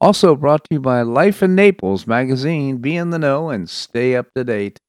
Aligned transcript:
Also 0.00 0.34
brought 0.34 0.64
to 0.64 0.76
you 0.76 0.80
by 0.80 1.02
Life 1.02 1.42
in 1.42 1.54
Naples 1.54 2.06
magazine. 2.06 2.78
Be 2.78 2.96
in 2.96 3.10
the 3.10 3.18
know 3.18 3.50
and 3.50 3.68
stay 3.68 4.16
up 4.16 4.32
to 4.34 4.44
date 4.44 4.80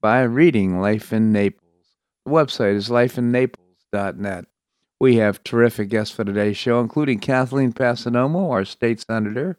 by 0.00 0.22
reading 0.22 0.80
Life 0.80 1.12
in 1.12 1.32
Naples. 1.32 1.62
The 2.24 2.30
website 2.30 2.76
is 2.76 2.88
lifeinnaples.net. 2.88 4.44
We 5.00 5.16
have 5.16 5.42
terrific 5.42 5.88
guests 5.88 6.14
for 6.14 6.24
today's 6.24 6.56
show, 6.56 6.80
including 6.80 7.18
Kathleen 7.18 7.72
Passidomo, 7.72 8.50
our 8.52 8.64
state 8.64 9.00
senator. 9.00 9.58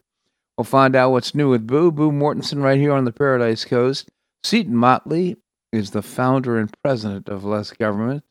We'll 0.58 0.64
find 0.64 0.96
out 0.96 1.12
what's 1.12 1.36
new 1.36 1.50
with 1.50 1.68
Boo. 1.68 1.92
Boo 1.92 2.12
Mortenson 2.12 2.64
right 2.64 2.80
here 2.80 2.94
on 2.94 3.04
the 3.04 3.12
Paradise 3.12 3.66
Coast. 3.66 4.10
Seton 4.46 4.76
Motley 4.78 5.36
is 5.74 5.92
the 5.92 6.02
founder 6.02 6.58
and 6.58 6.72
president 6.82 7.28
of 7.28 7.44
Less 7.44 7.72
Government. 7.72 8.24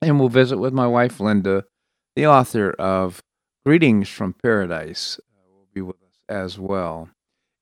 And 0.00 0.18
we'll 0.18 0.30
visit 0.30 0.56
with 0.56 0.72
my 0.72 0.86
wife, 0.86 1.20
Linda, 1.20 1.66
the 2.16 2.26
author 2.26 2.70
of 2.70 3.22
Greetings 3.68 4.08
from 4.08 4.32
Paradise 4.32 5.20
uh, 5.20 5.52
will 5.52 5.66
be 5.74 5.82
with 5.82 5.96
us 5.96 6.20
as 6.26 6.58
well. 6.58 7.10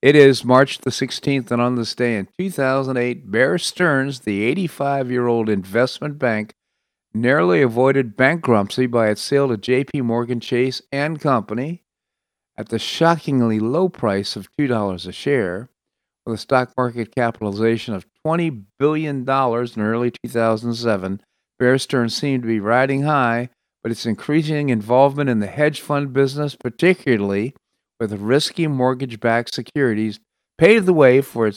It 0.01 0.15
is 0.15 0.45
March 0.45 0.79
the 0.79 0.91
16th, 0.91 1.51
and 1.51 1.61
on 1.61 1.75
this 1.75 1.97
day 1.97 2.17
in 2.17 2.29
2008, 2.39 3.29
Bear 3.29 3.59
Stearns, 3.59 4.21
the 4.21 4.45
85 4.45 5.11
year 5.11 5.27
old 5.27 5.49
investment 5.49 6.17
bank, 6.17 6.55
narrowly 7.13 7.61
avoided 7.61 8.17
bankruptcy 8.17 8.87
by 8.87 9.09
its 9.09 9.21
sale 9.21 9.49
to 9.49 9.57
J.P. 9.57 10.03
Morgan 10.03 10.39
Chase 10.39 10.81
and 10.93 11.21
Company 11.21 11.83
at 12.57 12.69
the 12.69 12.79
shockingly 12.79 13.59
low 13.59 13.89
price 13.89 14.37
of 14.37 14.49
$2 14.57 15.09
a 15.09 15.11
share, 15.11 15.71
with 16.25 16.37
a 16.37 16.39
stock 16.39 16.73
market 16.77 17.13
capitalization 17.17 17.95
of 17.95 18.07
$20 18.25 18.63
billion 18.79 19.29
in 19.29 19.81
early 19.81 20.13
2007. 20.25 21.21
Bear 21.59 21.79
Stearns 21.79 22.15
seemed 22.15 22.45
to 22.45 22.47
be 22.47 22.61
riding 22.61 23.03
high 23.03 23.49
but 23.87 23.93
its 23.93 24.05
increasing 24.05 24.69
involvement 24.69 25.31
in 25.31 25.39
the 25.39 25.47
hedge 25.47 25.81
fund 25.81 26.13
business, 26.13 26.57
particularly 26.57 27.55
with 28.01 28.13
risky 28.15 28.67
mortgage 28.67 29.21
backed 29.21 29.55
securities, 29.55 30.19
paved 30.59 30.87
the 30.87 30.93
way 30.93 31.21
for, 31.21 31.49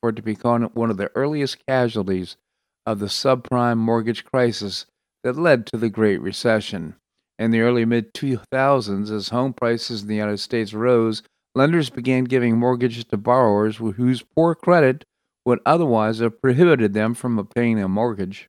for 0.00 0.08
it 0.08 0.16
to 0.16 0.22
become 0.22 0.62
one 0.72 0.90
of 0.90 0.96
the 0.96 1.10
earliest 1.14 1.58
casualties 1.68 2.38
of 2.86 3.00
the 3.00 3.06
subprime 3.08 3.76
mortgage 3.76 4.24
crisis 4.24 4.86
that 5.24 5.36
led 5.36 5.66
to 5.66 5.76
the 5.76 5.90
Great 5.90 6.22
Recession. 6.22 6.94
In 7.38 7.50
the 7.50 7.60
early 7.60 7.84
mid 7.84 8.14
2000s, 8.14 9.10
as 9.10 9.28
home 9.28 9.52
prices 9.52 10.00
in 10.00 10.08
the 10.08 10.14
United 10.14 10.38
States 10.38 10.72
rose, 10.72 11.22
lenders 11.54 11.90
began 11.90 12.24
giving 12.24 12.56
mortgages 12.56 13.04
to 13.04 13.18
borrowers 13.18 13.76
whose 13.76 14.24
poor 14.34 14.54
credit 14.54 15.04
would 15.44 15.60
otherwise 15.66 16.20
have 16.20 16.40
prohibited 16.40 16.94
them 16.94 17.12
from 17.12 17.38
obtaining 17.38 17.82
a 17.82 17.88
mortgage. 17.88 18.48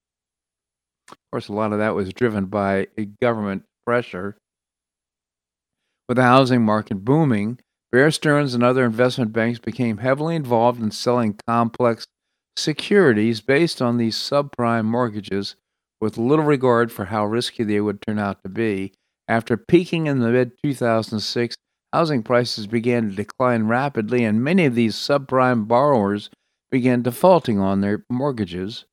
Of 1.10 1.18
course, 1.32 1.48
a 1.48 1.54
lot 1.54 1.74
of 1.74 1.80
that 1.80 1.96
was 1.96 2.14
driven 2.14 2.46
by 2.46 2.88
government 3.22 3.64
pressure. 3.86 4.38
With 6.08 6.18
the 6.18 6.24
housing 6.24 6.64
market 6.64 7.04
booming, 7.04 7.60
Bear 7.92 8.12
Stearns 8.12 8.54
and 8.54 8.64
other 8.64 8.86
investment 8.86 9.34
banks 9.34 9.60
became 9.60 9.98
heavily 9.98 10.36
involved 10.36 10.82
in 10.82 10.92
selling 10.92 11.40
complex 11.48 12.06
securities 12.58 13.42
based 13.42 13.82
on 13.82 13.98
these 13.98 14.16
subprime 14.16 14.86
mortgages 14.86 15.56
with 16.02 16.18
little 16.18 16.46
regard 16.46 16.92
for 16.92 17.06
how 17.06 17.26
risky 17.26 17.64
they 17.64 17.82
would 17.82 18.02
turn 18.02 18.20
out 18.20 18.44
to 18.44 18.50
be. 18.50 18.94
After 19.28 19.58
peaking 19.58 20.08
in 20.08 20.20
the 20.20 20.30
mid 20.30 20.52
2006, 20.64 21.56
housing 21.94 22.22
prices 22.22 22.68
began 22.68 23.10
to 23.10 23.16
decline 23.16 23.64
rapidly, 23.66 24.24
and 24.24 24.44
many 24.44 24.66
of 24.66 24.76
these 24.76 24.96
subprime 24.96 25.68
borrowers 25.68 26.30
began 26.70 27.02
defaulting 27.02 27.60
on 27.60 27.82
their 27.82 28.06
mortgages. 28.10 28.86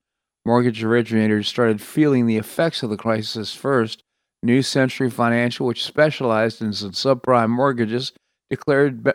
Mortgage 0.45 0.83
originators 0.83 1.49
started 1.49 1.81
feeling 1.81 2.27
the 2.27 2.37
effects 2.37 2.83
of 2.83 2.91
the 2.91 2.97
crisis 2.97 3.55
first. 3.55 4.03
New 4.43 4.61
Century 4.61 5.09
Financial, 5.09 5.67
which 5.67 5.85
specialized 5.85 6.61
in 6.61 6.71
subprime 6.71 7.51
mortgages, 7.51 8.13
declared 8.51 9.09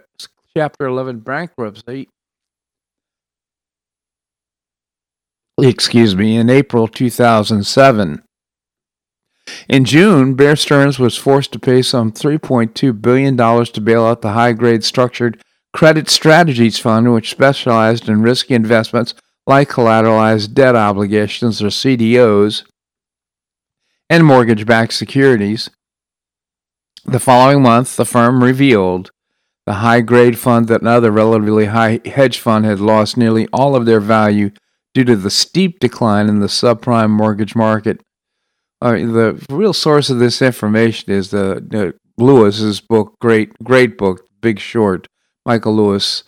Chapter 0.56 0.86
11 0.86 1.20
bankruptcy. 1.20 2.08
Excuse 5.60 6.16
me, 6.16 6.38
in 6.38 6.50
April 6.50 6.88
2007. 6.88 8.24
In 9.68 9.86
June, 9.86 10.34
Bear 10.36 10.56
Stearns 10.56 10.98
was 10.98 11.18
forced 11.18 11.52
to 11.52 11.60
pay 11.60 11.82
some 11.82 12.12
$3.2 12.12 13.02
billion 13.02 13.36
to 13.38 13.82
bail 13.82 14.06
out 14.06 14.22
the 14.22 14.32
high 14.32 14.54
grade 14.54 14.84
structured 14.84 15.42
credit 15.74 16.10
strategies 16.10 16.80
fund, 16.80 17.14
which 17.14 17.30
specialized 17.30 18.08
in 18.08 18.22
risky 18.22 18.54
investments 18.54 19.14
like 19.48 19.70
collateralized 19.70 20.54
debt 20.54 20.76
obligations 20.76 21.64
or 21.64 21.68
CDOs 21.68 22.64
and 24.10 24.26
mortgage 24.26 24.66
backed 24.66 24.94
securities. 24.94 25.70
The 27.06 27.20
following 27.20 27.64
month, 27.64 27.96
the 27.96 28.06
firm 28.06 28.44
revealed 28.44 29.12
the 29.66 29.76
high 29.76 30.02
grade 30.02 30.38
fund 30.38 30.68
that 30.68 30.82
another 30.82 31.12
relatively 31.12 31.66
high 31.66 32.02
hedge 32.06 32.40
fund 32.40 32.66
had 32.66 32.80
lost 32.80 33.18
nearly 33.18 33.48
all 33.54 33.76
of 33.76 33.86
their 33.86 34.02
value 34.02 34.52
due 34.94 35.06
to 35.06 35.16
the 35.16 35.30
steep 35.30 35.80
decline 35.80 36.28
in 36.28 36.40
the 36.40 36.48
subprime 36.48 37.10
mortgage 37.10 37.56
market. 37.56 38.02
Uh, 38.82 38.94
the 38.94 39.46
real 39.50 39.74
source 39.74 40.10
of 40.10 40.20
this 40.20 40.42
information 40.42 41.12
is 41.12 41.32
the, 41.32 41.66
the 41.66 41.94
Lewis's 42.18 42.82
book, 42.82 43.16
great 43.20 43.52
great 43.64 43.98
book, 43.98 44.28
Big 44.42 44.60
Short. 44.60 45.08
Michael 45.46 45.76
Lewis 45.76 46.24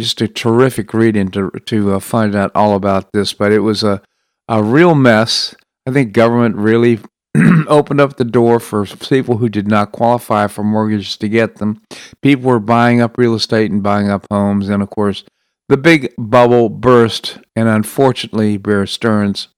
just 0.00 0.20
a 0.20 0.28
terrific 0.28 0.94
reading 0.94 1.30
to 1.32 1.50
to 1.50 1.94
uh, 1.94 2.00
find 2.00 2.34
out 2.34 2.52
all 2.54 2.74
about 2.74 3.12
this. 3.12 3.32
But 3.32 3.52
it 3.52 3.60
was 3.60 3.82
a 3.82 4.02
a 4.48 4.62
real 4.62 4.94
mess. 4.94 5.54
I 5.86 5.92
think 5.92 6.12
government 6.12 6.56
really 6.56 7.00
opened 7.66 8.00
up 8.00 8.16
the 8.16 8.24
door 8.24 8.60
for 8.60 8.84
people 8.86 9.38
who 9.38 9.48
did 9.48 9.66
not 9.66 9.92
qualify 9.92 10.46
for 10.46 10.62
mortgages 10.62 11.16
to 11.18 11.28
get 11.28 11.56
them. 11.56 11.82
People 12.20 12.50
were 12.50 12.60
buying 12.60 13.00
up 13.00 13.16
real 13.18 13.34
estate 13.34 13.70
and 13.70 13.82
buying 13.82 14.10
up 14.10 14.26
homes, 14.30 14.68
and 14.68 14.82
of 14.82 14.90
course, 14.90 15.24
the 15.68 15.76
big 15.76 16.12
bubble 16.18 16.68
burst. 16.68 17.38
And 17.56 17.68
unfortunately, 17.68 18.58
Bear 18.58 18.86
Stearns 18.86 19.48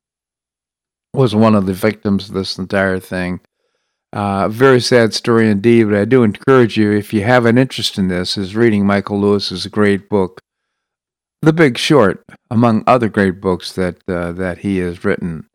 was 1.12 1.34
one 1.34 1.54
of 1.54 1.66
the 1.66 1.72
victims 1.72 2.28
of 2.28 2.34
this 2.34 2.58
entire 2.58 2.98
thing. 2.98 3.40
Uh, 4.14 4.48
very 4.48 4.80
sad 4.80 5.12
story 5.12 5.50
indeed, 5.50 5.84
but 5.84 5.96
I 5.98 6.04
do 6.04 6.22
encourage 6.22 6.76
you, 6.76 6.92
if 6.92 7.12
you 7.12 7.24
have 7.24 7.46
an 7.46 7.58
interest 7.58 7.98
in 7.98 8.06
this, 8.06 8.38
is 8.38 8.54
reading 8.54 8.86
Michael 8.86 9.20
Lewis's 9.20 9.66
great 9.66 10.08
book, 10.08 10.40
The 11.42 11.52
Big 11.52 11.76
Short, 11.76 12.24
among 12.48 12.84
other 12.86 13.08
great 13.08 13.40
books 13.40 13.72
that 13.72 13.96
uh, 14.06 14.30
that 14.30 14.58
he 14.58 14.78
has 14.78 15.04
written. 15.04 15.48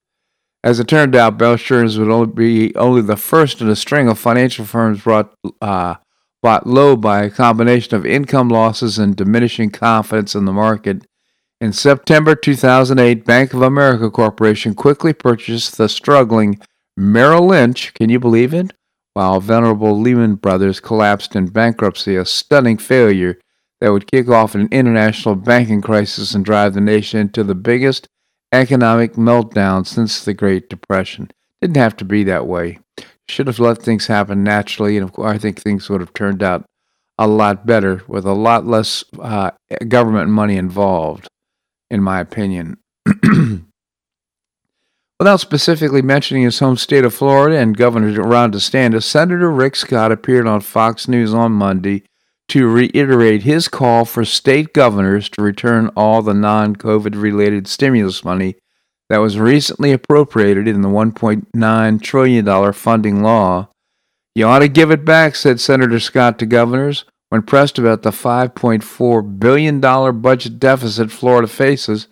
As 0.62 0.78
it 0.78 0.90
turned 0.90 1.16
out, 1.16 1.38
Stearns 1.38 1.98
would 1.98 2.10
only 2.10 2.34
be 2.34 2.76
only 2.76 3.02
the 3.02 3.16
first 3.16 3.62
in 3.62 3.70
a 3.70 3.78
string 3.78 4.10
of 4.10 4.20
financial 4.20 4.66
firms 4.66 5.04
brought 5.04 5.34
uh, 5.62 5.96
bought 6.44 6.68
low 6.68 6.98
by 6.98 7.24
a 7.24 7.30
combination 7.30 7.96
of 7.96 8.06
income 8.06 8.50
losses 8.50 9.00
and 9.00 9.16
diminishing 9.16 9.70
confidence 9.70 10.36
in 10.36 10.44
the 10.44 10.52
market. 10.52 11.06
In 11.62 11.72
September 11.72 12.36
2008, 12.36 13.24
Bank 13.24 13.54
of 13.54 13.62
America 13.62 14.12
Corporation 14.12 14.76
quickly 14.76 15.14
purchased 15.14 15.78
the 15.78 15.88
struggling 15.88 16.60
Merrill 17.00 17.48
Lynch, 17.48 17.94
can 17.94 18.10
you 18.10 18.20
believe 18.20 18.54
it? 18.54 18.74
While 19.14 19.40
venerable 19.40 19.98
Lehman 19.98 20.36
Brothers 20.36 20.82
collapsed 20.82 21.34
in 21.34 21.48
bankruptcy, 21.48 22.18
a 22.18 22.26
stunning 22.26 22.78
failure 22.78 23.40
that 23.80 23.94
would 23.94 24.12
kick 24.12 24.28
off 24.28 24.54
an 24.54 24.68
international 24.70 25.36
banking 25.36 25.82
crisis 25.82 26.36
and 26.36 26.44
drive 26.44 26.74
the 26.74 26.82
nation 26.82 27.22
into 27.22 27.46
the 27.46 27.56
biggest 27.56 28.10
economic 28.52 29.14
meltdown 29.14 29.88
since 29.88 30.26
the 30.26 30.34
Great 30.34 30.70
Depression. 30.70 31.32
Didn't 31.62 31.78
have 31.78 31.96
to 31.98 32.06
be 32.06 32.26
that 32.26 32.48
way. 32.48 32.80
Should 33.30 33.48
have 33.48 33.60
let 33.60 33.82
things 33.82 34.08
happen 34.08 34.44
naturally, 34.44 34.98
and 34.98 35.06
of 35.06 35.14
course, 35.14 35.34
I 35.34 35.38
think 35.38 35.58
things 35.58 35.90
would 35.90 36.02
have 36.02 36.14
turned 36.14 36.44
out 36.44 36.66
a 37.18 37.28
lot 37.28 37.66
better 37.66 38.04
with 38.10 38.26
a 38.26 38.34
lot 38.34 38.66
less 38.66 39.06
uh, 39.18 39.52
government 39.88 40.32
money 40.32 40.58
involved, 40.58 41.30
in 41.90 42.04
my 42.04 42.20
opinion. 42.20 42.78
Without 45.20 45.42
specifically 45.42 46.02
mentioning 46.02 46.44
his 46.44 46.60
home 46.60 46.78
state 46.78 47.04
of 47.04 47.14
Florida 47.14 47.58
and 47.58 47.76
Governor 47.76 48.22
Ron 48.22 48.54
DeSantis, 48.54 49.04
Senator 49.04 49.52
Rick 49.52 49.76
Scott 49.76 50.14
appeared 50.14 50.48
on 50.48 50.62
Fox 50.62 51.10
News 51.10 51.34
on 51.34 51.52
Monday 51.52 52.04
to 52.48 52.70
reiterate 52.70 53.44
his 53.44 53.68
call 53.68 54.06
for 54.06 54.24
state 54.24 54.74
governors 54.74 55.28
to 55.32 55.42
return 55.42 55.90
all 55.90 56.22
the 56.22 56.34
non 56.34 56.74
COVID 56.78 57.22
related 57.22 57.68
stimulus 57.68 58.24
money 58.24 58.56
that 59.10 59.18
was 59.18 59.38
recently 59.38 59.92
appropriated 59.92 60.70
in 60.70 60.82
the 60.82 60.88
$1.9 60.88 62.02
trillion 62.02 62.74
funding 62.74 63.22
law. 63.22 63.68
You 64.36 64.46
ought 64.46 64.60
to 64.60 64.70
give 64.70 64.90
it 64.90 65.04
back, 65.04 65.36
said 65.36 65.60
Senator 65.60 66.00
Scott 66.00 66.40
to 66.40 66.46
governors. 66.46 67.04
When 67.28 67.42
pressed 67.44 67.78
about 67.78 68.04
the 68.04 68.12
$5.4 68.12 69.40
billion 69.40 69.80
budget 70.22 70.60
deficit 70.60 71.12
Florida 71.12 71.48
faces 71.48 72.08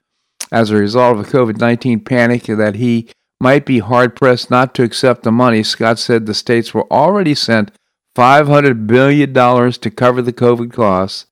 as 0.51 0.69
a 0.69 0.75
result 0.75 1.17
of 1.17 1.27
a 1.27 1.29
COVID 1.29 1.59
19 1.59 2.01
panic 2.01 2.43
that 2.43 2.75
he 2.75 3.09
might 3.39 3.65
be 3.65 3.79
hard 3.79 4.15
pressed 4.15 4.49
not 4.49 4.73
to 4.75 4.83
accept 4.83 5.23
the 5.23 5.31
money, 5.31 5.63
Scott 5.63 5.99
said 5.99 6.25
the 6.25 6.33
states 6.33 6.73
were 6.73 6.91
already 6.91 7.35
sent 7.35 7.71
$500 8.15 8.87
billion 8.87 9.33
to 9.33 9.91
cover 9.91 10.21
the 10.21 10.33
COVID 10.33 10.73
costs 10.73 11.27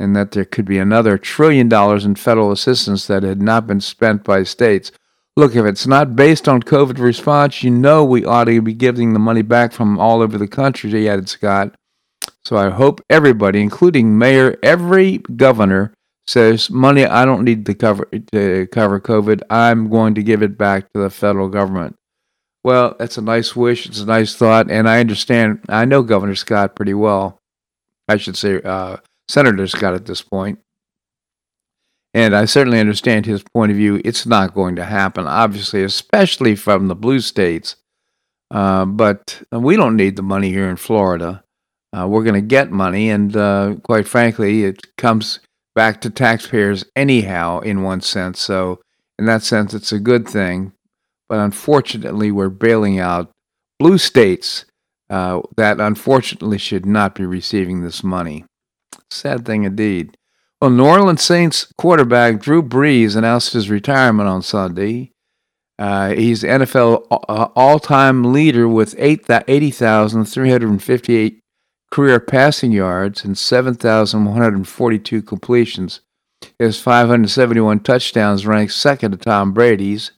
and 0.00 0.16
that 0.16 0.32
there 0.32 0.44
could 0.44 0.64
be 0.64 0.78
another 0.78 1.16
trillion 1.16 1.68
dollars 1.68 2.04
in 2.04 2.16
federal 2.16 2.50
assistance 2.50 3.06
that 3.06 3.22
had 3.22 3.40
not 3.40 3.66
been 3.66 3.80
spent 3.80 4.24
by 4.24 4.42
states. 4.42 4.90
Look, 5.36 5.54
if 5.54 5.64
it's 5.64 5.86
not 5.86 6.16
based 6.16 6.48
on 6.48 6.62
COVID 6.62 6.98
response, 6.98 7.62
you 7.62 7.70
know 7.70 8.04
we 8.04 8.24
ought 8.24 8.44
to 8.44 8.60
be 8.60 8.74
giving 8.74 9.12
the 9.12 9.18
money 9.18 9.42
back 9.42 9.72
from 9.72 9.98
all 9.98 10.22
over 10.22 10.38
the 10.38 10.48
country, 10.48 10.90
he 10.90 11.08
added 11.08 11.28
Scott. 11.28 11.74
So 12.44 12.56
I 12.56 12.70
hope 12.70 13.00
everybody, 13.08 13.60
including 13.60 14.18
mayor, 14.18 14.58
every 14.62 15.18
governor, 15.18 15.94
says 16.26 16.70
money 16.70 17.04
I 17.04 17.24
don't 17.24 17.44
need 17.44 17.66
to 17.66 17.74
cover 17.74 18.06
to 18.32 18.66
cover 18.68 19.00
COVID. 19.00 19.42
I'm 19.50 19.90
going 19.90 20.14
to 20.14 20.22
give 20.22 20.42
it 20.42 20.56
back 20.56 20.92
to 20.92 21.00
the 21.00 21.10
federal 21.10 21.48
government. 21.48 21.96
Well, 22.62 22.96
that's 22.98 23.18
a 23.18 23.22
nice 23.22 23.54
wish. 23.54 23.86
It's 23.86 24.00
a 24.00 24.06
nice 24.06 24.34
thought, 24.34 24.70
and 24.70 24.88
I 24.88 25.00
understand. 25.00 25.60
I 25.68 25.84
know 25.84 26.02
Governor 26.02 26.34
Scott 26.34 26.74
pretty 26.74 26.94
well. 26.94 27.40
I 28.08 28.16
should 28.16 28.36
say 28.36 28.60
uh, 28.62 28.98
Senator 29.28 29.66
Scott 29.66 29.94
at 29.94 30.06
this 30.06 30.22
point. 30.22 30.58
And 32.14 32.34
I 32.34 32.44
certainly 32.44 32.78
understand 32.78 33.26
his 33.26 33.42
point 33.42 33.72
of 33.72 33.76
view. 33.76 34.00
It's 34.04 34.24
not 34.24 34.54
going 34.54 34.76
to 34.76 34.84
happen, 34.84 35.26
obviously, 35.26 35.82
especially 35.82 36.54
from 36.54 36.86
the 36.86 36.94
blue 36.94 37.20
states. 37.20 37.76
Uh, 38.50 38.84
but 38.84 39.42
we 39.50 39.76
don't 39.76 39.96
need 39.96 40.16
the 40.16 40.22
money 40.22 40.50
here 40.50 40.68
in 40.68 40.76
Florida. 40.76 41.42
Uh, 41.92 42.06
we're 42.06 42.22
going 42.22 42.34
to 42.34 42.40
get 42.40 42.70
money, 42.70 43.10
and 43.10 43.36
uh, 43.36 43.74
quite 43.82 44.06
frankly, 44.06 44.64
it 44.64 44.96
comes 44.96 45.40
back 45.74 46.00
to 46.02 46.10
taxpayers 46.10 46.84
anyhow, 46.94 47.60
in 47.60 47.82
one 47.82 48.00
sense. 48.00 48.40
So, 48.40 48.80
in 49.18 49.26
that 49.26 49.42
sense, 49.42 49.74
it's 49.74 49.92
a 49.92 49.98
good 49.98 50.28
thing. 50.28 50.72
But 51.28 51.38
unfortunately, 51.38 52.30
we're 52.30 52.48
bailing 52.48 52.98
out 52.98 53.30
blue 53.78 53.98
states 53.98 54.66
uh, 55.10 55.40
that 55.56 55.80
unfortunately 55.80 56.58
should 56.58 56.86
not 56.86 57.14
be 57.14 57.24
receiving 57.24 57.82
this 57.82 58.02
money. 58.04 58.44
Sad 59.10 59.44
thing 59.44 59.64
indeed. 59.64 60.16
Well, 60.60 60.70
New 60.70 60.84
Orleans 60.84 61.22
Saints 61.22 61.72
quarterback 61.76 62.40
Drew 62.40 62.62
Brees 62.62 63.16
announced 63.16 63.52
his 63.52 63.68
retirement 63.68 64.28
on 64.28 64.42
Sunday. 64.42 65.12
Uh, 65.78 66.10
he's 66.10 66.42
NFL 66.42 67.06
uh, 67.10 67.48
all-time 67.56 68.32
leader 68.32 68.68
with 68.68 68.94
8, 68.96 69.26
80,358 69.48 71.40
career 71.94 72.18
passing 72.18 72.72
yards 72.72 73.24
and 73.24 73.38
7,142 73.38 75.22
completions. 75.22 76.00
His 76.58 76.80
571 76.80 77.78
touchdowns 77.80 78.44
ranks 78.48 78.74
second 78.74 79.12
to 79.12 79.16
Tom 79.16 79.52
Brady's 79.52 80.10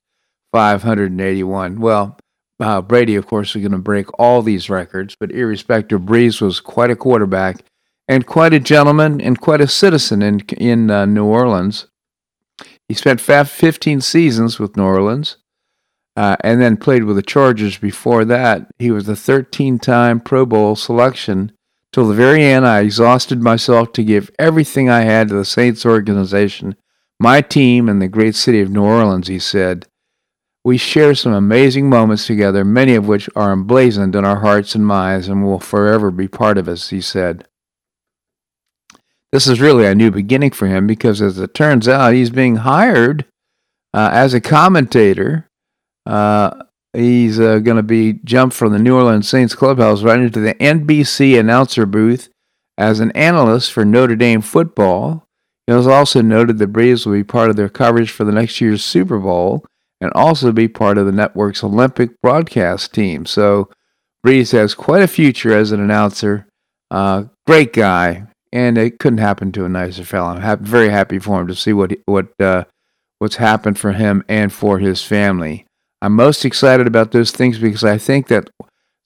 581. 0.53 1.79
Well, 1.79 2.17
uh, 2.59 2.81
Brady, 2.81 3.15
of 3.15 3.27
course, 3.27 3.55
is 3.55 3.61
going 3.61 3.73
to 3.73 3.79
break 3.79 4.07
all 4.19 4.41
these 4.41 4.71
records, 4.71 5.17
but 5.21 5.31
irrespective, 5.31 6.01
Brees 6.01 6.41
was 6.41 6.61
quite 6.61 6.91
a 6.91 6.97
quarterback 6.97 7.59
and 8.09 8.27
quite 8.27 8.55
a 8.55 8.61
gentleman 8.61 9.21
and 9.21 9.39
quite 9.39 9.61
a 9.61 9.69
citizen 9.69 10.23
in 10.23 10.41
in 10.57 10.91
uh, 10.91 11.05
New 11.05 11.27
Orleans. 11.27 11.89
He 12.89 12.95
spent 12.95 13.21
15 13.21 14.01
seasons 14.01 14.59
with 14.59 14.79
New 14.79 14.85
Orleans, 14.85 15.37
uh, 16.17 16.37
and 16.41 16.63
then 16.63 16.79
played 16.79 17.05
with 17.05 17.17
the 17.17 17.23
Chargers. 17.23 17.77
Before 17.77 18.25
that, 18.25 18.67
he 18.79 18.91
was 18.91 19.07
a 19.09 19.13
13-time 19.13 20.21
Pro 20.21 20.47
Bowl 20.47 20.75
selection. 20.75 21.53
Till 21.97 22.09
the 22.09 22.15
very 22.15 22.45
end, 22.45 22.67
I 22.67 22.81
exhausted 22.81 23.41
myself 23.41 23.95
to 23.95 24.05
give 24.05 24.31
everything 24.39 24.91
I 24.91 25.01
had 25.01 25.29
to 25.29 25.35
the 25.35 25.47
Saints 25.47 25.87
organization, 25.87 26.77
my 27.19 27.41
team, 27.41 27.89
and 27.89 28.03
the 28.03 28.07
great 28.07 28.35
city 28.35 28.61
of 28.61 28.69
New 28.69 28.83
Orleans. 28.83 29.29
He 29.29 29.39
said. 29.39 29.87
We 30.63 30.77
share 30.77 31.15
some 31.15 31.33
amazing 31.33 31.89
moments 31.89 32.27
together, 32.27 32.67
many 32.67 32.97
of 32.97 33.09
which 33.09 33.31
are 33.35 33.51
emblazoned 33.51 34.15
in 34.15 34.27
our 34.27 34.41
hearts 34.41 34.75
and 34.75 34.87
minds 34.87 35.27
and 35.27 35.43
will 35.43 35.59
forever 35.59 36.11
be 36.11 36.29
part 36.29 36.59
of 36.59 36.69
us, 36.69 36.91
he 36.91 37.01
said. 37.01 37.49
This 39.33 39.47
is 39.47 39.59
really 39.59 39.87
a 39.87 39.95
new 39.95 40.11
beginning 40.11 40.51
for 40.51 40.67
him 40.67 40.87
because, 40.87 41.23
as 41.23 41.39
it 41.39 41.55
turns 41.55 41.89
out, 41.89 42.13
he's 42.13 42.29
being 42.29 42.57
hired 42.57 43.25
uh, 43.95 44.11
as 44.13 44.35
a 44.35 44.41
commentator. 44.43 45.49
Uh, 46.05 46.63
he's 46.97 47.39
uh, 47.39 47.59
going 47.59 47.77
to 47.77 47.83
be 47.83 48.15
jumped 48.25 48.57
from 48.57 48.73
the 48.73 48.79
New 48.79 48.97
Orleans 48.97 49.29
Saints 49.29 49.55
clubhouse 49.55 50.03
right 50.03 50.19
into 50.19 50.41
the 50.41 50.55
NBC 50.55 51.39
announcer 51.39 51.87
booth 51.87 52.29
as 52.79 53.01
an 53.01 53.11
analyst 53.13 53.73
for 53.73 53.85
Notre 53.85 54.17
Dame 54.17 54.41
football. 54.41 55.27
It 55.67 55.75
was 55.75 55.87
also 55.87 56.23
noted 56.23 56.59
that 56.59 56.73
Brees 56.73 57.05
will 57.05 57.15
be 57.15 57.25
part 57.25 57.51
of 57.51 57.57
their 57.57 57.69
coverage 57.69 58.11
for 58.11 58.25
the 58.25 58.33
next 58.33 58.61
year's 58.61 58.85
Super 58.85 59.19
Bowl 59.19 59.65
and 60.01 60.13
also 60.15 60.53
be 60.53 60.69
part 60.69 60.99
of 60.99 61.07
the 61.07 61.13
network's 61.13 61.65
Olympic 61.65 62.21
broadcast 62.21 62.93
team. 62.93 63.27
So 63.27 63.71
Brees 64.25 64.53
has 64.53 64.75
quite 64.75 65.03
a 65.03 65.09
future 65.09 65.57
as 65.57 65.73
an 65.73 65.81
announcer. 65.81 66.47
Uh, 66.91 67.25
great 67.47 67.73
guy 67.73 68.27
and 68.53 68.79
it 68.79 68.99
couldn't 68.99 69.19
happen 69.19 69.53
to 69.53 69.65
a 69.65 69.69
nicer 69.69 70.05
fellow. 70.05 70.31
I'm 70.31 70.41
ha- 70.41 70.57
very 70.57 70.89
happy 70.89 71.19
for 71.19 71.41
him 71.41 71.47
to 71.49 71.55
see 71.55 71.73
what 71.73 71.93
what 72.07 72.29
uh, 72.41 72.65
what's 73.19 73.37
happened 73.37 73.79
for 73.79 73.93
him 73.93 74.25
and 74.29 74.53
for 74.53 74.79
his 74.79 75.03
family. 75.03 75.66
I'm 76.03 76.13
most 76.13 76.45
excited 76.45 76.87
about 76.87 77.13
those 77.13 77.31
things 77.31 77.59
because 77.59 77.85
I 77.85 77.99
think 77.99 78.29
that 78.29 78.51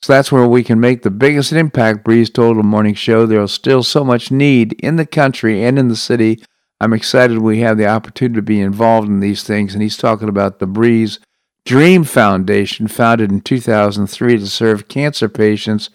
so 0.02 0.14
that's 0.14 0.32
where 0.32 0.46
we 0.46 0.64
can 0.64 0.80
make 0.80 1.02
the 1.02 1.10
biggest 1.10 1.52
impact. 1.52 2.04
Brees 2.04 2.32
told 2.32 2.56
the 2.56 2.62
morning 2.62 2.94
show 2.94 3.26
there's 3.26 3.52
still 3.52 3.82
so 3.82 4.02
much 4.02 4.30
need 4.30 4.72
in 4.74 4.96
the 4.96 5.04
country 5.04 5.62
and 5.62 5.78
in 5.78 5.88
the 5.88 5.96
city. 5.96 6.42
I'm 6.80 6.94
excited 6.94 7.38
we 7.38 7.60
have 7.60 7.76
the 7.76 7.86
opportunity 7.86 8.36
to 8.36 8.42
be 8.42 8.62
involved 8.62 9.08
in 9.08 9.20
these 9.20 9.42
things, 9.42 9.74
and 9.74 9.82
he's 9.82 9.98
talking 9.98 10.30
about 10.30 10.58
the 10.58 10.66
Brees 10.66 11.18
Dream 11.66 12.04
Foundation, 12.04 12.88
founded 12.88 13.30
in 13.30 13.42
2003 13.42 14.38
to 14.38 14.46
serve 14.46 14.88
cancer 14.88 15.28
patients 15.28 15.90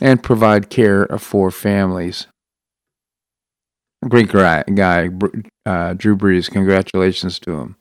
and 0.00 0.22
provide 0.22 0.70
care 0.70 1.06
for 1.18 1.50
families. 1.50 2.26
Great 4.08 4.30
guy, 4.30 4.64
uh, 5.66 5.92
Drew 5.92 6.16
Brees. 6.16 6.50
Congratulations 6.50 7.38
to 7.40 7.60
him. 7.60 7.76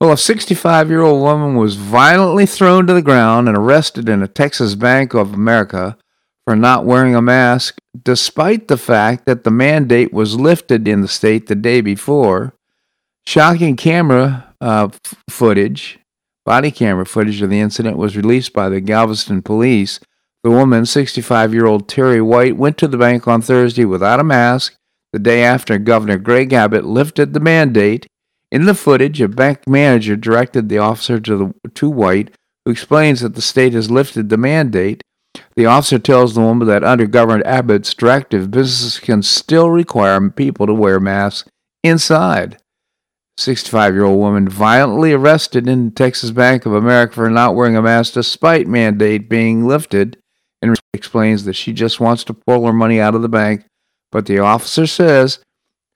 Well, 0.00 0.12
a 0.12 0.16
65 0.18 0.90
year 0.90 1.02
old 1.02 1.22
woman 1.22 1.56
was 1.56 1.76
violently 1.76 2.46
thrown 2.46 2.86
to 2.86 2.92
the 2.92 3.02
ground 3.02 3.48
and 3.48 3.56
arrested 3.56 4.08
in 4.08 4.22
a 4.22 4.28
Texas 4.28 4.74
Bank 4.74 5.14
of 5.14 5.32
America 5.32 5.96
for 6.44 6.54
not 6.54 6.84
wearing 6.84 7.14
a 7.14 7.22
mask, 7.22 7.78
despite 8.02 8.68
the 8.68 8.76
fact 8.76 9.24
that 9.24 9.44
the 9.44 9.50
mandate 9.50 10.12
was 10.12 10.38
lifted 10.38 10.86
in 10.86 11.00
the 11.00 11.08
state 11.08 11.46
the 11.46 11.54
day 11.54 11.80
before. 11.80 12.54
Shocking 13.26 13.76
camera 13.76 14.52
uh, 14.60 14.88
f- 14.92 15.14
footage, 15.30 15.98
body 16.44 16.70
camera 16.70 17.06
footage 17.06 17.40
of 17.40 17.48
the 17.48 17.60
incident 17.60 17.96
was 17.96 18.16
released 18.16 18.52
by 18.52 18.68
the 18.68 18.80
Galveston 18.80 19.40
police. 19.40 20.00
The 20.42 20.50
woman, 20.50 20.84
65 20.84 21.54
year 21.54 21.64
old 21.64 21.88
Terry 21.88 22.20
White, 22.20 22.58
went 22.58 22.76
to 22.78 22.88
the 22.88 22.98
bank 22.98 23.26
on 23.26 23.40
Thursday 23.40 23.86
without 23.86 24.20
a 24.20 24.24
mask 24.24 24.76
the 25.14 25.18
day 25.18 25.42
after 25.42 25.78
Governor 25.78 26.18
Greg 26.18 26.52
Abbott 26.52 26.84
lifted 26.84 27.32
the 27.32 27.40
mandate. 27.40 28.06
In 28.50 28.66
the 28.66 28.74
footage, 28.74 29.20
a 29.20 29.28
bank 29.28 29.66
manager 29.66 30.16
directed 30.16 30.68
the 30.68 30.78
officer 30.78 31.18
to, 31.20 31.54
the, 31.64 31.70
to 31.70 31.90
White, 31.90 32.34
who 32.64 32.70
explains 32.70 33.20
that 33.20 33.34
the 33.34 33.42
state 33.42 33.72
has 33.72 33.90
lifted 33.90 34.28
the 34.28 34.36
mandate. 34.36 35.02
The 35.56 35.66
officer 35.66 35.98
tells 35.98 36.34
the 36.34 36.40
woman 36.40 36.68
that 36.68 36.84
under 36.84 37.06
Governor 37.06 37.42
Abbott's 37.44 37.94
directive, 37.94 38.50
businesses 38.50 39.00
can 39.00 39.22
still 39.22 39.70
require 39.70 40.30
people 40.30 40.66
to 40.66 40.74
wear 40.74 41.00
masks 41.00 41.48
inside. 41.82 42.58
65 43.36 43.94
year 43.94 44.04
old 44.04 44.18
woman 44.18 44.48
violently 44.48 45.12
arrested 45.12 45.68
in 45.68 45.90
Texas 45.90 46.30
Bank 46.30 46.66
of 46.66 46.74
America 46.74 47.14
for 47.14 47.30
not 47.30 47.54
wearing 47.54 47.76
a 47.76 47.82
mask 47.82 48.14
despite 48.14 48.68
mandate 48.68 49.28
being 49.28 49.66
lifted 49.66 50.16
and 50.62 50.76
explains 50.92 51.44
that 51.44 51.54
she 51.54 51.72
just 51.72 51.98
wants 51.98 52.22
to 52.24 52.34
pull 52.34 52.64
her 52.64 52.72
money 52.72 53.00
out 53.00 53.16
of 53.16 53.22
the 53.22 53.28
bank 53.28 53.64
but 54.12 54.26
the 54.26 54.38
officer 54.38 54.86
says 54.86 55.40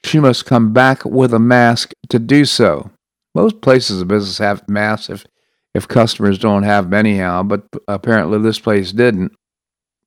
she 0.04 0.20
must 0.20 0.46
come 0.46 0.72
back 0.72 1.04
with 1.04 1.34
a 1.34 1.38
mask 1.38 1.92
to 2.08 2.18
do 2.18 2.44
so. 2.44 2.90
Most 3.34 3.60
places 3.60 4.00
of 4.00 4.08
business 4.08 4.38
have 4.38 4.68
masks 4.68 5.10
if, 5.10 5.26
if 5.74 5.88
customers 5.88 6.38
don't 6.38 6.62
have 6.62 6.84
them 6.84 6.94
anyhow, 6.94 7.42
but 7.42 7.64
apparently 7.86 8.38
this 8.38 8.58
place 8.58 8.92
didn't. 8.92 9.32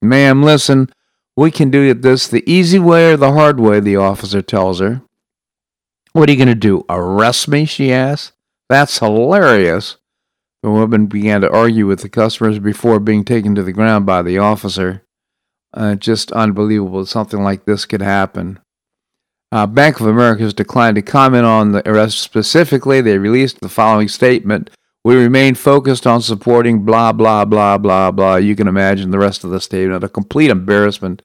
Ma'am, 0.01 0.43
listen, 0.43 0.89
we 1.37 1.51
can 1.51 1.69
do 1.69 1.83
it 1.83 2.01
this 2.01 2.27
the 2.27 2.43
easy 2.51 2.79
way 2.79 3.13
or 3.13 3.17
the 3.17 3.33
hard 3.33 3.59
way, 3.59 3.79
the 3.79 3.95
officer 3.97 4.41
tells 4.41 4.79
her. 4.79 5.01
What 6.13 6.27
are 6.27 6.31
you 6.31 6.37
going 6.37 6.47
to 6.49 6.55
do? 6.55 6.83
Arrest 6.89 7.47
me? 7.47 7.65
she 7.65 7.93
asks. 7.93 8.33
That's 8.69 8.99
hilarious. 8.99 9.97
The 10.63 10.69
woman 10.69 11.07
began 11.07 11.41
to 11.41 11.51
argue 11.51 11.87
with 11.87 12.01
the 12.01 12.09
customers 12.09 12.59
before 12.59 12.99
being 12.99 13.23
taken 13.23 13.55
to 13.55 13.63
the 13.63 13.71
ground 13.71 14.05
by 14.05 14.21
the 14.21 14.37
officer. 14.37 15.03
Uh, 15.73 15.95
just 15.95 16.31
unbelievable 16.33 17.05
something 17.05 17.41
like 17.41 17.65
this 17.65 17.85
could 17.85 18.01
happen. 18.01 18.59
Uh, 19.51 19.67
Bank 19.67 19.99
of 19.99 20.07
America 20.07 20.43
has 20.43 20.53
declined 20.53 20.95
to 20.95 21.01
comment 21.01 21.45
on 21.45 21.73
the 21.73 21.87
arrest 21.89 22.19
specifically. 22.19 23.01
They 23.01 23.17
released 23.17 23.59
the 23.59 23.69
following 23.69 24.07
statement 24.07 24.69
We 25.03 25.15
remain 25.15 25.55
focused 25.55 26.07
on 26.07 26.21
supporting 26.21 26.83
blah, 26.85 27.11
blah, 27.11 27.43
blah, 27.43 27.77
blah, 27.77 28.11
blah. 28.11 28.35
You 28.35 28.55
can 28.55 28.67
imagine 28.67 29.11
the 29.11 29.19
rest 29.19 29.43
of 29.43 29.49
the 29.49 29.59
statement. 29.59 30.03
A 30.03 30.09
complete 30.09 30.49
embarrassment 30.49 31.21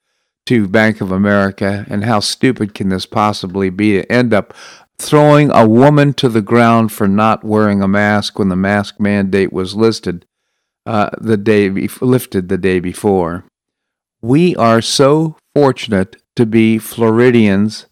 to 0.46 0.68
Bank 0.68 1.00
of 1.00 1.10
America, 1.10 1.84
and 1.88 2.04
how 2.04 2.20
stupid 2.20 2.72
can 2.72 2.88
this 2.88 3.04
possibly 3.04 3.68
be 3.68 3.92
to 3.92 4.10
end 4.10 4.32
up 4.32 4.54
throwing 4.98 5.50
a 5.50 5.66
woman 5.66 6.14
to 6.14 6.28
the 6.28 6.40
ground 6.42 6.92
for 6.92 7.06
not 7.08 7.44
wearing 7.44 7.82
a 7.82 7.88
mask 7.88 8.38
when 8.38 8.48
the 8.48 8.56
mask 8.56 8.98
mandate 8.98 9.52
was 9.52 9.74
listed 9.74 10.24
uh, 10.86 11.10
the 11.18 11.36
day 11.36 11.68
be- 11.68 11.90
lifted 12.00 12.48
the 12.48 12.56
day 12.56 12.80
before. 12.80 13.44
We 14.22 14.56
are 14.56 14.80
so 14.80 15.36
fortunate 15.54 16.16
to 16.36 16.46
be 16.46 16.78
Floridians. 16.78 17.86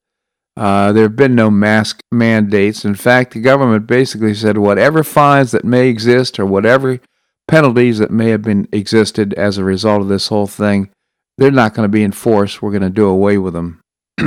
Uh, 0.57 0.93
there 0.93 1.03
have 1.05 1.17
been 1.17 1.35
no 1.35 1.51
mask 1.51 2.01
mandates. 2.13 2.85
In 2.85 2.95
fact, 2.95 3.33
the 3.33 3.41
government 3.41 3.87
basically 3.87 4.35
said 4.35 4.59
whatever 4.59 5.03
fines 5.03 5.51
that 5.51 5.65
may 5.65 5.89
exist 5.89 6.39
or 6.39 6.47
whatever 6.47 7.01
penalties 7.49 7.99
that 7.99 8.11
may 8.11 8.31
have 8.31 8.43
been 8.43 8.69
existed 8.73 9.35
as 9.35 9.59
a 9.59 9.65
result 9.65 10.01
of 10.01 10.09
this 10.09 10.29
whole 10.29 10.47
thing, 10.47 10.91
they're 11.39 11.51
not 11.51 11.75
going 11.75 11.85
to 11.85 11.93
be 11.93 12.05
enforced. 12.05 12.63
We're 12.63 12.71
going 12.71 12.83
to 12.83 12.91
do 12.91 13.07
away 13.07 13.39
with 13.39 13.55
them. 13.55 13.81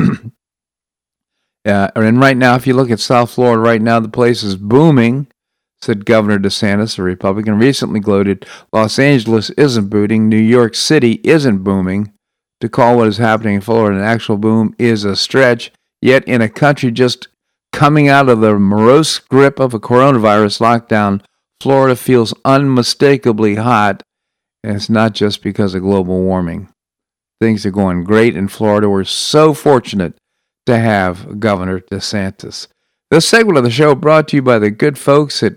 uh, 1.65 1.89
and 1.95 2.19
right 2.19 2.37
now, 2.37 2.55
if 2.55 2.67
you 2.67 2.73
look 2.73 2.91
at 2.91 2.99
South 2.99 3.31
Florida, 3.31 3.61
right 3.61 3.81
now 3.81 3.99
the 3.99 4.09
place 4.09 4.43
is 4.43 4.57
booming 4.57 5.27
said 5.81 6.05
Governor 6.05 6.39
DeSantis, 6.39 6.97
a 6.97 7.03
Republican, 7.03 7.59
recently 7.59 7.99
gloated 7.99 8.45
Los 8.73 8.97
Angeles 8.99 9.49
isn't 9.51 9.89
booming, 9.89 10.27
New 10.27 10.37
York 10.37 10.75
City 10.75 11.21
isn't 11.23 11.59
booming. 11.59 12.13
To 12.61 12.69
call 12.69 12.97
what 12.97 13.07
is 13.07 13.17
happening 13.17 13.55
in 13.55 13.61
Florida 13.61 13.97
an 13.97 14.03
actual 14.03 14.37
boom 14.37 14.73
is 14.79 15.03
a 15.03 15.15
stretch, 15.15 15.71
yet, 16.01 16.27
in 16.27 16.41
a 16.41 16.49
country 16.49 16.91
just 16.91 17.27
coming 17.73 18.07
out 18.07 18.29
of 18.29 18.41
the 18.41 18.57
morose 18.57 19.19
grip 19.19 19.59
of 19.59 19.73
a 19.73 19.79
coronavirus 19.79 20.59
lockdown, 20.61 21.21
Florida 21.61 21.95
feels 21.95 22.33
unmistakably 22.45 23.55
hot, 23.55 24.03
and 24.63 24.75
it's 24.75 24.89
not 24.89 25.13
just 25.13 25.41
because 25.41 25.75
of 25.75 25.81
global 25.81 26.21
warming. 26.21 26.69
Things 27.39 27.65
are 27.65 27.71
going 27.71 28.03
great 28.03 28.35
in 28.35 28.47
Florida. 28.47 28.89
We're 28.89 29.03
so 29.03 29.53
fortunate 29.53 30.15
to 30.65 30.77
have 30.77 31.39
Governor 31.39 31.79
DeSantis. 31.79 32.67
This 33.09 33.27
segment 33.27 33.57
of 33.57 33.63
the 33.63 33.71
show 33.71 33.95
brought 33.95 34.27
to 34.29 34.37
you 34.37 34.41
by 34.41 34.59
the 34.59 34.69
good 34.69 34.97
folks 34.97 35.41
at 35.41 35.55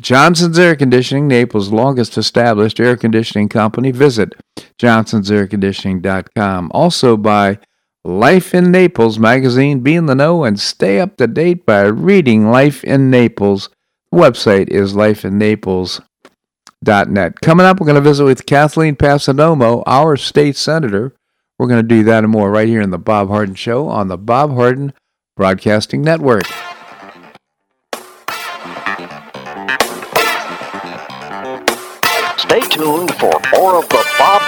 Johnson's 0.00 0.58
Air 0.58 0.74
Conditioning, 0.76 1.28
Naples' 1.28 1.70
longest 1.70 2.16
established 2.18 2.80
air 2.80 2.96
conditioning 2.96 3.48
company. 3.48 3.90
Visit 3.90 4.34
johnsonsairconditioning.com. 4.80 6.70
Also 6.72 7.16
by 7.16 7.58
Life 8.04 8.54
in 8.54 8.70
Naples 8.70 9.18
magazine. 9.18 9.80
Be 9.80 9.96
in 9.96 10.06
the 10.06 10.14
know 10.14 10.44
and 10.44 10.60
stay 10.60 11.00
up 11.00 11.16
to 11.16 11.26
date 11.26 11.66
by 11.66 11.80
reading 11.82 12.50
Life 12.50 12.84
in 12.84 13.10
Naples. 13.10 13.68
The 14.10 14.18
website 14.18 14.68
is 14.68 14.94
lifeinnaples.net. 14.94 17.40
Coming 17.40 17.66
up, 17.66 17.80
we're 17.80 17.86
going 17.86 17.96
to 17.96 18.00
visit 18.00 18.24
with 18.24 18.46
Kathleen 18.46 18.96
Passidomo, 18.96 19.82
our 19.86 20.16
state 20.16 20.56
senator. 20.56 21.14
We're 21.58 21.66
going 21.66 21.82
to 21.82 21.88
do 21.88 22.04
that 22.04 22.24
and 22.24 22.32
more 22.32 22.50
right 22.50 22.68
here 22.68 22.80
in 22.80 22.88
the 22.90 22.98
Bob 22.98 23.28
Harden 23.28 23.56
Show 23.56 23.88
on 23.88 24.08
the 24.08 24.16
Bob 24.16 24.54
Harden 24.54 24.94
Broadcasting 25.36 26.00
Network. 26.02 26.46
Stay 32.38 32.60
tuned 32.60 33.12
for 33.16 33.38
more 33.52 33.76
of 33.76 33.86
the 33.88 34.06
Bob 34.18 34.47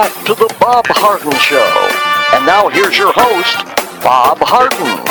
Back 0.00 0.24
to 0.24 0.32
the 0.34 0.48
Bob 0.58 0.86
Harden 0.88 1.36
Show. 1.40 1.60
And 2.34 2.46
now 2.46 2.70
here's 2.70 2.96
your 2.96 3.12
host, 3.14 3.54
Bob 4.02 4.38
Harden. 4.40 5.04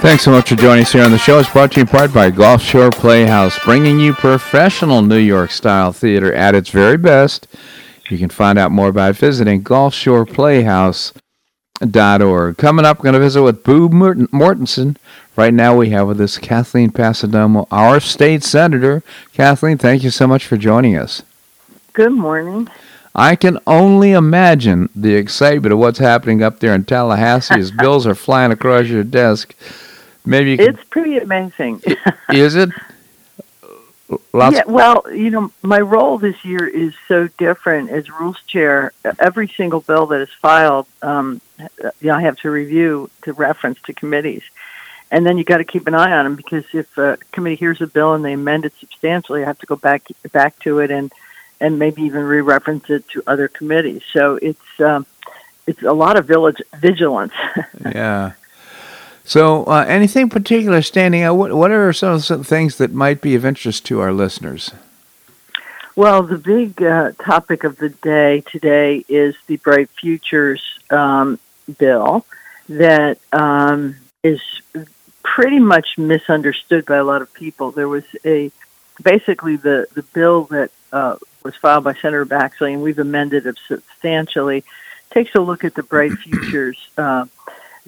Thanks 0.00 0.22
so 0.22 0.30
much 0.30 0.50
for 0.50 0.54
joining 0.54 0.84
us 0.84 0.92
here 0.92 1.02
on 1.02 1.10
the 1.10 1.18
show. 1.18 1.40
It's 1.40 1.50
brought 1.50 1.72
to 1.72 1.78
you 1.78 1.80
in 1.80 1.88
part 1.88 2.14
by 2.14 2.30
Gulf 2.30 2.62
Shore 2.62 2.92
Playhouse, 2.92 3.58
bringing 3.64 3.98
you 3.98 4.12
professional 4.12 5.02
New 5.02 5.16
York 5.16 5.50
style 5.50 5.90
theater 5.90 6.32
at 6.32 6.54
its 6.54 6.70
very 6.70 6.96
best. 6.96 7.48
You 8.08 8.18
can 8.18 8.28
find 8.28 8.56
out 8.56 8.70
more 8.70 8.86
about 8.86 9.10
it 9.10 9.16
visiting 9.16 9.64
gulfshoreplayhouse.org. 9.64 12.56
Coming 12.56 12.84
up, 12.84 12.98
we're 12.98 13.02
going 13.02 13.14
to 13.14 13.18
visit 13.18 13.42
with 13.42 13.64
Boo 13.64 13.88
Mortenson. 13.88 14.96
Right 15.34 15.54
now, 15.54 15.76
we 15.76 15.90
have 15.90 16.06
with 16.06 16.20
us 16.20 16.38
Kathleen 16.38 16.92
Passidomo, 16.92 17.66
our 17.72 17.98
state 17.98 18.44
senator. 18.44 19.02
Kathleen, 19.32 19.76
thank 19.76 20.04
you 20.04 20.10
so 20.10 20.28
much 20.28 20.46
for 20.46 20.56
joining 20.56 20.96
us. 20.96 21.24
Good 21.94 22.12
morning. 22.12 22.68
I 23.18 23.34
can 23.34 23.58
only 23.66 24.12
imagine 24.12 24.90
the 24.94 25.14
excitement 25.14 25.72
of 25.72 25.78
what's 25.78 25.98
happening 25.98 26.42
up 26.42 26.60
there 26.60 26.74
in 26.74 26.84
Tallahassee 26.84 27.54
as 27.54 27.70
bills 27.78 28.06
are 28.06 28.14
flying 28.14 28.52
across 28.52 28.88
your 28.88 29.04
desk. 29.04 29.54
Maybe 30.26 30.50
you 30.50 30.56
it's 30.60 30.84
pretty 30.90 31.16
amazing. 31.16 31.82
is 32.30 32.54
it? 32.54 32.68
Lots 34.32 34.54
yeah, 34.54 34.62
well, 34.66 35.02
you 35.12 35.30
know, 35.30 35.50
my 35.62 35.80
role 35.80 36.18
this 36.18 36.44
year 36.44 36.64
is 36.66 36.94
so 37.08 37.26
different 37.38 37.90
as 37.90 38.10
rules 38.10 38.40
chair. 38.46 38.92
Every 39.18 39.48
single 39.48 39.80
bill 39.80 40.06
that 40.06 40.20
is 40.20 40.28
filed, 40.40 40.86
um, 41.02 41.40
you 41.58 41.90
know, 42.02 42.14
I 42.14 42.20
have 42.20 42.36
to 42.40 42.50
review 42.50 43.10
to 43.22 43.32
reference 43.32 43.80
to 43.86 43.94
committees, 43.94 44.42
and 45.10 45.26
then 45.26 45.38
you 45.38 45.44
got 45.44 45.56
to 45.56 45.64
keep 45.64 45.86
an 45.86 45.94
eye 45.94 46.12
on 46.12 46.24
them 46.24 46.36
because 46.36 46.64
if 46.72 46.96
a 46.98 47.16
committee 47.32 47.56
hears 47.56 47.80
a 47.80 47.86
bill 47.86 48.14
and 48.14 48.24
they 48.24 48.34
amend 48.34 48.64
it 48.66 48.74
substantially, 48.78 49.42
I 49.42 49.46
have 49.46 49.58
to 49.60 49.66
go 49.66 49.74
back 49.74 50.04
back 50.32 50.56
to 50.60 50.80
it 50.80 50.90
and 50.90 51.10
and 51.60 51.78
maybe 51.78 52.02
even 52.02 52.22
re-reference 52.22 52.88
it 52.90 53.08
to 53.10 53.22
other 53.26 53.48
committees. 53.48 54.02
So 54.12 54.38
it's 54.42 54.80
um, 54.80 55.06
it's 55.66 55.82
a 55.82 55.92
lot 55.92 56.16
of 56.16 56.26
village 56.26 56.60
vigilance. 56.78 57.32
yeah. 57.84 58.32
So, 59.24 59.64
uh, 59.64 59.84
anything 59.88 60.28
particular 60.28 60.82
standing 60.82 61.22
out? 61.22 61.34
What, 61.34 61.52
what 61.52 61.72
are 61.72 61.92
some 61.92 62.12
of 62.14 62.26
the 62.28 62.44
things 62.44 62.78
that 62.78 62.92
might 62.92 63.20
be 63.20 63.34
of 63.34 63.44
interest 63.44 63.84
to 63.86 63.98
our 63.98 64.12
listeners? 64.12 64.70
Well, 65.96 66.22
the 66.22 66.38
big 66.38 66.80
uh, 66.80 67.12
topic 67.18 67.64
of 67.64 67.78
the 67.78 67.88
day 67.88 68.42
today 68.42 69.04
is 69.08 69.34
the 69.48 69.56
Bright 69.56 69.90
Futures 69.90 70.62
um, 70.90 71.40
bill 71.78 72.24
that 72.68 73.18
um, 73.32 73.96
is 74.22 74.40
pretty 75.24 75.58
much 75.58 75.98
misunderstood 75.98 76.86
by 76.86 76.96
a 76.96 77.04
lot 77.04 77.20
of 77.20 77.32
people. 77.32 77.72
There 77.72 77.88
was 77.88 78.04
a 78.24 78.52
basically 79.02 79.56
the 79.56 79.86
the 79.94 80.02
bill 80.02 80.44
that 80.44 80.70
uh, 80.92 81.16
was 81.46 81.54
filed 81.56 81.84
by 81.84 81.94
Senator 81.94 82.26
Baxley, 82.26 82.74
and 82.74 82.82
we've 82.82 82.98
amended 82.98 83.46
it 83.46 83.56
substantially. 83.68 84.64
Takes 85.10 85.34
a 85.34 85.40
look 85.40 85.64
at 85.64 85.74
the 85.74 85.82
Bright 85.82 86.12
Futures 86.24 86.76
uh, 86.98 87.26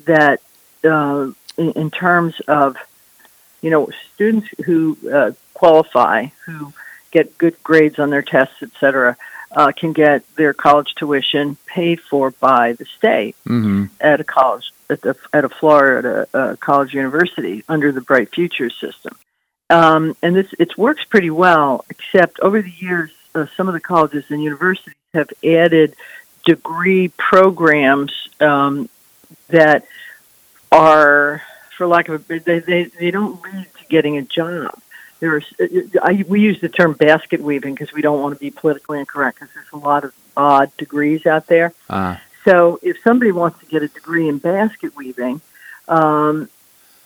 that 0.05 0.41
uh, 0.85 1.33
in, 1.57 1.73
in, 1.73 1.91
terms 1.91 2.41
of 2.47 2.77
you 3.61 3.71
know 3.71 3.91
students 4.15 4.49
who 4.65 4.97
uh, 5.13 5.33
qualify, 5.55 6.27
who 6.47 6.73
get 7.11 7.37
good 7.37 7.61
grades 7.65 7.99
on 7.99 8.11
their 8.11 8.23
tests, 8.23 8.63
et 8.63 8.71
cetera, 8.79 9.17
uh, 9.51 9.73
can 9.73 9.93
get 9.93 10.23
their 10.37 10.55
college 10.55 10.95
tuition 10.95 11.57
paid 11.67 12.01
for 12.01 12.31
by 12.31 12.75
the 12.75 12.85
state 12.85 13.35
mm-hmm. 13.45 13.87
at 14.01 14.21
a 14.21 14.25
college 14.25 14.73
at, 14.89 15.01
the, 15.03 15.17
at 15.33 15.45
a 15.45 15.49
Florida 15.49 16.29
uh, 16.33 16.57
college 16.61 16.95
university 16.95 17.65
under 17.69 17.91
the 17.91 18.01
Bright 18.01 18.33
Futures 18.33 18.77
system. 18.77 19.17
Um, 19.71 20.17
and 20.23 20.35
this 20.35 20.47
it 20.59 20.79
works 20.79 21.05
pretty 21.05 21.31
well, 21.31 21.85
except 21.91 22.41
over 22.41 22.63
the 22.63 22.71
years, 22.71 23.11
uh, 23.39 23.47
some 23.57 23.69
of 23.69 23.75
the 23.75 23.81
colleges 23.81 24.25
and 24.31 24.43
universities 24.43 24.95
have 25.15 25.31
added 25.45 25.95
degree 26.45 27.09
programs 27.09 28.13
um, 28.41 28.89
that 29.49 29.87
are, 30.71 31.43
for 31.77 31.87
lack 31.87 32.09
of 32.09 32.31
a, 32.31 32.39
they, 32.39 32.59
they, 32.59 32.85
they 32.85 33.11
don't 33.11 33.43
lead 33.43 33.67
to 33.79 33.85
getting 33.89 34.19
a 34.19 34.23
job. 34.23 34.79
There's, 35.21 35.53
I, 36.03 36.25
we 36.29 36.41
use 36.41 36.61
the 36.61 36.69
term 36.69 36.93
basket 36.93 37.41
weaving 37.41 37.75
because 37.75 37.93
we 37.93 38.03
don't 38.03 38.21
want 38.23 38.35
to 38.35 38.41
be 38.41 38.51
politically 38.51 39.01
incorrect 39.01 39.41
because 39.41 39.53
there's 39.55 39.73
a 39.73 39.77
lot 39.77 40.05
of 40.05 40.13
odd 40.37 40.75
degrees 40.77 41.27
out 41.27 41.47
there. 41.49 41.73
Uh-huh. 41.91 42.21
So 42.45 42.79
if 42.83 43.03
somebody 43.03 43.33
wants 43.33 43.59
to 43.61 43.67
get 43.67 43.83
a 43.83 43.89
degree 43.89 44.29
in 44.29 44.39
basket 44.39 44.95
weaving, 44.97 45.41
um, 45.89 46.49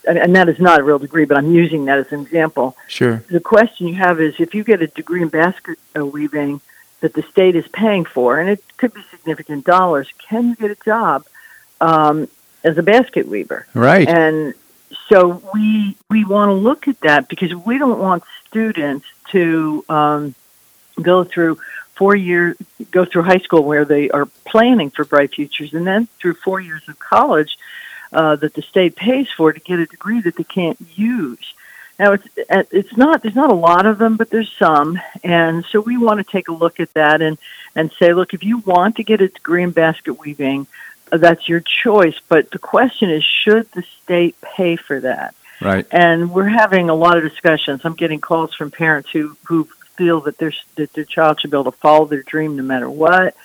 and, 0.06 0.36
that 0.36 0.48
is 0.48 0.58
not 0.58 0.80
a 0.80 0.82
real 0.82 0.98
degree, 0.98 1.24
but 1.24 1.36
I'm 1.36 1.52
using 1.52 1.84
that 1.86 1.98
as 1.98 2.12
an 2.12 2.20
example. 2.20 2.76
Sure. 2.88 3.24
The 3.30 3.40
question 3.40 3.88
you 3.88 3.94
have 3.94 4.20
is 4.20 4.34
if 4.38 4.54
you 4.54 4.64
get 4.64 4.82
a 4.82 4.86
degree 4.86 5.22
in 5.22 5.28
basket 5.28 5.78
weaving 5.94 6.60
that 7.00 7.14
the 7.14 7.22
state 7.22 7.56
is 7.56 7.66
paying 7.68 8.04
for, 8.04 8.38
and 8.38 8.48
it 8.48 8.62
could 8.76 8.94
be 8.94 9.02
significant 9.10 9.64
dollars, 9.64 10.08
can 10.18 10.48
you 10.48 10.56
get 10.56 10.70
a 10.70 10.84
job 10.84 11.26
um, 11.80 12.28
as 12.64 12.78
a 12.78 12.82
basket 12.82 13.28
weaver? 13.28 13.66
Right. 13.74 14.08
And 14.08 14.54
so 15.08 15.42
we 15.52 15.96
we 16.08 16.24
want 16.24 16.50
to 16.50 16.54
look 16.54 16.88
at 16.88 17.00
that 17.00 17.28
because 17.28 17.54
we 17.54 17.78
don't 17.78 17.98
want 17.98 18.24
students 18.48 19.06
to 19.30 19.84
um, 19.88 20.34
go 21.00 21.24
through 21.24 21.58
four 21.94 22.14
years, 22.14 22.56
go 22.90 23.04
through 23.04 23.22
high 23.22 23.38
school 23.38 23.62
where 23.62 23.84
they 23.84 24.10
are 24.10 24.26
planning 24.44 24.90
for 24.90 25.04
bright 25.04 25.34
futures, 25.34 25.74
and 25.74 25.86
then 25.86 26.08
through 26.20 26.34
four 26.34 26.60
years 26.60 26.82
of 26.88 26.98
college 26.98 27.58
uh, 28.12 28.36
that 28.36 28.54
the 28.54 28.62
state 28.62 28.96
pays 28.96 29.28
for 29.30 29.52
to 29.52 29.60
get 29.60 29.78
a 29.78 29.86
degree 29.86 30.20
that 30.20 30.36
they 30.36 30.44
can't 30.44 30.78
use. 30.94 31.54
Now 31.98 32.12
it's 32.12 32.26
it's 32.36 32.96
not 32.96 33.22
there's 33.22 33.34
not 33.34 33.50
a 33.50 33.54
lot 33.54 33.86
of 33.86 33.98
them, 33.98 34.16
but 34.16 34.30
there's 34.30 34.52
some, 34.58 35.00
and 35.22 35.64
so 35.64 35.80
we 35.80 35.96
want 35.96 36.18
to 36.18 36.30
take 36.30 36.48
a 36.48 36.52
look 36.52 36.80
at 36.80 36.92
that 36.94 37.22
and 37.22 37.38
and 37.76 37.92
say, 37.92 38.12
look, 38.12 38.34
if 38.34 38.42
you 38.42 38.58
want 38.58 38.96
to 38.96 39.04
get 39.04 39.20
a 39.20 39.28
degree 39.28 39.62
in 39.62 39.70
basket 39.70 40.14
weaving, 40.14 40.66
uh, 41.10 41.18
that's 41.18 41.48
your 41.48 41.60
choice. 41.60 42.18
But 42.28 42.50
the 42.50 42.58
question 42.58 43.10
is, 43.10 43.24
should 43.24 43.70
the 43.72 43.84
state 44.02 44.36
pay 44.40 44.76
for 44.76 45.00
that? 45.00 45.34
Right. 45.60 45.86
And 45.90 46.32
we're 46.32 46.48
having 46.48 46.88
a 46.88 46.94
lot 46.94 47.16
of 47.16 47.22
discussions. 47.22 47.82
I'm 47.84 47.94
getting 47.94 48.20
calls 48.20 48.54
from 48.54 48.70
parents 48.70 49.10
who 49.10 49.36
who 49.44 49.68
feel 49.96 50.22
that 50.22 50.38
their 50.38 50.52
that 50.76 50.92
their 50.94 51.04
child 51.04 51.40
should 51.40 51.50
be 51.50 51.56
able 51.56 51.70
to 51.70 51.78
follow 51.78 52.06
their 52.06 52.22
dream 52.22 52.56
no 52.56 52.62
matter 52.62 52.90
what. 52.90 53.36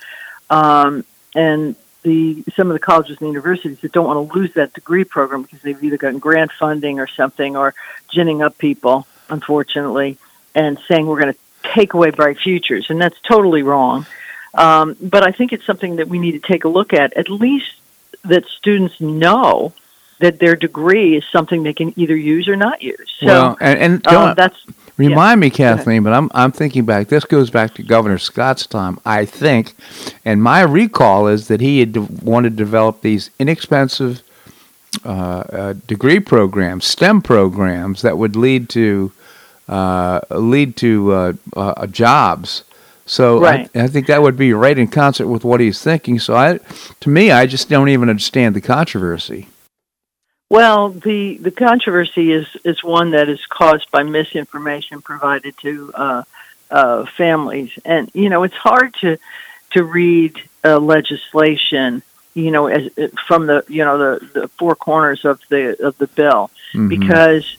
Um, 0.50 1.04
and 1.34 1.76
the 2.08 2.42
some 2.56 2.68
of 2.68 2.72
the 2.72 2.80
colleges 2.80 3.18
and 3.20 3.28
universities 3.28 3.78
that 3.80 3.92
don't 3.92 4.06
want 4.06 4.16
to 4.16 4.38
lose 4.38 4.54
that 4.54 4.72
degree 4.72 5.04
program 5.04 5.42
because 5.42 5.60
they've 5.60 5.82
either 5.82 5.98
gotten 5.98 6.18
grant 6.18 6.50
funding 6.52 6.98
or 6.98 7.06
something 7.06 7.54
or 7.54 7.74
ginning 8.10 8.42
up 8.42 8.56
people, 8.56 9.06
unfortunately, 9.28 10.16
and 10.54 10.78
saying 10.88 11.06
we're 11.06 11.20
going 11.20 11.34
to 11.34 11.38
take 11.74 11.92
away 11.92 12.10
bright 12.10 12.38
futures, 12.38 12.88
and 12.88 13.00
that's 13.00 13.20
totally 13.20 13.62
wrong. 13.62 14.06
Um, 14.54 14.96
but 15.00 15.22
I 15.22 15.32
think 15.32 15.52
it's 15.52 15.66
something 15.66 15.96
that 15.96 16.08
we 16.08 16.18
need 16.18 16.32
to 16.32 16.40
take 16.40 16.64
a 16.64 16.68
look 16.68 16.92
at. 16.94 17.12
At 17.16 17.28
least 17.28 17.74
that 18.24 18.46
students 18.46 19.00
know 19.00 19.74
that 20.20 20.38
their 20.38 20.56
degree 20.56 21.16
is 21.16 21.24
something 21.30 21.62
they 21.62 21.74
can 21.74 21.92
either 21.96 22.16
use 22.16 22.48
or 22.48 22.56
not 22.56 22.82
use. 22.82 23.14
So 23.20 23.26
well, 23.26 23.56
and, 23.60 23.78
and 23.78 24.06
um, 24.08 24.34
that's 24.34 24.58
Remind 24.98 25.40
yeah. 25.40 25.46
me, 25.46 25.50
Kathleen, 25.50 26.02
but 26.02 26.12
I'm 26.12 26.28
I'm 26.34 26.50
thinking 26.50 26.84
back. 26.84 27.06
This 27.06 27.24
goes 27.24 27.50
back 27.50 27.72
to 27.74 27.84
Governor 27.84 28.18
Scott's 28.18 28.66
time, 28.66 28.98
I 29.06 29.24
think, 29.24 29.74
and 30.24 30.42
my 30.42 30.60
recall 30.60 31.28
is 31.28 31.46
that 31.48 31.60
he 31.60 31.78
had 31.78 32.22
wanted 32.22 32.50
to 32.50 32.56
develop 32.56 33.00
these 33.00 33.30
inexpensive 33.38 34.22
uh, 35.04 35.08
uh, 35.08 35.72
degree 35.86 36.18
programs, 36.18 36.84
STEM 36.84 37.22
programs 37.22 38.02
that 38.02 38.18
would 38.18 38.34
lead 38.34 38.68
to 38.70 39.12
uh, 39.68 40.20
lead 40.30 40.76
to 40.78 41.12
uh, 41.12 41.32
uh, 41.56 41.86
jobs. 41.86 42.64
So 43.06 43.40
right. 43.40 43.70
I, 43.74 43.84
I, 43.84 43.86
think 43.86 44.06
that 44.08 44.20
would 44.20 44.36
be 44.36 44.52
right 44.52 44.76
in 44.76 44.88
concert 44.88 45.28
with 45.28 45.44
what 45.44 45.60
he's 45.60 45.82
thinking. 45.82 46.18
So 46.18 46.34
I, 46.34 46.58
to 47.00 47.08
me, 47.08 47.30
I 47.30 47.46
just 47.46 47.68
don't 47.68 47.88
even 47.88 48.10
understand 48.10 48.56
the 48.56 48.60
controversy. 48.60 49.48
Well, 50.50 50.90
the 50.90 51.36
the 51.36 51.50
controversy 51.50 52.32
is 52.32 52.46
is 52.64 52.82
one 52.82 53.10
that 53.10 53.28
is 53.28 53.44
caused 53.46 53.90
by 53.90 54.02
misinformation 54.02 55.02
provided 55.02 55.54
to 55.58 55.92
uh, 55.94 56.22
uh, 56.70 57.04
families, 57.04 57.70
and 57.84 58.10
you 58.14 58.30
know 58.30 58.44
it's 58.44 58.56
hard 58.56 58.94
to 59.00 59.18
to 59.72 59.84
read 59.84 60.40
uh, 60.64 60.78
legislation, 60.78 62.02
you 62.32 62.50
know, 62.50 62.66
as 62.66 62.90
from 63.26 63.46
the 63.46 63.62
you 63.68 63.84
know 63.84 63.98
the, 63.98 64.26
the 64.32 64.48
four 64.48 64.74
corners 64.74 65.26
of 65.26 65.38
the 65.50 65.76
of 65.84 65.98
the 65.98 66.06
bill, 66.06 66.50
mm-hmm. 66.72 66.88
because 66.88 67.56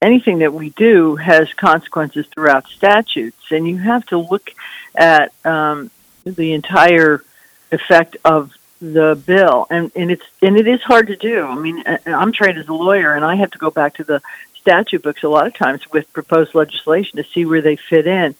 anything 0.00 0.38
that 0.38 0.54
we 0.54 0.70
do 0.70 1.16
has 1.16 1.52
consequences 1.54 2.24
throughout 2.32 2.68
statutes, 2.68 3.50
and 3.50 3.66
you 3.66 3.78
have 3.78 4.06
to 4.06 4.18
look 4.18 4.52
at 4.94 5.32
um, 5.44 5.90
the 6.24 6.52
entire 6.52 7.24
effect 7.72 8.16
of 8.24 8.52
the 8.80 9.20
bill, 9.26 9.66
and 9.70 9.90
and 9.96 10.10
it's 10.10 10.24
and 10.42 10.56
it 10.56 10.66
is 10.66 10.80
hard 10.82 11.08
to 11.08 11.16
do. 11.16 11.42
I 11.42 11.54
mean, 11.56 11.82
I'm 12.06 12.32
trained 12.32 12.58
as 12.58 12.68
a 12.68 12.74
lawyer, 12.74 13.14
and 13.14 13.24
I 13.24 13.36
have 13.36 13.50
to 13.52 13.58
go 13.58 13.70
back 13.70 13.94
to 13.94 14.04
the 14.04 14.22
statute 14.60 15.02
books 15.02 15.22
a 15.22 15.28
lot 15.28 15.46
of 15.46 15.54
times 15.54 15.90
with 15.92 16.12
proposed 16.12 16.54
legislation 16.54 17.16
to 17.16 17.24
see 17.24 17.44
where 17.44 17.62
they 17.62 17.76
fit 17.76 18.06
in. 18.06 18.34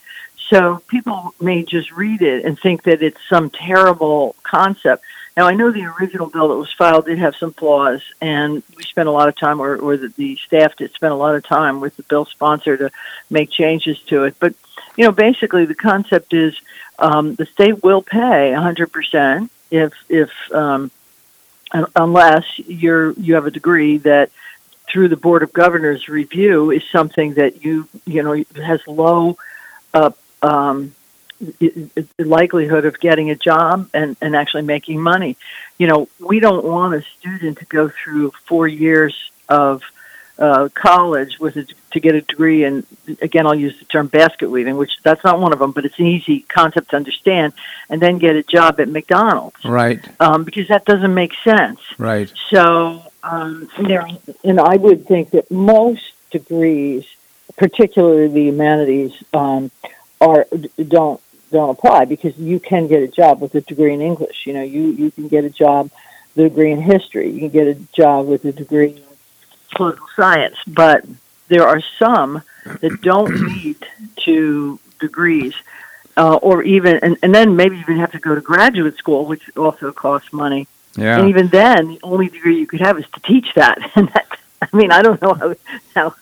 So 0.48 0.82
people 0.88 1.34
may 1.40 1.62
just 1.62 1.92
read 1.92 2.22
it 2.22 2.44
and 2.44 2.58
think 2.58 2.84
that 2.84 3.02
it's 3.02 3.20
some 3.28 3.50
terrible 3.50 4.34
concept. 4.42 5.04
Now, 5.36 5.46
I 5.46 5.54
know 5.54 5.70
the 5.70 5.84
original 5.84 6.28
bill 6.28 6.48
that 6.48 6.56
was 6.56 6.72
filed 6.72 7.06
did 7.06 7.18
have 7.18 7.36
some 7.36 7.52
flaws, 7.52 8.02
and 8.20 8.62
we 8.76 8.82
spent 8.82 9.08
a 9.08 9.12
lot 9.12 9.28
of 9.28 9.36
time, 9.36 9.60
or, 9.60 9.76
or 9.76 9.96
the, 9.96 10.08
the 10.16 10.36
staff 10.36 10.74
did 10.76 10.92
spend 10.92 11.12
a 11.12 11.16
lot 11.16 11.34
of 11.34 11.44
time 11.44 11.80
with 11.80 11.96
the 11.96 12.02
bill 12.02 12.24
sponsor 12.24 12.76
to 12.76 12.90
make 13.30 13.50
changes 13.50 14.00
to 14.04 14.24
it. 14.24 14.36
But, 14.40 14.54
you 14.96 15.04
know, 15.04 15.12
basically 15.12 15.64
the 15.64 15.74
concept 15.74 16.32
is 16.32 16.58
um, 16.98 17.34
the 17.36 17.46
state 17.46 17.84
will 17.84 18.02
pay 18.02 18.52
100% 18.56 19.48
if 19.70 19.92
if 20.08 20.30
um, 20.52 20.90
unless 21.94 22.58
you're 22.58 23.12
you 23.12 23.34
have 23.34 23.46
a 23.46 23.50
degree 23.50 23.98
that 23.98 24.30
through 24.88 25.08
the 25.08 25.16
board 25.16 25.42
of 25.42 25.52
governors 25.52 26.08
review 26.08 26.70
is 26.70 26.82
something 26.90 27.34
that 27.34 27.64
you 27.64 27.88
you 28.06 28.22
know 28.22 28.44
has 28.62 28.86
low 28.86 29.36
uh, 29.94 30.10
um, 30.42 30.94
likelihood 32.18 32.84
of 32.84 32.98
getting 33.00 33.30
a 33.30 33.36
job 33.36 33.88
and, 33.94 34.16
and 34.20 34.34
actually 34.34 34.62
making 34.62 35.00
money. 35.00 35.36
You 35.78 35.86
know, 35.86 36.08
we 36.18 36.40
don't 36.40 36.64
want 36.64 36.94
a 36.94 37.02
student 37.18 37.58
to 37.58 37.64
go 37.66 37.88
through 37.88 38.32
four 38.46 38.66
years 38.66 39.30
of 39.48 39.82
uh, 40.38 40.68
college 40.74 41.38
with 41.38 41.56
a, 41.56 41.66
to 41.90 42.00
get 42.00 42.14
a 42.14 42.20
degree 42.20 42.64
and 42.64 42.86
again 43.20 43.46
I'll 43.46 43.54
use 43.54 43.78
the 43.78 43.84
term 43.86 44.06
basket 44.06 44.50
weaving 44.50 44.76
which 44.76 44.92
that's 45.02 45.24
not 45.24 45.40
one 45.40 45.52
of 45.52 45.58
them 45.58 45.72
but 45.72 45.84
it's 45.84 45.98
an 45.98 46.06
easy 46.06 46.40
concept 46.40 46.90
to 46.90 46.96
understand 46.96 47.52
and 47.90 48.00
then 48.00 48.18
get 48.18 48.36
a 48.36 48.42
job 48.42 48.78
at 48.80 48.88
McDonald's. 48.88 49.64
Right. 49.64 50.00
Um, 50.20 50.44
because 50.44 50.68
that 50.68 50.84
doesn't 50.84 51.12
make 51.12 51.34
sense. 51.42 51.80
Right. 51.98 52.32
So 52.50 53.02
um, 53.22 53.68
there 53.80 54.06
and 54.44 54.60
I 54.60 54.76
would 54.76 55.06
think 55.06 55.30
that 55.30 55.50
most 55.50 56.12
degrees 56.30 57.04
particularly 57.56 58.28
the 58.28 58.42
humanities 58.42 59.12
um, 59.34 59.70
are 60.20 60.46
don't 60.86 61.20
don't 61.50 61.70
apply 61.70 62.04
because 62.04 62.36
you 62.38 62.60
can 62.60 62.86
get 62.86 63.02
a 63.02 63.08
job 63.08 63.40
with 63.40 63.54
a 63.54 63.60
degree 63.62 63.92
in 63.92 64.00
English. 64.00 64.46
You 64.46 64.52
know 64.52 64.62
you 64.62 64.92
you 64.92 65.10
can 65.10 65.28
get 65.28 65.44
a 65.44 65.50
job 65.50 65.90
the 66.34 66.44
degree 66.44 66.70
in 66.70 66.80
history. 66.80 67.30
You 67.30 67.40
can 67.40 67.48
get 67.48 67.66
a 67.66 67.74
job 67.92 68.28
with 68.28 68.44
a 68.44 68.52
degree 68.52 69.02
political 69.74 70.06
science, 70.16 70.56
but 70.66 71.04
there 71.48 71.66
are 71.66 71.80
some 71.98 72.42
that 72.64 73.00
don't 73.02 73.34
need 73.56 73.76
to 74.24 74.78
degrees. 75.00 75.54
uh, 76.18 76.34
or 76.36 76.62
even 76.64 76.98
and, 76.98 77.16
and 77.22 77.34
then 77.34 77.56
maybe 77.56 77.78
even 77.78 77.96
have 77.96 78.12
to 78.12 78.18
go 78.18 78.34
to 78.34 78.40
graduate 78.40 78.96
school, 78.96 79.24
which 79.24 79.44
also 79.56 79.92
costs 79.92 80.32
money. 80.32 80.66
Yeah. 80.96 81.18
And 81.18 81.28
even 81.28 81.48
then, 81.48 81.88
the 81.88 82.00
only 82.02 82.28
degree 82.28 82.58
you 82.58 82.66
could 82.66 82.80
have 82.80 82.98
is 82.98 83.06
to 83.14 83.20
teach 83.20 83.54
that. 83.54 83.78
And 83.96 84.08
that, 84.08 84.26
I 84.60 84.76
mean, 84.76 84.90
I 84.90 85.02
don't 85.02 85.22
know 85.22 85.34
how. 85.34 85.54
how 85.94 86.14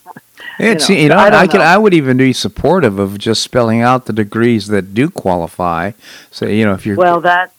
it's, 0.58 0.90
you 0.90 0.96
know, 0.96 1.02
you 1.02 1.08
know, 1.08 1.16
I, 1.16 1.40
I, 1.40 1.46
can, 1.46 1.62
I 1.62 1.78
would 1.78 1.94
even 1.94 2.18
be 2.18 2.34
supportive 2.34 2.98
of 2.98 3.16
just 3.16 3.42
spelling 3.42 3.80
out 3.80 4.04
the 4.04 4.12
degrees 4.12 4.66
that 4.66 4.92
do 4.92 5.08
qualify. 5.08 5.92
So 6.30 6.44
you 6.46 6.66
know, 6.66 6.74
if 6.74 6.84
you're 6.84 6.96
well, 6.96 7.22
that 7.22 7.52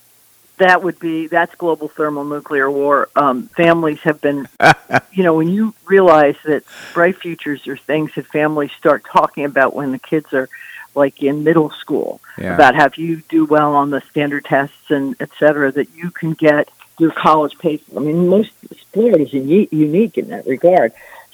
that 0.58 0.84
would 0.84 1.00
be 1.00 1.28
that's 1.28 1.54
global 1.56 1.88
thermonuclear 1.88 2.70
war. 2.70 3.10
Um, 3.16 3.48
families 3.50 4.00
have 4.00 4.20
been, 4.22 4.48
you 5.12 5.24
know, 5.24 5.36
when 5.36 5.50
you 5.50 5.74
realize 5.86 6.36
that 6.46 6.64
bright 6.94 7.18
futures 7.18 7.68
are 7.68 7.78
things 7.78 8.14
that 8.16 8.26
families 8.28 8.72
start 8.72 9.06
talking 9.06 9.46
about 9.46 9.76
when 9.76 9.92
the 9.92 10.00
kids 10.00 10.34
are 10.34 10.50
like 10.96 11.22
in 11.22 11.44
middle 11.44 11.70
school 11.70 12.20
yeah. 12.38 12.56
about 12.56 12.76
how 12.76 12.86
if 12.86 12.98
you 12.98 13.18
do 13.30 13.46
well 13.46 13.76
on 13.76 13.92
the 13.92 14.02
standard 14.10 14.46
tests 14.46 14.90
and 14.90 15.16
et 15.20 15.30
cetera, 15.38 15.72
that 15.72 15.94
you 15.96 16.10
can 16.10 16.34
get 16.34 16.70
your 17.00 17.12
college 17.12 17.58
paid. 17.60 17.82
I 17.96 18.00
mean, 18.00 18.28
most 18.28 18.50
Florida 18.92 19.24
is 19.24 19.34
unique 19.34 20.18
in 20.18 20.30
that 20.30 20.48
regard. 20.48 20.94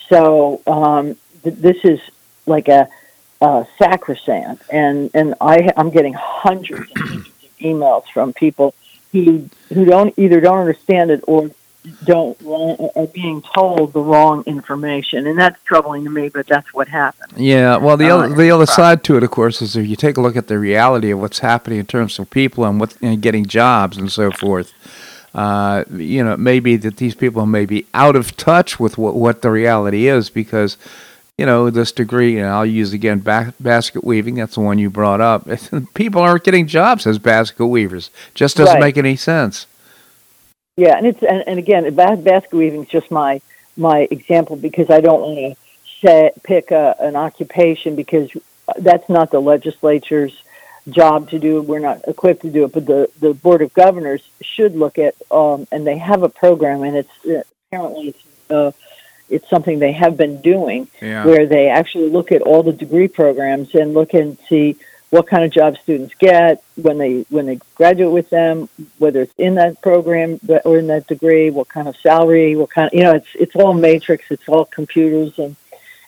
So 0.09 0.62
um, 0.67 1.15
th- 1.43 1.55
this 1.55 1.77
is 1.86 2.01
like 2.45 2.67
a, 2.67 2.89
a 3.39 3.65
sacrosanct, 3.79 4.63
and 4.69 5.09
and 5.13 5.36
I 5.39 5.71
I'm 5.77 5.89
getting 5.89 6.13
hundreds 6.13 6.91
and 6.95 7.07
hundreds 7.07 7.27
of 7.27 7.57
emails 7.59 8.03
from 8.13 8.33
people 8.33 8.75
who 9.13 9.49
who 9.73 9.86
don't 9.86 10.13
either 10.17 10.41
don't 10.41 10.60
understand 10.60 11.12
it 11.12 11.23
or 11.26 11.49
don't 12.06 12.38
are 12.95 13.08
being 13.08 13.41
told 13.41 13.93
the 13.93 14.02
wrong 14.02 14.43
information, 14.45 15.28
and 15.28 15.38
that's 15.38 15.62
troubling 15.63 16.04
to 16.04 16.10
me. 16.10 16.30
But 16.30 16.47
that's 16.47 16.73
what 16.73 16.88
happened. 16.88 17.34
Yeah, 17.38 17.78
well, 17.78 17.95
the 17.95 18.10
uh, 18.10 18.17
other 18.17 18.36
the 18.36 18.52
other 18.52 18.65
side 18.65 19.04
to 19.06 19.17
it, 19.17 19.23
of 19.23 19.32
course, 19.32 19.62
is 19.62 19.76
if 19.76 19.88
you 19.88 19.95
take 19.95 20.17
a 20.17 20.21
look 20.21 20.36
at 20.36 20.47
the 20.47 20.60
reality 20.60 21.12
of 21.12 21.19
what's 21.19 21.39
happening 21.39 21.80
in 21.80 21.86
terms 21.86 22.19
of 22.19 22.30
people 22.30 22.65
and 22.65 22.80
what 22.80 22.97
and 23.02 23.21
getting 23.21 23.45
jobs 23.45 23.97
and 23.97 24.12
so 24.12 24.32
forth. 24.32 24.73
Uh, 25.34 25.84
you 25.91 26.23
know, 26.23 26.38
maybe 26.38 26.76
that 26.76 26.97
these 26.97 27.15
people 27.15 27.47
may 27.47 27.65
be 27.65 27.88
out 27.95 28.15
of 28.15 28.38
touch 28.38 28.80
with 28.80 28.99
what 28.99 29.15
what 29.15 29.41
the 29.41 29.49
reality 29.49 30.08
is 30.08 30.30
because 30.30 30.78
you 31.38 31.46
know, 31.46 31.69
this 31.69 31.91
degree, 31.91 32.38
and 32.38 32.48
I'll 32.48 32.65
use 32.65 32.93
again 32.93 33.19
ba- 33.19 33.54
basket 33.60 34.04
weaving. 34.04 34.36
That's 34.36 34.56
the 34.56 34.62
one 34.62 34.78
you 34.78 34.89
brought 34.89 35.22
up. 35.22 35.48
People 35.93 36.22
aren't 36.22 36.43
getting 36.43 36.67
jobs 36.67 37.08
as 37.08 37.17
basket 37.17 37.65
weavers. 37.65 38.12
Just 38.34 38.58
doesn't 38.58 38.76
right. 38.76 38.82
make 38.82 38.98
any 38.98 39.15
sense. 39.15 39.65
Yeah, 40.78 40.98
and 40.98 41.08
it's 41.08 41.24
and, 41.24 41.43
and 41.48 41.60
again, 41.60 41.91
basket 41.93 42.54
weaving 42.54 42.84
is 42.84 42.89
just 42.89 43.10
my 43.10 43.41
my 43.78 44.08
example 44.12 44.56
because 44.56 44.89
I 44.89 45.02
don't 45.02 45.22
want 45.22 45.58
to 46.02 46.32
pick 46.43 46.72
a, 46.72 46.96
an 47.00 47.15
occupation 47.15 47.96
because 47.96 48.30
that's 48.78 49.10
not 49.10 49.32
the 49.32 49.39
legislature's 49.39 50.43
job 50.89 51.30
to 51.30 51.39
do. 51.39 51.62
We're 51.62 51.80
not 51.80 52.02
equipped 52.08 52.41
to 52.43 52.52
do 52.52 52.65
it, 52.65 52.74
but 52.74 52.86
the 52.86 53.10
the 53.19 53.34
board 53.34 53.63
of 53.63 53.74
governors 53.74 54.22
should 54.41 54.76
look 54.76 55.00
at 55.00 55.15
um, 55.32 55.67
and 55.72 55.88
they 55.88 55.98
have 55.98 56.22
a 56.22 56.30
program, 56.30 56.84
and 56.84 56.98
it's 56.98 57.26
uh, 57.26 57.41
apparently 57.72 58.10
it's. 58.10 58.24
Uh, 58.52 58.72
it's 59.34 59.50
something 59.50 59.80
they 59.80 59.91
have 59.91 60.15
been 60.15 60.41
doing 60.41 60.88
yeah. 61.02 61.26
where 61.26 61.46
they 61.46 61.69
actually 61.69 62.10
look 62.10 62.32
at 62.32 62.41
all 62.41 62.63
the 62.63 62.72
degree 62.72 63.08
programs 63.08 63.74
and 63.76 63.93
look 63.93 64.13
and 64.13 64.38
see 64.48 64.78
what 65.10 65.28
kind 65.28 65.43
of 65.43 65.52
jobs 65.52 65.80
students 65.80 66.15
get 66.15 66.63
when 66.76 66.98
they 66.98 67.22
when 67.30 67.46
they 67.46 67.60
graduate 67.76 68.12
with 68.12 68.30
them 68.30 68.67
whether 68.98 69.22
it's 69.22 69.34
in 69.38 69.56
that 69.56 69.80
program 69.82 70.39
or 70.65 70.78
in 70.78 70.88
that 70.88 71.06
degree 71.08 71.50
what 71.50 71.67
kind 71.69 71.88
of 71.88 71.96
salary 71.98 72.56
what 72.56 72.69
kind 72.69 72.88
of 72.88 72.93
you 72.93 73.04
know 73.04 73.13
it's 73.13 73.28
it's 73.36 73.56
all 73.56 73.74
matrix 73.74 74.26
it's 74.32 74.48
all 74.48 74.65
computers 74.65 75.38
and 75.38 75.56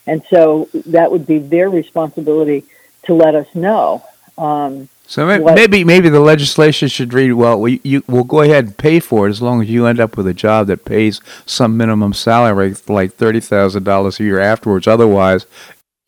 and 0.08 0.24
so 0.30 0.68
that 0.86 1.10
would 1.10 1.26
be 1.26 1.38
their 1.38 1.68
responsibility 1.70 2.64
to 3.04 3.14
let 3.14 3.34
us 3.34 3.46
know 3.54 4.04
um, 4.38 4.88
so 5.06 5.24
maybe 5.54 5.84
maybe 5.84 6.08
the 6.08 6.20
legislation 6.20 6.88
should 6.88 7.14
read 7.14 7.32
well. 7.32 7.60
We 7.60 7.80
you 7.84 8.02
will 8.08 8.24
go 8.24 8.40
ahead 8.40 8.64
and 8.64 8.76
pay 8.76 8.98
for 8.98 9.28
it 9.28 9.30
as 9.30 9.40
long 9.40 9.62
as 9.62 9.70
you 9.70 9.86
end 9.86 10.00
up 10.00 10.16
with 10.16 10.26
a 10.26 10.34
job 10.34 10.66
that 10.66 10.84
pays 10.84 11.20
some 11.46 11.76
minimum 11.76 12.12
salary, 12.12 12.74
like 12.88 13.14
thirty 13.14 13.38
thousand 13.38 13.84
dollars 13.84 14.18
a 14.18 14.24
year 14.24 14.40
afterwards. 14.40 14.88
Otherwise, 14.88 15.46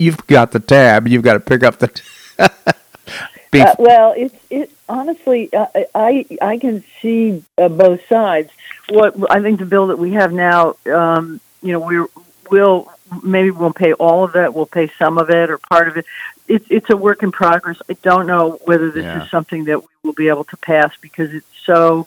you've 0.01 0.27
got 0.27 0.51
the 0.51 0.59
tab. 0.59 1.07
You've 1.07 1.23
got 1.23 1.35
to 1.35 1.41
pick 1.41 1.63
up 1.63 1.79
the. 1.79 2.03
uh, 2.41 3.75
well, 3.79 4.15
it's 4.17 4.35
it 4.51 4.73
honestly. 4.89 5.53
Uh, 5.53 5.67
I 5.95 6.27
I 6.43 6.59
can 6.59 6.83
see 7.01 7.45
uh, 7.57 7.69
both 7.69 8.05
sides. 8.09 8.51
What 8.89 9.15
I 9.31 9.41
think 9.43 9.61
the 9.61 9.67
bill 9.67 9.87
that 9.89 9.99
we 9.99 10.13
have 10.15 10.33
now, 10.33 10.75
um, 10.93 11.41
you 11.63 11.73
know, 11.73 11.81
we 11.81 12.05
will 12.51 12.91
maybe 13.23 13.53
we 13.53 13.59
won't 13.59 13.77
pay 13.77 13.93
all 13.93 14.25
of 14.25 14.35
it. 14.35 14.53
We'll 14.53 14.67
pay 14.67 14.91
some 14.99 15.19
of 15.19 15.31
it 15.31 15.51
or 15.51 15.59
part 15.59 15.87
of 15.87 15.97
it 15.97 16.07
it's 16.49 16.67
it's 16.71 16.91
a 16.91 16.97
work 16.97 17.23
in 17.23 17.31
progress. 17.31 17.79
I 17.89 17.95
don't 18.03 18.27
know 18.27 18.59
whether 18.65 18.91
this 18.91 19.05
yeah. 19.05 19.23
is 19.23 19.31
something 19.31 19.65
that 19.65 19.81
we 19.81 19.89
will 20.03 20.15
be 20.15 20.29
able 20.29 20.45
to 20.45 20.57
pass 20.57 20.93
because 21.01 21.33
it's 21.33 21.47
so 21.65 22.07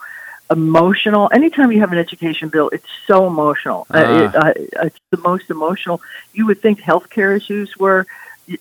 emotional. 0.49 1.29
Anytime 1.31 1.71
you 1.71 1.79
have 1.79 1.91
an 1.91 1.97
education 1.97 2.49
bill, 2.49 2.69
it's 2.69 2.87
so 3.07 3.27
emotional. 3.27 3.87
Uh, 3.93 3.97
uh 3.97 4.53
it, 4.55 4.75
uh, 4.75 4.85
it's 4.85 4.99
the 5.11 5.17
most 5.17 5.49
emotional. 5.49 6.01
You 6.33 6.45
would 6.47 6.61
think 6.61 6.79
healthcare 6.79 7.35
issues 7.35 7.77
were 7.77 8.05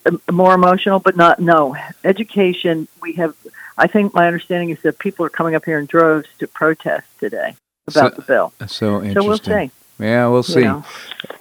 uh, 0.05 0.11
more 0.31 0.53
emotional, 0.53 0.99
but 0.99 1.17
not. 1.17 1.39
No, 1.39 1.75
education. 2.03 2.87
We 3.01 3.13
have. 3.13 3.35
I 3.77 3.87
think 3.87 4.13
my 4.13 4.27
understanding 4.27 4.69
is 4.69 4.81
that 4.83 4.99
people 4.99 5.25
are 5.25 5.29
coming 5.29 5.55
up 5.55 5.65
here 5.65 5.79
in 5.79 5.85
droves 5.85 6.27
to 6.39 6.47
protest 6.47 7.07
today 7.19 7.55
about 7.87 8.15
so, 8.15 8.21
the 8.21 8.21
bill. 8.21 8.53
So 8.67 9.03
interesting. 9.03 9.21
So 9.21 9.27
we'll 9.27 9.37
see. 9.37 9.71
Yeah, 9.99 10.27
we'll 10.27 10.43
see. 10.43 10.59
You 10.59 10.65
know. 10.65 10.85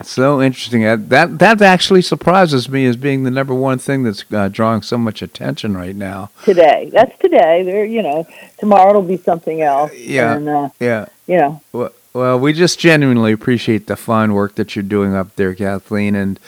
So 0.03 0.41
interesting. 0.41 0.83
That 0.83 1.39
that 1.39 1.63
actually 1.63 2.03
surprises 2.03 2.69
me 2.69 2.87
as 2.87 2.97
being 2.97 3.25
the 3.25 3.31
number 3.31 3.55
one 3.55 3.79
thing 3.79 4.03
that's 4.03 4.25
uh, 4.33 4.49
drawing 4.49 4.83
so 4.83 4.99
much 4.99 5.23
attention 5.23 5.77
right 5.77 5.97
now. 5.97 6.31
Today, 6.45 6.91
that's 6.93 7.17
today. 7.19 7.63
There, 7.63 7.85
you 7.85 8.03
know, 8.03 8.27
tomorrow 8.59 8.91
it'll 8.91 9.03
be 9.03 9.19
something 9.19 9.61
else. 9.61 9.93
Yeah, 9.95 10.37
and, 10.37 10.49
uh, 10.49 10.69
yeah. 10.79 11.07
You 11.27 11.37
know. 11.37 11.61
Well, 11.73 11.93
well, 12.13 12.41
we 12.41 12.53
just 12.53 12.79
genuinely 12.79 13.33
appreciate 13.33 13.87
the 13.87 13.97
fine 13.97 14.33
work 14.33 14.57
that 14.57 14.75
you're 14.75 14.83
doing 14.83 15.15
up 15.15 15.37
there, 15.37 15.55
Kathleen, 15.55 16.17
and 16.17 16.41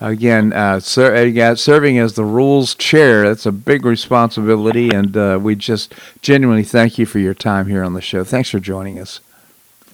again, 0.00 0.52
uh, 0.52 0.78
ser- 0.78 1.14
uh, 1.14 1.54
serving 1.56 1.98
as 1.98 2.14
the 2.14 2.24
rules 2.24 2.74
chair, 2.74 3.26
that's 3.26 3.46
a 3.46 3.52
big 3.52 3.84
responsibility, 3.84 4.90
and 4.90 5.16
uh, 5.16 5.38
we 5.42 5.56
just 5.56 5.92
genuinely 6.22 6.62
thank 6.62 6.98
you 6.98 7.06
for 7.06 7.18
your 7.18 7.34
time 7.34 7.66
here 7.66 7.82
on 7.82 7.94
the 7.94 8.00
show. 8.00 8.22
Thanks 8.22 8.50
for 8.50 8.60
joining 8.60 9.00
us. 9.00 9.20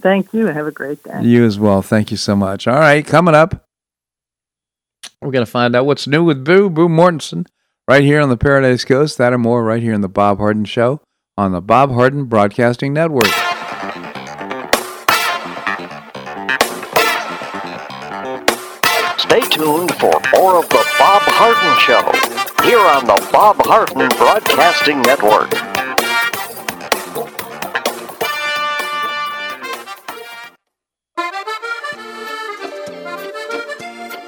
Thank 0.05 0.35
you. 0.35 0.49
Have 0.49 0.67
a 0.67 0.71
great 0.71 1.03
day. 1.03 1.23
You 1.23 1.47
as 1.47 1.59
well. 1.59 1.81
Thank 1.81 2.11
you 2.11 2.19
so 2.19 2.37
much. 2.37 2.69
All 2.69 2.79
right, 2.79 3.05
coming 3.05 3.35
up, 3.35 3.65
we're 5.23 5.31
going 5.31 5.47
to 5.47 5.51
find 5.51 5.75
out 5.75 5.87
what's 5.87 6.07
new 6.07 6.23
with 6.23 6.45
Boo, 6.45 6.69
Boo 6.69 6.91
Mortenson, 6.91 7.47
right 7.89 8.05
here 8.05 8.21
on 8.21 8.29
the 8.29 8.37
Paradise 8.37 8.85
Coast. 8.85 9.17
That 9.17 9.33
and 9.33 9.41
more 9.41 9.65
right 9.65 9.83
here 9.83 9.95
in 9.95 10.03
the 10.03 10.09
Bob 10.11 10.37
Harden 10.37 10.67
Show 10.67 11.01
on 11.39 11.53
the 11.53 11.63
Bob 11.63 11.91
Harden 11.91 12.27
Broadcasting 12.27 12.93
Network. 12.93 13.25
Stay 19.17 19.41
tuned 19.49 19.95
for 19.95 20.13
more 20.37 20.59
of 20.59 20.69
the 20.69 20.85
Bob 20.99 21.23
Harden 21.33 21.81
Show 21.81 22.05
here 22.63 22.79
on 22.79 23.07
the 23.07 23.27
Bob 23.33 23.57
Harden 23.65 24.09
Broadcasting 24.19 25.01
Network. 25.01 25.51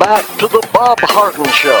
Back 0.00 0.26
to 0.38 0.48
the 0.48 0.66
Bob 0.72 0.98
Harden 1.00 1.44
Show. 1.52 1.76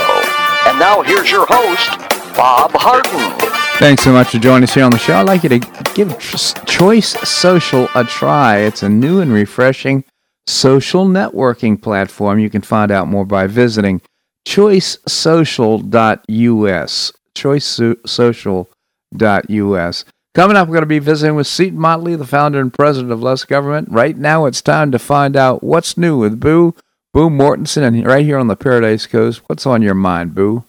And 0.68 0.78
now 0.78 1.00
here's 1.00 1.30
your 1.30 1.46
host, 1.48 1.88
Bob 2.36 2.70
Harden. 2.74 3.32
Thanks 3.78 4.04
so 4.04 4.12
much 4.12 4.28
for 4.28 4.38
joining 4.38 4.64
us 4.64 4.74
here 4.74 4.84
on 4.84 4.90
the 4.90 4.98
show. 4.98 5.16
I'd 5.16 5.26
like 5.26 5.42
you 5.42 5.48
to 5.48 5.58
give 5.94 6.18
Choice 6.66 7.18
Social 7.26 7.88
a 7.94 8.04
try. 8.04 8.58
It's 8.58 8.82
a 8.82 8.90
new 8.90 9.20
and 9.20 9.32
refreshing 9.32 10.04
social 10.46 11.06
networking 11.06 11.80
platform. 11.80 12.38
You 12.38 12.50
can 12.50 12.60
find 12.60 12.92
out 12.92 13.08
more 13.08 13.24
by 13.24 13.46
visiting 13.46 14.02
choicesocial.us. 14.46 17.12
Choicesocial.us. 17.34 20.04
Coming 20.34 20.56
up, 20.56 20.68
we're 20.68 20.74
going 20.74 20.82
to 20.82 20.86
be 20.86 20.98
visiting 20.98 21.36
with 21.36 21.46
Seton 21.46 21.78
Motley, 21.78 22.16
the 22.16 22.26
founder 22.26 22.60
and 22.60 22.72
president 22.72 23.12
of 23.12 23.22
Less 23.22 23.44
Government. 23.44 23.88
Right 23.90 24.16
now, 24.16 24.44
it's 24.44 24.60
time 24.60 24.92
to 24.92 24.98
find 24.98 25.36
out 25.36 25.64
what's 25.64 25.96
new 25.96 26.18
with 26.18 26.38
Boo, 26.38 26.74
Boo 27.12 27.28
Mortenson, 27.28 27.82
and 27.82 28.06
right 28.06 28.24
here 28.24 28.38
on 28.38 28.46
the 28.46 28.54
Paradise 28.54 29.06
Coast. 29.06 29.42
What's 29.46 29.66
on 29.66 29.82
your 29.82 29.94
mind, 29.94 30.32
Boo? 30.32 30.62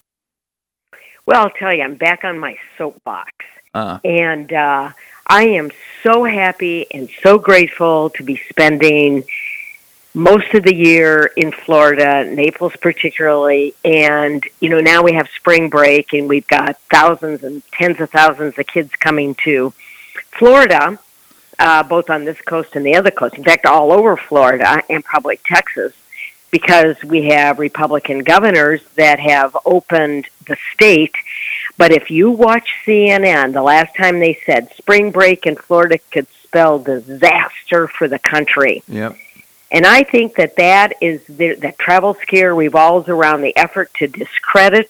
Well, 1.27 1.43
I'll 1.43 1.51
tell 1.51 1.71
you, 1.71 1.83
I'm 1.83 1.95
back 1.95 2.23
on 2.23 2.39
my 2.39 2.57
soapbox. 2.79 3.31
Uh. 3.75 3.99
And 4.03 4.51
uh, 4.51 4.91
I 5.27 5.43
am 5.43 5.69
so 6.01 6.23
happy 6.23 6.87
and 6.91 7.09
so 7.21 7.37
grateful 7.37 8.09
to 8.11 8.23
be 8.23 8.41
spending 8.49 9.23
most 10.15 10.53
of 10.55 10.63
the 10.63 10.75
year 10.75 11.31
in 11.37 11.51
Florida, 11.51 12.25
Naples 12.25 12.73
particularly, 12.81 13.75
and 13.85 14.43
you 14.59 14.69
know 14.69 14.81
now 14.81 15.03
we 15.03 15.13
have 15.13 15.29
spring 15.29 15.69
break 15.69 16.11
and 16.11 16.27
we've 16.27 16.47
got 16.47 16.77
thousands 16.91 17.43
and 17.43 17.61
tens 17.71 18.01
of 18.01 18.09
thousands 18.09 18.57
of 18.57 18.67
kids 18.67 18.91
coming 18.95 19.35
to 19.35 19.73
Florida, 20.37 20.99
uh, 21.59 21.83
both 21.83 22.09
on 22.09 22.25
this 22.25 22.41
coast 22.41 22.75
and 22.75 22.85
the 22.85 22.95
other 22.95 23.11
coast. 23.11 23.35
In 23.35 23.43
fact, 23.43 23.65
all 23.65 23.91
over 23.91 24.17
Florida 24.17 24.81
and 24.89 25.05
probably 25.05 25.39
Texas, 25.45 25.93
because 26.51 27.01
we 27.03 27.25
have 27.25 27.59
Republican 27.59 28.19
governors 28.19 28.81
that 28.95 29.19
have 29.19 29.57
opened 29.65 30.27
the 30.47 30.57
state. 30.73 31.15
But 31.77 31.91
if 31.91 32.11
you 32.11 32.29
watch 32.29 32.69
CNN, 32.85 33.53
the 33.53 33.63
last 33.63 33.95
time 33.95 34.19
they 34.19 34.39
said 34.45 34.71
spring 34.75 35.11
break 35.11 35.45
in 35.45 35.55
Florida 35.55 35.97
could 36.11 36.27
spell 36.43 36.79
disaster 36.79 37.87
for 37.87 38.07
the 38.07 38.19
country. 38.19 38.83
Yep 38.87 39.15
and 39.71 39.85
I 39.85 40.03
think 40.03 40.35
that 40.35 40.57
that 40.57 40.93
is 40.99 41.23
the, 41.25 41.55
that 41.55 41.79
travel 41.79 42.13
scare 42.15 42.53
revolves 42.53 43.07
around 43.07 43.41
the 43.41 43.55
effort 43.55 43.93
to 43.95 44.07
discredit 44.07 44.89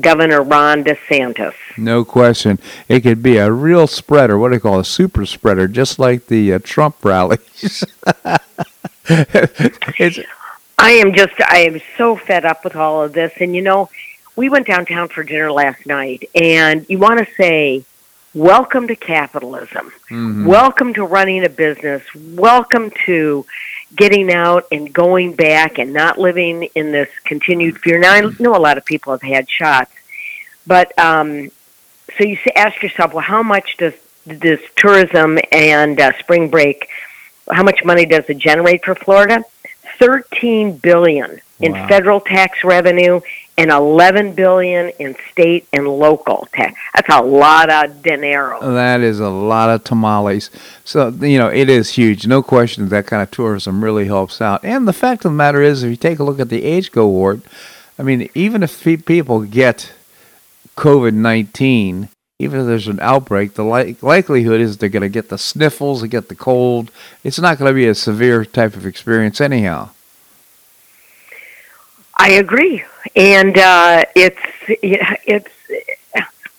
Governor 0.00 0.42
Ron 0.42 0.84
DeSantis. 0.84 1.54
No 1.76 2.04
question. 2.04 2.60
It 2.88 3.00
could 3.00 3.22
be 3.22 3.38
a 3.38 3.50
real 3.50 3.88
spreader, 3.88 4.38
what 4.38 4.50
do 4.50 4.54
you 4.54 4.60
call 4.60 4.78
a 4.78 4.84
super 4.84 5.26
spreader, 5.26 5.66
just 5.66 5.98
like 5.98 6.26
the 6.26 6.54
uh, 6.54 6.58
Trump 6.62 7.04
rallies. 7.04 7.84
I 10.80 10.92
am 10.92 11.12
just, 11.12 11.34
I 11.40 11.60
am 11.60 11.80
so 11.96 12.14
fed 12.14 12.44
up 12.44 12.62
with 12.62 12.76
all 12.76 13.02
of 13.02 13.12
this. 13.12 13.32
And, 13.40 13.54
you 13.54 13.62
know, 13.62 13.90
we 14.36 14.48
went 14.48 14.66
downtown 14.66 15.08
for 15.08 15.24
dinner 15.24 15.50
last 15.50 15.84
night, 15.86 16.30
and 16.34 16.86
you 16.88 16.98
want 16.98 17.18
to 17.18 17.26
say, 17.34 17.84
welcome 18.32 18.86
to 18.86 18.94
capitalism. 18.94 19.90
Mm-hmm. 20.08 20.46
Welcome 20.46 20.94
to 20.94 21.04
running 21.04 21.44
a 21.44 21.48
business. 21.48 22.04
Welcome 22.14 22.92
to 23.06 23.44
getting 23.96 24.32
out 24.32 24.66
and 24.70 24.92
going 24.92 25.34
back 25.34 25.78
and 25.78 25.92
not 25.92 26.18
living 26.18 26.68
in 26.76 26.92
this 26.92 27.08
continued 27.24 27.78
fear. 27.78 27.98
Now, 27.98 28.12
I 28.12 28.20
know 28.38 28.54
a 28.54 28.58
lot 28.58 28.78
of 28.78 28.84
people 28.84 29.12
have 29.12 29.22
had 29.22 29.50
shots, 29.50 29.90
but 30.64 30.96
um, 30.96 31.50
so 32.16 32.24
you 32.24 32.38
ask 32.54 32.80
yourself, 32.84 33.14
well, 33.14 33.24
how 33.24 33.42
much 33.42 33.76
does 33.78 33.94
this 34.24 34.60
tourism 34.76 35.38
and 35.50 35.98
uh, 35.98 36.16
spring 36.20 36.50
break? 36.50 36.88
How 37.50 37.64
much 37.64 37.82
money 37.84 38.06
does 38.06 38.26
it 38.28 38.38
generate 38.38 38.84
for 38.84 38.94
Florida? 38.94 39.42
Thirteen 39.98 40.76
billion 40.76 41.40
in 41.60 41.72
wow. 41.72 41.88
federal 41.88 42.20
tax 42.20 42.62
revenue 42.64 43.20
and 43.56 43.72
11 43.72 44.34
billion 44.34 44.90
in 45.00 45.16
state 45.32 45.66
and 45.72 45.88
local 45.88 46.48
tax. 46.52 46.78
That's 46.94 47.12
a 47.12 47.22
lot 47.22 47.70
of 47.70 48.02
dinero. 48.02 48.60
That 48.74 49.00
is 49.00 49.18
a 49.18 49.28
lot 49.28 49.70
of 49.70 49.82
tamales. 49.82 50.50
So, 50.84 51.08
you 51.08 51.38
know, 51.38 51.48
it 51.48 51.68
is 51.68 51.90
huge. 51.90 52.26
No 52.26 52.42
question 52.42 52.88
that 52.88 53.06
kind 53.06 53.20
of 53.20 53.32
tourism 53.32 53.82
really 53.82 54.06
helps 54.06 54.40
out. 54.40 54.64
And 54.64 54.86
the 54.86 54.92
fact 54.92 55.24
of 55.24 55.32
the 55.32 55.36
matter 55.36 55.60
is, 55.60 55.82
if 55.82 55.90
you 55.90 55.96
take 55.96 56.20
a 56.20 56.24
look 56.24 56.38
at 56.38 56.50
the 56.50 56.62
age 56.62 56.92
cohort, 56.92 57.40
I 57.98 58.04
mean, 58.04 58.30
even 58.34 58.62
if 58.62 58.84
people 59.04 59.40
get 59.40 59.92
COVID 60.76 61.14
19, 61.14 62.08
even 62.38 62.60
if 62.60 62.66
there's 62.66 62.86
an 62.86 63.00
outbreak, 63.00 63.54
the 63.54 63.64
li- 63.64 63.96
likelihood 64.00 64.60
is 64.60 64.78
they're 64.78 64.88
going 64.88 65.02
to 65.02 65.08
get 65.08 65.28
the 65.28 65.38
sniffles, 65.38 66.02
they 66.02 66.08
get 66.08 66.28
the 66.28 66.36
cold. 66.36 66.90
It's 67.24 67.38
not 67.38 67.58
going 67.58 67.70
to 67.70 67.74
be 67.74 67.86
a 67.88 67.94
severe 67.94 68.44
type 68.44 68.76
of 68.76 68.86
experience, 68.86 69.40
anyhow. 69.40 69.90
I 72.16 72.30
agree, 72.30 72.84
and 73.14 73.56
uh, 73.56 74.04
it's 74.14 74.40
it's. 74.68 75.48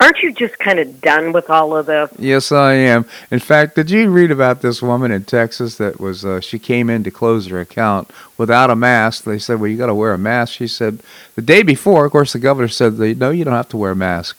Aren't 0.02 0.24
you 0.24 0.32
just 0.32 0.58
kind 0.60 0.80
of 0.80 1.02
done 1.02 1.34
with 1.34 1.50
all 1.50 1.76
of 1.76 1.86
this? 1.86 2.10
Yes, 2.18 2.54
I 2.54 2.72
am. 2.72 3.06
In 3.32 3.40
fact, 3.40 3.76
did 3.76 3.92
you 3.92 4.10
read 4.10 4.32
about 4.32 4.62
this 4.62 4.82
woman 4.82 5.12
in 5.12 5.26
Texas 5.26 5.76
that 5.76 6.00
was 6.00 6.24
uh, 6.24 6.40
she 6.40 6.58
came 6.58 6.90
in 6.90 7.04
to 7.04 7.12
close 7.12 7.48
her 7.48 7.60
account 7.60 8.10
without 8.38 8.70
a 8.70 8.78
mask? 8.78 9.26
They 9.26 9.40
said, 9.40 9.60
"Well, 9.60 9.70
you 9.70 9.78
got 9.78 9.88
to 9.88 9.96
wear 9.96 10.14
a 10.14 10.18
mask." 10.18 10.54
She 10.54 10.68
said, 10.68 11.00
"The 11.36 11.42
day 11.42 11.64
before, 11.64 12.06
of 12.06 12.14
course, 12.14 12.32
the 12.32 12.40
governor 12.40 12.70
said, 12.70 12.98
no, 12.98 13.30
you 13.30 13.44
don't 13.44 13.54
have 13.54 13.70
to 13.70 13.78
wear 13.78 13.92
a 13.92 13.96
mask." 13.96 14.38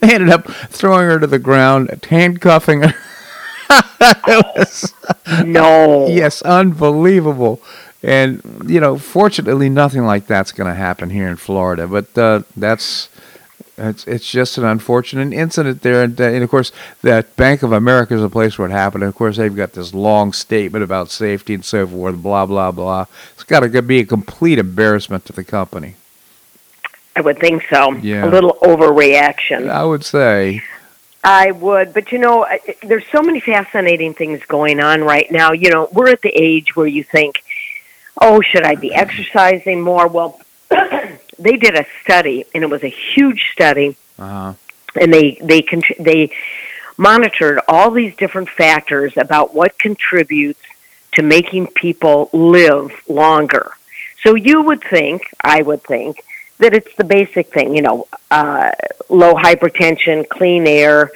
They 0.00 0.14
ended 0.14 0.30
up 0.30 0.50
throwing 0.70 1.08
her 1.08 1.18
to 1.18 1.26
the 1.26 1.38
ground, 1.38 2.04
handcuffing 2.08 2.82
her. 2.82 2.94
was, 4.26 4.94
no. 5.44 6.08
Yes, 6.08 6.42
unbelievable. 6.42 7.60
And 8.02 8.64
you 8.66 8.80
know, 8.80 8.98
fortunately, 8.98 9.68
nothing 9.68 10.04
like 10.04 10.26
that's 10.26 10.52
going 10.52 10.68
to 10.68 10.74
happen 10.74 11.10
here 11.10 11.28
in 11.28 11.36
Florida. 11.36 11.86
But 11.86 12.16
uh, 12.16 12.42
that's 12.56 13.10
it's 13.76 14.06
it's 14.06 14.30
just 14.30 14.58
an 14.58 14.64
unfortunate 14.64 15.32
incident 15.32 15.82
there. 15.82 16.02
And, 16.02 16.18
uh, 16.20 16.24
and, 16.24 16.42
of 16.42 16.50
course, 16.50 16.72
that 17.02 17.36
Bank 17.36 17.62
of 17.62 17.72
America 17.72 18.14
is 18.14 18.22
a 18.22 18.28
place 18.28 18.58
where 18.58 18.68
it 18.68 18.72
happened. 18.72 19.02
And 19.02 19.08
of 19.08 19.14
course, 19.14 19.36
they've 19.36 19.54
got 19.54 19.72
this 19.72 19.92
long 19.92 20.32
statement 20.32 20.82
about 20.82 21.10
safety 21.10 21.54
and 21.54 21.64
so 21.64 21.86
forth. 21.86 22.22
Blah 22.22 22.46
blah 22.46 22.72
blah. 22.72 23.06
It's 23.34 23.44
got 23.44 23.60
to 23.60 23.82
be 23.82 24.00
a 24.00 24.06
complete 24.06 24.58
embarrassment 24.58 25.26
to 25.26 25.32
the 25.32 25.44
company. 25.44 25.96
I 27.16 27.20
would 27.22 27.38
think 27.38 27.64
so. 27.68 27.92
Yeah. 27.94 28.24
A 28.24 28.30
little 28.30 28.56
overreaction. 28.62 29.68
I 29.68 29.84
would 29.84 30.04
say. 30.04 30.62
I 31.22 31.50
would, 31.50 31.92
but 31.92 32.12
you 32.12 32.18
know, 32.18 32.46
there's 32.82 33.04
so 33.12 33.20
many 33.20 33.40
fascinating 33.40 34.14
things 34.14 34.42
going 34.46 34.80
on 34.80 35.02
right 35.04 35.30
now. 35.30 35.52
You 35.52 35.70
know, 35.70 35.88
we're 35.92 36.08
at 36.08 36.22
the 36.22 36.30
age 36.30 36.74
where 36.74 36.86
you 36.86 37.04
think 37.04 37.42
oh, 38.20 38.40
should 38.40 38.64
I 38.64 38.74
be 38.74 38.92
exercising 38.92 39.80
more? 39.80 40.06
Well, 40.06 40.40
they 40.70 41.56
did 41.56 41.74
a 41.74 41.86
study, 42.02 42.44
and 42.54 42.62
it 42.62 42.70
was 42.70 42.82
a 42.82 42.88
huge 42.88 43.50
study, 43.52 43.96
uh-huh. 44.18 44.54
and 45.00 45.12
they 45.12 45.38
they 45.42 45.66
they 45.98 46.30
monitored 46.96 47.60
all 47.66 47.90
these 47.90 48.14
different 48.16 48.48
factors 48.50 49.16
about 49.16 49.54
what 49.54 49.78
contributes 49.78 50.60
to 51.12 51.22
making 51.22 51.66
people 51.68 52.28
live 52.32 52.92
longer. 53.08 53.72
So 54.22 54.34
you 54.34 54.62
would 54.62 54.82
think, 54.82 55.22
I 55.42 55.62
would 55.62 55.82
think, 55.82 56.22
that 56.60 56.74
it's 56.74 56.94
the 56.96 57.04
basic 57.04 57.52
thing, 57.52 57.74
you 57.74 57.82
know, 57.82 58.06
uh, 58.30 58.70
low 59.08 59.34
hypertension, 59.34 60.28
clean 60.28 60.66
air, 60.66 61.10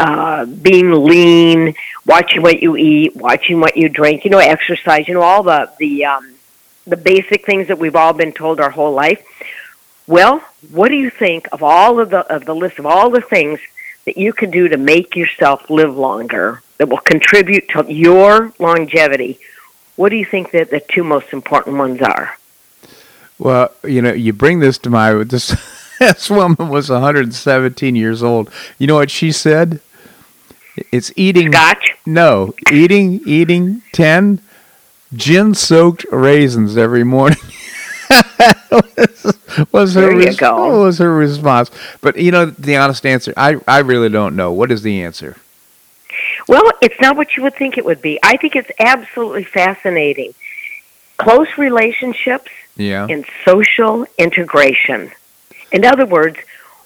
uh, 0.00 0.44
being 0.44 0.90
lean, 0.90 1.74
watching 2.06 2.42
what 2.42 2.62
you 2.62 2.76
eat, 2.76 3.14
watching 3.14 3.60
what 3.60 3.76
you 3.76 3.88
drink, 3.88 4.24
you 4.24 4.30
know, 4.30 4.38
exercise, 4.38 5.06
you 5.06 5.14
know, 5.14 5.22
all 5.22 5.42
the 5.42 5.70
the 5.78 6.04
um, 6.04 6.34
the 6.86 6.96
basic 6.96 7.44
things 7.44 7.68
that 7.68 7.78
we've 7.78 7.96
all 7.96 8.12
been 8.12 8.32
told 8.32 8.60
our 8.60 8.70
whole 8.70 8.92
life. 8.92 9.24
Well, 10.06 10.40
what 10.70 10.88
do 10.88 10.96
you 10.96 11.10
think 11.10 11.48
of 11.52 11.62
all 11.62 12.00
of 12.00 12.10
the 12.10 12.20
of 12.32 12.44
the 12.44 12.54
list 12.54 12.78
of 12.78 12.86
all 12.86 13.10
the 13.10 13.20
things 13.20 13.60
that 14.04 14.18
you 14.18 14.32
can 14.32 14.50
do 14.50 14.68
to 14.68 14.76
make 14.76 15.16
yourself 15.16 15.70
live 15.70 15.96
longer 15.96 16.62
that 16.78 16.88
will 16.88 16.98
contribute 16.98 17.68
to 17.70 17.84
your 17.88 18.52
longevity? 18.58 19.38
What 19.96 20.08
do 20.10 20.16
you 20.16 20.24
think 20.24 20.50
that 20.50 20.70
the 20.70 20.80
two 20.80 21.04
most 21.04 21.32
important 21.32 21.76
ones 21.76 22.02
are? 22.02 22.36
Well, 23.38 23.72
you 23.82 24.00
know, 24.00 24.12
you 24.12 24.32
bring 24.32 24.60
this 24.60 24.78
to 24.78 24.90
my 24.90 25.12
this 25.24 25.56
this 25.98 26.30
woman 26.30 26.68
was 26.68 26.90
117 26.90 27.96
years 27.96 28.22
old. 28.22 28.50
You 28.78 28.86
know 28.86 28.94
what 28.94 29.10
she 29.10 29.32
said? 29.32 29.80
It's 30.90 31.12
eating 31.16 31.52
scotch. 31.52 31.96
No, 32.06 32.54
eating 32.72 33.20
eating 33.26 33.82
10 33.92 34.40
gin 35.14 35.54
soaked 35.54 36.04
raisins 36.10 36.76
every 36.76 37.04
morning. 37.04 37.38
was, 38.70 39.38
was 39.72 39.94
her 39.94 40.16
res- 40.16 40.40
was 40.40 40.98
her 40.98 41.14
response? 41.14 41.70
But 42.00 42.16
you 42.16 42.30
know 42.30 42.46
the 42.46 42.76
honest 42.76 43.06
answer. 43.06 43.32
I 43.36 43.56
I 43.66 43.78
really 43.80 44.08
don't 44.08 44.36
know. 44.36 44.52
What 44.52 44.70
is 44.70 44.82
the 44.82 45.02
answer? 45.02 45.36
Well, 46.46 46.62
it's 46.82 47.00
not 47.00 47.16
what 47.16 47.36
you 47.36 47.42
would 47.42 47.54
think 47.54 47.78
it 47.78 47.84
would 47.84 48.02
be. 48.02 48.18
I 48.22 48.36
think 48.36 48.54
it's 48.54 48.70
absolutely 48.78 49.44
fascinating. 49.44 50.34
Close 51.16 51.48
relationships 51.56 52.50
yeah. 52.76 53.06
and 53.08 53.24
social 53.44 54.06
integration. 54.18 55.12
In 55.72 55.84
other 55.84 56.06
words, 56.06 56.38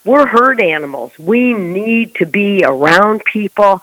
we're 0.05 0.27
herd 0.27 0.61
animals. 0.61 1.13
We 1.19 1.53
need 1.53 2.15
to 2.17 2.27
be 2.27 2.65
around 2.65 3.25
people. 3.25 3.81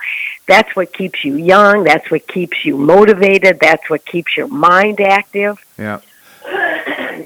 That's 0.48 0.76
what 0.76 0.94
keeps 0.94 1.24
you 1.24 1.36
young. 1.36 1.84
That's 1.84 2.10
what 2.10 2.28
keeps 2.28 2.66
you 2.66 2.78
motivated. 2.78 3.60
That's 3.60 3.90
what 3.90 4.06
keeps 4.06 4.36
your 4.36 4.48
mind 4.48 5.00
active. 5.02 5.64
Yeah. 5.78 6.00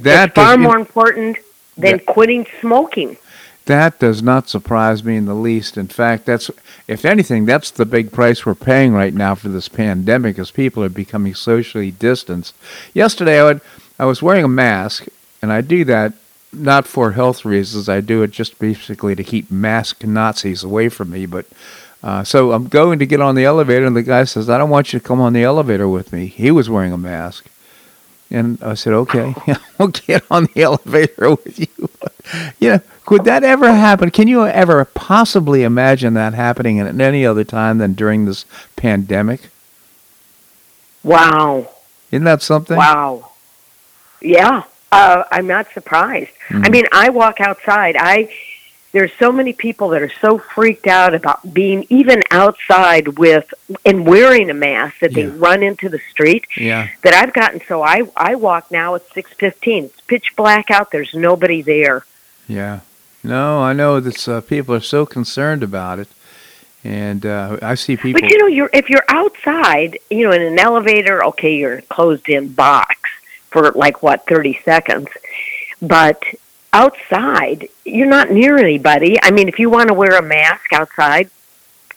That's 0.01 0.33
far 0.33 0.57
more 0.57 0.77
important 0.77 1.37
than 1.77 1.97
that, 1.97 2.05
quitting 2.05 2.45
smoking. 2.59 3.17
That 3.65 3.99
does 3.99 4.23
not 4.23 4.49
surprise 4.49 5.03
me 5.03 5.15
in 5.15 5.25
the 5.25 5.35
least. 5.35 5.77
In 5.77 5.87
fact, 5.87 6.25
that's 6.25 6.49
if 6.87 7.05
anything, 7.05 7.45
that's 7.45 7.69
the 7.71 7.85
big 7.85 8.11
price 8.11 8.45
we're 8.45 8.55
paying 8.55 8.93
right 8.93 9.13
now 9.13 9.35
for 9.35 9.49
this 9.49 9.69
pandemic, 9.69 10.39
as 10.39 10.51
people 10.51 10.83
are 10.83 10.89
becoming 10.89 11.35
socially 11.35 11.91
distanced. 11.91 12.55
Yesterday, 12.93 13.39
I 13.39 13.43
would 13.43 13.61
I 13.99 14.05
was 14.05 14.21
wearing 14.21 14.45
a 14.45 14.49
mask, 14.49 15.07
and 15.41 15.51
I 15.51 15.61
do 15.61 15.83
that 15.85 16.13
not 16.51 16.87
for 16.87 17.11
health 17.11 17.45
reasons. 17.45 17.89
I 17.89 18.01
do 18.01 18.23
it 18.23 18.31
just 18.31 18.57
basically 18.57 19.15
to 19.15 19.23
keep 19.23 19.51
mask 19.51 20.03
Nazis 20.03 20.63
away 20.63 20.89
from 20.89 21.11
me. 21.11 21.25
But 21.25 21.45
uh, 22.01 22.23
so 22.23 22.53
I'm 22.53 22.67
going 22.67 22.99
to 22.99 23.05
get 23.05 23.21
on 23.21 23.35
the 23.35 23.45
elevator, 23.45 23.85
and 23.85 23.95
the 23.95 24.03
guy 24.03 24.23
says, 24.23 24.49
"I 24.49 24.57
don't 24.57 24.69
want 24.69 24.93
you 24.93 24.99
to 24.99 25.05
come 25.05 25.19
on 25.19 25.33
the 25.33 25.43
elevator 25.43 25.87
with 25.87 26.13
me." 26.13 26.27
He 26.27 26.49
was 26.49 26.69
wearing 26.69 26.93
a 26.93 26.97
mask, 26.97 27.47
and 28.31 28.61
I 28.63 28.75
said, 28.75 28.93
"Okay, 28.93 29.35
we'll 29.77 29.89
get 29.89 30.23
on 30.31 30.45
the 30.45 30.61
elevator 30.63 31.31
with 31.43 31.59
you." 31.59 31.89
yeah, 32.59 32.79
could 33.05 33.25
that 33.25 33.43
ever 33.43 33.73
happen? 33.73 34.11
Can 34.11 34.27
you 34.27 34.45
ever 34.47 34.85
possibly 34.85 35.63
imagine 35.63 36.13
that 36.13 36.33
happening 36.33 36.79
at 36.79 36.99
any 36.99 37.25
other 37.25 37.43
time 37.43 37.79
than 37.79 37.93
during 37.93 38.25
this 38.25 38.45
pandemic? 38.75 39.49
Wow! 41.03 41.69
Isn't 42.11 42.25
that 42.25 42.41
something? 42.41 42.77
Wow! 42.77 43.28
Yeah, 44.21 44.63
uh, 44.91 45.23
I'm 45.31 45.47
not 45.47 45.71
surprised. 45.73 46.31
Mm-hmm. 46.49 46.65
I 46.65 46.69
mean, 46.69 46.85
I 46.91 47.09
walk 47.09 47.39
outside. 47.39 47.95
I 47.97 48.29
there's 48.91 49.11
so 49.19 49.31
many 49.31 49.53
people 49.53 49.89
that 49.89 50.01
are 50.01 50.11
so 50.21 50.39
freaked 50.39 50.87
out 50.87 51.13
about 51.13 51.53
being 51.53 51.85
even 51.89 52.23
outside 52.31 53.19
with 53.19 53.53
and 53.85 54.05
wearing 54.05 54.49
a 54.49 54.53
mask 54.53 54.99
that 55.01 55.11
yeah. 55.11 55.25
they 55.25 55.29
run 55.29 55.61
into 55.61 55.89
the 55.89 55.99
street. 56.09 56.45
Yeah. 56.57 56.89
That 57.03 57.13
I've 57.13 57.33
gotten 57.33 57.61
so 57.67 57.83
I 57.83 58.03
I 58.15 58.35
walk 58.35 58.71
now 58.71 58.95
at 58.95 59.07
six 59.13 59.31
fifteen. 59.33 59.85
It's 59.85 60.01
pitch 60.01 60.35
black 60.35 60.71
out. 60.71 60.91
There's 60.91 61.13
nobody 61.13 61.61
there. 61.61 62.05
Yeah. 62.47 62.79
No, 63.23 63.61
I 63.61 63.73
know 63.73 63.99
that 63.99 64.27
uh, 64.27 64.41
people 64.41 64.73
are 64.73 64.79
so 64.79 65.05
concerned 65.05 65.61
about 65.61 65.99
it, 65.99 66.07
and 66.85 67.25
uh, 67.25 67.57
I 67.61 67.75
see 67.75 67.97
people. 67.97 68.21
But 68.21 68.29
you 68.29 68.37
know, 68.37 68.47
you're 68.47 68.69
if 68.73 68.89
you're 68.89 69.03
outside, 69.09 69.99
you 70.09 70.25
know, 70.25 70.31
in 70.31 70.41
an 70.41 70.57
elevator, 70.57 71.23
okay, 71.25 71.57
you're 71.57 71.81
closed 71.81 72.29
in 72.29 72.53
box 72.53 72.98
for 73.51 73.71
like 73.71 74.03
what 74.03 74.25
thirty 74.27 74.59
seconds, 74.63 75.07
but 75.81 76.23
outside 76.71 77.67
you're 77.85 78.07
not 78.07 78.31
near 78.31 78.57
anybody. 78.57 79.17
I 79.21 79.31
mean, 79.31 79.47
if 79.47 79.59
you 79.59 79.69
want 79.69 79.87
to 79.89 79.93
wear 79.93 80.17
a 80.17 80.21
mask 80.21 80.71
outside, 80.73 81.29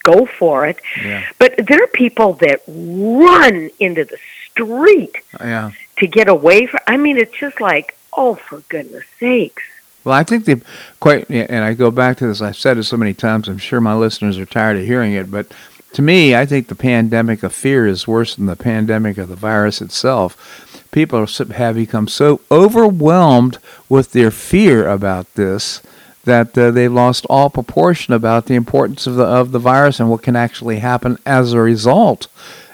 go 0.03 0.27
for 0.27 0.67
it. 0.67 0.81
Yeah. 1.03 1.25
But 1.39 1.67
there 1.67 1.83
are 1.83 1.89
people 1.89 2.35
that 2.35 2.63
run 2.67 3.71
into 3.79 4.05
the 4.05 4.19
street 4.51 5.17
yeah. 5.41 5.73
to 5.99 6.07
get 6.07 6.29
away 6.29 6.67
from. 6.67 6.81
I 6.87 6.97
mean, 6.97 7.17
it's 7.17 7.37
just 7.37 7.61
like, 7.61 7.97
oh, 8.13 8.35
for 8.35 8.61
goodness 8.69 9.05
sakes. 9.19 9.63
Well, 10.05 10.15
I 10.15 10.25
think 10.25 10.47
they 10.47 10.61
quite, 10.99 11.31
and 11.31 11.65
I 11.65 11.75
go 11.75 11.93
back 11.93 12.17
to 12.19 12.27
this. 12.27 12.43
I've 12.43 12.57
said 12.57 12.77
it 12.77 12.85
so 12.85 12.97
many 12.97 13.15
times. 13.15 13.49
I'm 13.49 13.59
sure 13.59 13.81
my 13.81 13.95
listeners 13.95 14.37
are 14.37 14.47
tired 14.47 14.77
of 14.77 14.85
hearing 14.85 15.13
it, 15.13 15.31
but 15.31 15.53
to 15.93 16.03
me, 16.03 16.35
I 16.35 16.45
think 16.45 16.67
the 16.67 16.75
pandemic 16.75 17.43
of 17.43 17.53
fear 17.53 17.87
is 17.87 18.09
worse 18.09 18.35
than 18.35 18.47
the 18.47 18.57
pandemic 18.57 19.19
of 19.19 19.29
the 19.29 19.37
virus 19.37 19.81
itself 19.81 20.72
people 20.93 21.27
have 21.27 21.75
become 21.75 22.07
so 22.07 22.41
overwhelmed 22.51 23.59
with 23.89 24.13
their 24.13 24.31
fear 24.31 24.87
about 24.89 25.33
this 25.35 25.83
that 26.25 26.57
uh, 26.57 26.71
they've 26.71 26.93
lost 26.93 27.27
all 27.29 27.51
proportion 27.51 28.15
about 28.15 28.47
the 28.47 28.55
importance 28.55 29.07
of 29.07 29.17
the 29.17 29.25
of 29.25 29.51
the 29.51 29.59
virus 29.59 29.99
and 29.99 30.09
what 30.09 30.23
can 30.23 30.37
actually 30.37 30.79
happen 30.79 31.19
as 31.27 31.53
a 31.53 31.61
result. 31.61 32.29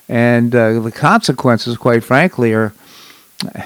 And 0.08 0.54
uh, 0.54 0.80
the 0.80 0.92
consequences, 0.92 1.76
quite 1.76 2.04
frankly, 2.04 2.52
are, 2.52 2.74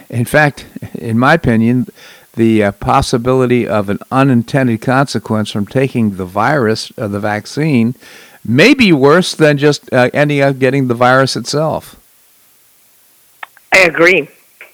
in 0.09 0.25
fact, 0.25 0.67
in 0.95 1.19
my 1.19 1.35
opinion, 1.35 1.87
the 2.35 2.65
uh, 2.65 2.73
possibility 2.73 3.67
of 3.67 3.89
an 3.89 3.99
unintended 4.11 4.81
consequence 4.81 5.51
from 5.51 5.67
taking 5.67 6.17
the 6.17 6.25
virus, 6.25 6.93
uh, 6.97 7.09
the 7.09 7.21
vaccine, 7.21 7.95
may 8.45 8.75
be 8.75 8.93
worse 8.93 9.35
than 9.35 9.59
just 9.59 9.93
uh, 9.93 10.11
ending 10.13 10.41
up 10.41 10.59
getting 10.59 10.89
the 10.89 10.95
virus 10.95 11.37
itself. 11.37 11.97
I 13.73 13.81
agree. 13.81 14.29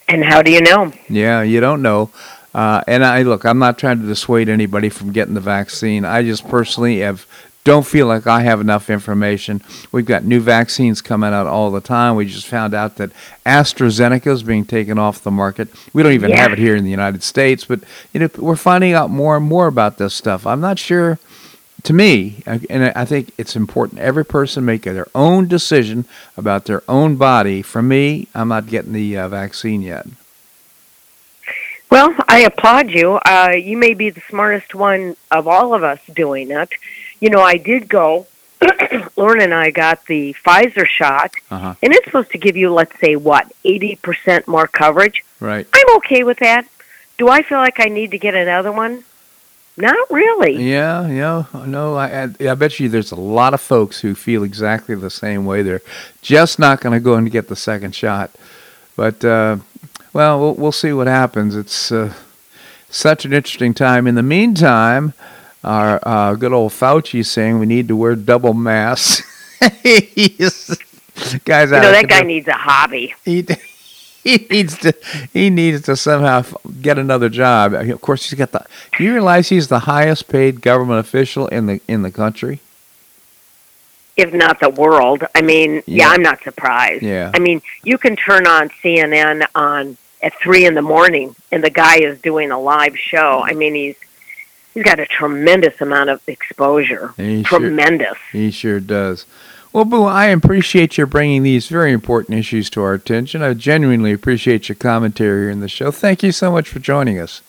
And 0.08 0.24
how 0.24 0.42
do 0.42 0.50
you 0.50 0.60
know? 0.62 0.92
Yeah, 1.08 1.42
you 1.42 1.60
don't 1.60 1.82
know. 1.82 2.10
Uh, 2.54 2.82
and 2.86 3.04
I 3.04 3.22
look, 3.22 3.44
I'm 3.44 3.58
not 3.58 3.78
trying 3.78 4.00
to 4.00 4.06
dissuade 4.06 4.48
anybody 4.48 4.88
from 4.88 5.12
getting 5.12 5.34
the 5.34 5.40
vaccine. 5.40 6.04
I 6.04 6.22
just 6.22 6.48
personally 6.48 7.00
have 7.00 7.26
don't 7.68 7.86
feel 7.86 8.06
like 8.06 8.26
I 8.26 8.40
have 8.40 8.62
enough 8.62 8.88
information. 8.88 9.62
We've 9.92 10.06
got 10.06 10.24
new 10.24 10.40
vaccines 10.40 11.02
coming 11.02 11.34
out 11.34 11.46
all 11.46 11.70
the 11.70 11.82
time. 11.82 12.16
We 12.16 12.24
just 12.24 12.46
found 12.46 12.72
out 12.72 12.96
that 12.96 13.10
AstraZeneca 13.44 14.28
is 14.28 14.42
being 14.42 14.64
taken 14.64 14.98
off 14.98 15.22
the 15.22 15.30
market. 15.30 15.68
We 15.92 16.02
don't 16.02 16.12
even 16.12 16.30
yeah. 16.30 16.36
have 16.36 16.52
it 16.52 16.58
here 16.58 16.76
in 16.76 16.84
the 16.84 16.90
United 16.90 17.22
States, 17.22 17.66
but 17.66 17.80
you 18.14 18.20
know 18.20 18.30
we're 18.38 18.56
finding 18.56 18.94
out 18.94 19.10
more 19.10 19.36
and 19.36 19.44
more 19.44 19.66
about 19.66 19.98
this 19.98 20.14
stuff. 20.14 20.46
I'm 20.46 20.60
not 20.60 20.78
sure 20.78 21.18
to 21.84 21.92
me, 21.92 22.42
and 22.46 22.92
I 22.94 23.04
think 23.04 23.32
it's 23.38 23.54
important 23.54 24.00
every 24.00 24.24
person 24.24 24.64
make 24.64 24.82
their 24.82 25.06
own 25.14 25.46
decision 25.46 26.04
about 26.36 26.64
their 26.64 26.82
own 26.88 27.16
body. 27.16 27.62
For 27.62 27.82
me, 27.82 28.28
I'm 28.34 28.48
not 28.48 28.66
getting 28.66 28.92
the 28.92 29.16
uh, 29.16 29.28
vaccine 29.28 29.82
yet. 29.82 30.06
Well, 31.90 32.14
I 32.28 32.40
applaud 32.40 32.90
you. 32.90 33.14
Uh, 33.14 33.52
you 33.56 33.76
may 33.76 33.94
be 33.94 34.10
the 34.10 34.20
smartest 34.28 34.74
one 34.74 35.16
of 35.30 35.48
all 35.48 35.72
of 35.72 35.82
us 35.82 36.00
doing 36.12 36.50
it. 36.50 36.70
You 37.20 37.30
know, 37.30 37.40
I 37.40 37.56
did 37.56 37.88
go. 37.88 38.26
Lauren 39.16 39.40
and 39.40 39.54
I 39.54 39.70
got 39.70 40.04
the 40.06 40.34
Pfizer 40.44 40.86
shot, 40.86 41.32
uh-huh. 41.50 41.74
and 41.80 41.92
it's 41.92 42.04
supposed 42.04 42.32
to 42.32 42.38
give 42.38 42.56
you, 42.56 42.72
let's 42.72 42.98
say, 43.00 43.14
what, 43.14 43.52
80% 43.64 44.48
more 44.48 44.66
coverage? 44.66 45.24
Right. 45.38 45.66
I'm 45.72 45.96
okay 45.98 46.24
with 46.24 46.38
that. 46.38 46.66
Do 47.18 47.28
I 47.28 47.42
feel 47.42 47.58
like 47.58 47.78
I 47.78 47.86
need 47.86 48.10
to 48.10 48.18
get 48.18 48.34
another 48.34 48.72
one? 48.72 49.04
Not 49.78 50.10
really. 50.10 50.70
Yeah, 50.70 51.06
yeah, 51.06 51.44
no. 51.64 51.94
I, 51.94 52.24
I, 52.24 52.50
I 52.50 52.54
bet 52.54 52.80
you 52.80 52.88
there's 52.88 53.12
a 53.12 53.16
lot 53.16 53.54
of 53.54 53.60
folks 53.60 54.00
who 54.00 54.16
feel 54.16 54.42
exactly 54.42 54.96
the 54.96 55.08
same 55.08 55.46
way. 55.46 55.62
They're 55.62 55.82
just 56.20 56.58
not 56.58 56.80
going 56.80 56.94
to 56.94 57.00
go 57.00 57.14
and 57.14 57.30
get 57.30 57.46
the 57.46 57.54
second 57.54 57.94
shot. 57.94 58.32
But 58.96 59.24
uh, 59.24 59.58
well, 60.12 60.40
well, 60.40 60.54
we'll 60.54 60.72
see 60.72 60.92
what 60.92 61.06
happens. 61.06 61.54
It's 61.54 61.92
uh, 61.92 62.12
such 62.90 63.24
an 63.24 63.32
interesting 63.32 63.72
time. 63.72 64.08
In 64.08 64.16
the 64.16 64.22
meantime, 64.22 65.14
our 65.62 66.00
uh, 66.02 66.34
good 66.34 66.52
old 66.52 66.72
Fauci 66.72 67.20
is 67.20 67.30
saying 67.30 67.60
we 67.60 67.66
need 67.66 67.86
to 67.86 67.96
wear 67.96 68.16
double 68.16 68.54
masks. 68.54 69.22
Guys, 69.60 71.70
you 71.70 71.76
know 71.76 71.92
that 71.92 72.06
guy 72.08 72.22
needs 72.22 72.46
a 72.46 72.52
hobby. 72.52 73.12
He, 73.24 73.44
he 74.28 74.46
needs 74.50 74.76
to 74.78 74.94
he 75.32 75.48
needs 75.48 75.82
to 75.82 75.96
somehow 75.96 76.44
get 76.82 76.98
another 76.98 77.28
job. 77.28 77.72
Of 77.72 78.00
course, 78.00 78.28
he's 78.28 78.38
got 78.38 78.52
the. 78.52 78.66
Do 78.96 79.04
you 79.04 79.12
realize 79.12 79.48
he's 79.48 79.68
the 79.68 79.80
highest 79.80 80.28
paid 80.28 80.60
government 80.60 81.00
official 81.00 81.48
in 81.48 81.66
the 81.66 81.80
in 81.88 82.02
the 82.02 82.10
country? 82.10 82.60
If 84.16 84.34
not 84.34 84.60
the 84.60 84.70
world. 84.70 85.24
I 85.34 85.42
mean, 85.42 85.76
yeah, 85.86 86.06
yeah 86.06 86.08
I'm 86.10 86.22
not 86.22 86.42
surprised. 86.42 87.02
Yeah. 87.02 87.30
I 87.34 87.38
mean, 87.38 87.62
you 87.84 87.98
can 87.98 88.16
turn 88.16 88.46
on 88.46 88.68
CNN 88.82 89.46
on 89.54 89.96
at 90.20 90.34
three 90.40 90.66
in 90.66 90.74
the 90.74 90.82
morning, 90.82 91.34
and 91.52 91.62
the 91.62 91.70
guy 91.70 91.98
is 91.98 92.20
doing 92.20 92.50
a 92.50 92.58
live 92.58 92.98
show. 92.98 93.42
I 93.44 93.54
mean, 93.54 93.74
he's 93.74 93.96
he's 94.74 94.82
got 94.84 95.00
a 95.00 95.06
tremendous 95.06 95.80
amount 95.80 96.10
of 96.10 96.20
exposure. 96.28 97.14
He 97.16 97.42
tremendous. 97.42 98.18
Sure, 98.30 98.40
he 98.40 98.50
sure 98.50 98.80
does. 98.80 99.24
Well, 99.72 99.84
Boo, 99.84 100.04
I 100.04 100.26
appreciate 100.26 100.96
your 100.96 101.06
bringing 101.06 101.42
these 101.42 101.68
very 101.68 101.92
important 101.92 102.38
issues 102.38 102.70
to 102.70 102.82
our 102.82 102.94
attention. 102.94 103.42
I 103.42 103.52
genuinely 103.54 104.12
appreciate 104.12 104.68
your 104.68 104.76
commentary 104.76 105.42
here 105.42 105.50
in 105.50 105.60
the 105.60 105.68
show. 105.68 105.90
Thank 105.90 106.22
you 106.22 106.32
so 106.32 106.50
much 106.50 106.68
for 106.68 106.78
joining 106.78 107.18
us. 107.18 107.42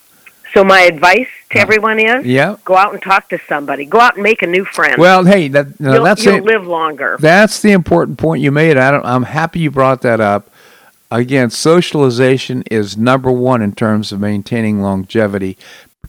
So 0.53 0.63
my 0.63 0.81
advice 0.81 1.27
to 1.51 1.59
everyone 1.59 1.99
is, 1.99 2.25
yeah, 2.25 2.57
go 2.65 2.75
out 2.75 2.93
and 2.93 3.01
talk 3.01 3.29
to 3.29 3.39
somebody. 3.47 3.85
Go 3.85 3.99
out 3.99 4.15
and 4.15 4.23
make 4.23 4.41
a 4.41 4.47
new 4.47 4.65
friend. 4.65 4.95
Well, 4.97 5.23
hey, 5.23 5.47
that, 5.49 5.79
no, 5.79 5.93
you'll, 5.93 6.03
that's 6.03 6.25
you'll 6.25 6.43
live 6.43 6.65
longer. 6.65 7.17
That's 7.19 7.61
the 7.61 7.71
important 7.71 8.17
point 8.17 8.41
you 8.41 8.51
made. 8.51 8.75
I 8.75 8.97
I'm 8.99 9.23
happy 9.23 9.59
you 9.59 9.71
brought 9.71 10.01
that 10.01 10.19
up. 10.19 10.49
Again, 11.11 11.49
socialization 11.49 12.63
is 12.69 12.97
number 12.97 13.31
one 13.31 13.61
in 13.61 13.73
terms 13.73 14.11
of 14.11 14.19
maintaining 14.19 14.81
longevity. 14.81 15.57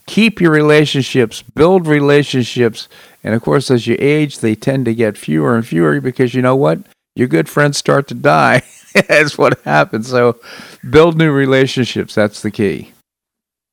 Keep 0.07 0.41
your 0.41 0.51
relationships, 0.51 1.43
build 1.43 1.87
relationships, 1.87 2.89
and 3.23 3.35
of 3.35 3.43
course, 3.43 3.71
as 3.71 3.87
you 3.87 3.97
age, 3.99 4.39
they 4.39 4.55
tend 4.55 4.85
to 4.87 4.95
get 4.95 5.17
fewer 5.17 5.55
and 5.55 5.67
fewer 5.67 6.01
because 6.01 6.35
you 6.35 6.43
know 6.43 6.57
what? 6.57 6.81
Your 7.15 7.29
good 7.29 7.49
friends 7.49 7.77
start 7.77 8.09
to 8.09 8.15
die. 8.15 8.63
That's 9.09 9.39
what 9.39 9.61
happens. 9.61 10.09
So, 10.09 10.41
build 10.89 11.17
new 11.17 11.31
relationships. 11.31 12.15
That's 12.15 12.43
the 12.43 12.51
key. 12.51 12.93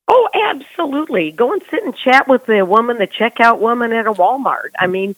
Oh, 0.06 0.28
absolutely. 0.34 1.32
Go 1.32 1.52
and 1.52 1.62
sit 1.70 1.82
and 1.84 1.94
chat 1.96 2.28
with 2.28 2.46
the 2.46 2.64
woman, 2.64 2.98
the 2.98 3.06
checkout 3.06 3.58
woman 3.58 3.92
at 3.92 4.06
a 4.06 4.12
Walmart. 4.12 4.70
I 4.78 4.86
mean, 4.86 5.14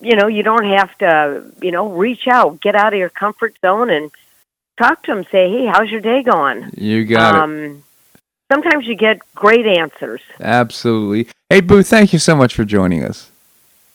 you 0.00 0.16
know, 0.16 0.26
you 0.26 0.42
don't 0.42 0.66
have 0.66 0.96
to, 0.98 1.50
you 1.62 1.70
know, 1.70 1.88
reach 1.90 2.26
out, 2.26 2.60
get 2.60 2.74
out 2.74 2.92
of 2.92 2.98
your 2.98 3.10
comfort 3.10 3.56
zone 3.60 3.90
and 3.90 4.10
talk 4.78 5.02
to 5.04 5.14
them. 5.14 5.24
Say, 5.30 5.50
hey, 5.50 5.66
how's 5.66 5.90
your 5.90 6.00
day 6.00 6.22
going? 6.22 6.70
You 6.76 7.04
got 7.04 7.34
um, 7.34 7.58
it. 7.58 7.76
Sometimes 8.52 8.86
you 8.86 8.94
get 8.94 9.18
great 9.34 9.66
answers. 9.66 10.20
Absolutely. 10.40 11.32
Hey, 11.48 11.60
Boo, 11.60 11.82
thank 11.82 12.12
you 12.12 12.18
so 12.18 12.36
much 12.36 12.54
for 12.54 12.64
joining 12.64 13.02
us. 13.02 13.30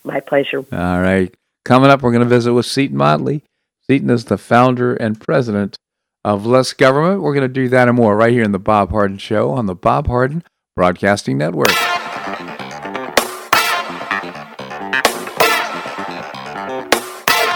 My 0.04 0.20
pleasure. 0.20 0.66
All 0.72 1.02
right. 1.02 1.34
Coming 1.66 1.90
up, 1.90 2.02
we're 2.02 2.12
going 2.12 2.24
to 2.24 2.30
visit 2.30 2.54
with 2.54 2.66
Seton 2.66 2.98
Motley. 2.98 3.44
Seton 3.88 4.10
is 4.10 4.26
the 4.26 4.38
founder 4.38 4.96
and 4.96 5.20
president 5.20 5.76
of 6.26 6.46
Less 6.46 6.74
Government. 6.74 7.22
We're 7.22 7.34
going 7.34 7.48
to 7.48 7.54
do 7.54 7.70
that 7.70 7.88
and 7.88 7.98
more 7.98 8.16
right 8.16 8.34
here 8.34 8.44
in 8.44 8.52
the 8.52 8.60
Bob 8.60 8.90
Harden 8.92 9.18
Show 9.18 9.52
on 9.52 9.66
the 9.66 9.76
Bob 9.76 10.08
Harden 10.08 10.44
Broadcasting 10.76 11.38
Network. 11.38 11.70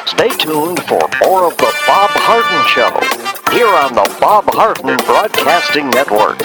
Stay 0.05 0.29
tuned 0.37 0.81
for 0.83 1.01
more 1.25 1.47
of 1.47 1.57
the 1.57 1.73
Bob 1.87 2.11
Harden 2.13 2.67
Show 2.67 3.53
here 3.55 3.67
on 3.67 3.93
the 3.93 4.17
Bob 4.19 4.45
Harden 4.53 4.97
Broadcasting 5.05 5.89
Network. 5.89 6.39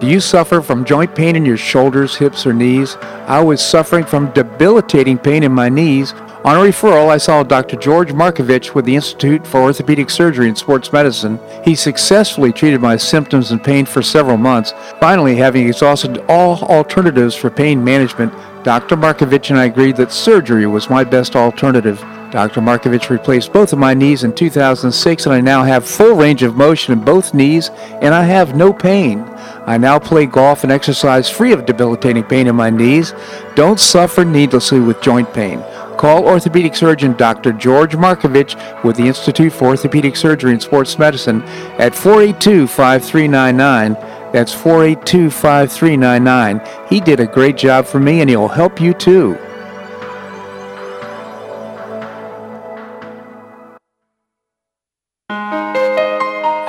Do 0.00 0.06
you 0.06 0.18
suffer 0.18 0.62
from 0.62 0.86
joint 0.86 1.14
pain 1.14 1.36
in 1.36 1.44
your 1.44 1.58
shoulders, 1.58 2.16
hips, 2.16 2.46
or 2.46 2.54
knees? 2.54 2.96
I 3.26 3.42
was 3.42 3.60
suffering 3.62 4.06
from 4.06 4.32
debilitating 4.32 5.18
pain 5.18 5.42
in 5.42 5.52
my 5.52 5.68
knees. 5.68 6.14
On 6.42 6.56
a 6.56 6.60
referral, 6.60 7.10
I 7.10 7.18
saw 7.18 7.42
Dr. 7.42 7.76
George 7.76 8.14
Markovich 8.14 8.74
with 8.74 8.86
the 8.86 8.96
Institute 8.96 9.46
for 9.46 9.60
Orthopedic 9.60 10.08
Surgery 10.08 10.48
and 10.48 10.56
Sports 10.56 10.90
Medicine. 10.90 11.38
He 11.66 11.74
successfully 11.74 12.50
treated 12.50 12.80
my 12.80 12.96
symptoms 12.96 13.50
and 13.50 13.62
pain 13.62 13.84
for 13.84 14.00
several 14.00 14.38
months. 14.38 14.72
Finally, 15.00 15.36
having 15.36 15.68
exhausted 15.68 16.24
all 16.30 16.62
alternatives 16.62 17.34
for 17.34 17.50
pain 17.50 17.84
management, 17.84 18.32
Dr. 18.64 18.96
Markovich 18.96 19.50
and 19.50 19.58
I 19.58 19.66
agreed 19.66 19.96
that 19.96 20.12
surgery 20.12 20.66
was 20.66 20.88
my 20.88 21.04
best 21.04 21.36
alternative. 21.36 22.02
Dr. 22.30 22.60
Markovich 22.60 23.10
replaced 23.10 23.52
both 23.52 23.72
of 23.72 23.78
my 23.78 23.92
knees 23.92 24.22
in 24.22 24.32
2006, 24.32 25.26
and 25.26 25.34
I 25.34 25.40
now 25.40 25.64
have 25.64 25.84
full 25.84 26.14
range 26.14 26.44
of 26.44 26.54
motion 26.54 26.92
in 26.92 27.04
both 27.04 27.34
knees, 27.34 27.70
and 28.00 28.14
I 28.14 28.22
have 28.22 28.54
no 28.54 28.72
pain. 28.72 29.24
I 29.66 29.76
now 29.78 29.98
play 29.98 30.26
golf 30.26 30.62
and 30.62 30.72
exercise 30.72 31.28
free 31.28 31.52
of 31.52 31.66
debilitating 31.66 32.22
pain 32.22 32.46
in 32.46 32.54
my 32.54 32.70
knees. 32.70 33.14
Don't 33.56 33.80
suffer 33.80 34.24
needlessly 34.24 34.78
with 34.78 35.02
joint 35.02 35.32
pain. 35.34 35.60
Call 35.98 36.24
orthopedic 36.24 36.76
surgeon 36.76 37.14
Dr. 37.14 37.52
George 37.52 37.94
Markovich 37.94 38.54
with 38.84 38.96
the 38.96 39.06
Institute 39.06 39.52
for 39.52 39.68
Orthopedic 39.68 40.16
Surgery 40.16 40.52
and 40.52 40.62
Sports 40.62 40.98
Medicine 40.98 41.42
at 41.78 41.94
482 41.94 42.68
5399. 42.68 43.94
That's 44.32 44.54
482 44.54 45.30
5399. 45.30 46.88
He 46.88 47.00
did 47.00 47.20
a 47.20 47.26
great 47.26 47.56
job 47.56 47.86
for 47.86 47.98
me 47.98 48.20
and 48.20 48.30
he'll 48.30 48.48
help 48.48 48.80
you 48.80 48.94
too. 48.94 49.36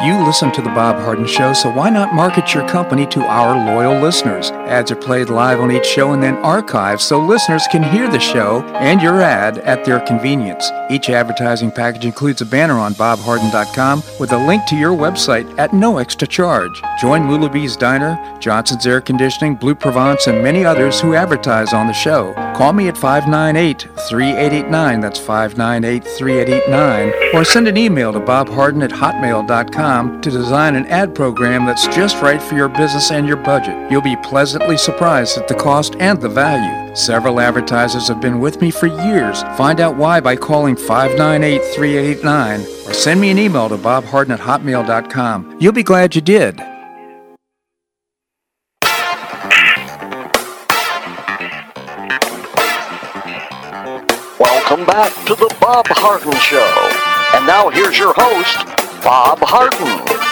You 0.04 0.18
listen 0.26 0.52
to 0.54 0.64
The 0.64 0.70
Bob 0.70 0.96
Harden 0.96 1.28
Show, 1.28 1.54
so 1.54 1.70
why 1.70 1.92
not 1.92 2.16
market 2.16 2.56
your 2.56 2.68
company 2.68 3.06
to 3.06 3.22
our 3.22 3.54
loyal 3.54 4.02
listeners? 4.02 4.50
Ads 4.68 4.92
are 4.92 4.96
played 4.96 5.30
live 5.30 5.60
on 5.60 5.72
each 5.72 5.86
show 5.86 6.14
and 6.14 6.22
then 6.22 6.36
archived 6.38 7.02
so 7.02 7.20
listeners 7.20 7.68
can 7.72 7.84
hear 7.84 8.10
the 8.10 8.20
show 8.20 8.62
and 8.76 9.02
your 9.02 9.22
ad 9.22 9.58
at 9.60 9.84
their 9.84 10.00
convenience. 10.00 10.72
Each 10.90 11.10
advertising 11.10 11.72
package 11.72 12.06
includes 12.06 12.42
a 12.42 12.46
banner 12.46 12.76
on 12.76 12.94
bobharden.com 12.94 14.04
with 14.20 14.32
a 14.32 14.48
link 14.48 14.66
to 14.68 14.76
your 14.76 14.92
website 14.92 15.58
at 15.58 15.74
no 15.74 15.98
extra 15.98 16.28
charge. 16.28 16.82
Join 17.00 17.24
Lulabee's 17.24 17.76
Diner, 17.76 18.18
Johnson's 18.40 18.86
Air 18.86 19.02
Conditioning, 19.02 19.56
Blue 19.56 19.76
Provence, 19.76 20.28
and 20.28 20.44
many 20.44 20.66
others 20.66 21.00
who 21.02 21.16
advertise 21.16 21.74
on 21.74 21.88
the 21.88 21.94
show. 21.94 22.34
Call 22.56 22.74
me 22.74 22.88
at 22.88 22.98
598 22.98 23.82
3889, 24.10 25.00
that's 25.00 25.20
598 25.20 26.04
3889, 26.04 27.36
or 27.36 27.44
send 27.44 27.68
an 27.68 27.78
email 27.78 28.14
to 28.14 28.20
bobharden 28.20 28.84
at 28.84 28.92
hotmail.com 28.92 30.22
to 30.22 30.30
design 30.30 30.76
an 30.76 30.86
ad 30.88 31.16
program 31.16 31.66
that's 31.66 31.88
just 31.88 32.22
right 32.22 32.42
for 32.42 32.56
your 32.56 32.70
business 32.70 33.12
and 33.12 33.28
your 33.28 33.38
budget. 33.38 33.92
You'll 33.92 34.02
be 34.02 34.16
pleasantly 34.62 34.78
surprised 34.78 35.38
at 35.38 35.48
the 35.48 35.56
cost 35.56 35.96
and 36.00 36.22
the 36.22 36.30
value. 36.30 36.96
Several 36.96 37.40
advertisers 37.40 38.08
have 38.08 38.22
been 38.22 38.40
with 38.40 38.62
me 38.62 38.70
for 38.70 38.86
years. 38.88 39.42
Find 39.58 39.80
out 39.80 39.96
why 39.96 40.20
by 40.20 40.36
calling 40.36 40.76
598 40.76 41.64
3889 41.74 42.62
or 42.88 42.94
send 42.94 43.20
me 43.20 43.32
an 43.32 43.40
email 43.40 43.70
to 43.70 43.78
bobharden 43.78 44.30
at 44.32 44.40
hotmail.com. 44.40 45.58
You'll 45.60 45.74
be 45.74 45.82
glad 45.82 46.16
you 46.16 46.22
did. 46.22 46.60
Welcome 54.40 54.86
back 54.86 55.12
to 55.26 55.36
the 55.36 55.56
Bob 55.60 55.88
Harden 55.88 56.34
Show. 56.34 57.38
And 57.38 57.48
now 57.48 57.70
here's 57.70 57.98
your 57.98 58.14
host, 58.16 58.58
Bob 59.04 59.40
Harden. 59.42 60.31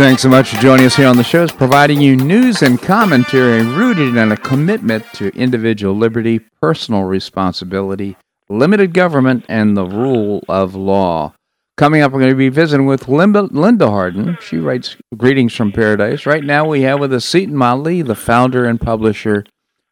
Thanks 0.00 0.22
so 0.22 0.30
much 0.30 0.48
for 0.48 0.56
joining 0.62 0.86
us 0.86 0.96
here 0.96 1.08
on 1.08 1.18
the 1.18 1.22
show, 1.22 1.46
providing 1.46 2.00
you 2.00 2.16
news 2.16 2.62
and 2.62 2.80
commentary 2.80 3.62
rooted 3.62 4.16
in 4.16 4.32
a 4.32 4.36
commitment 4.38 5.04
to 5.12 5.28
individual 5.36 5.94
liberty, 5.94 6.38
personal 6.38 7.04
responsibility, 7.04 8.16
limited 8.48 8.94
government, 8.94 9.44
and 9.46 9.76
the 9.76 9.84
rule 9.84 10.42
of 10.48 10.74
law. 10.74 11.34
Coming 11.76 12.00
up, 12.00 12.12
we're 12.12 12.20
going 12.20 12.30
to 12.30 12.34
be 12.34 12.48
visiting 12.48 12.86
with 12.86 13.08
Linda, 13.08 13.42
Linda 13.42 13.90
Harden. 13.90 14.38
She 14.40 14.56
writes 14.56 14.96
Greetings 15.18 15.54
from 15.54 15.70
Paradise. 15.70 16.24
Right 16.24 16.44
now, 16.44 16.66
we 16.66 16.80
have 16.80 16.98
with 16.98 17.12
us 17.12 17.26
Seton 17.26 17.54
Motley, 17.54 18.00
the 18.00 18.14
founder 18.14 18.64
and 18.64 18.80
publisher 18.80 19.44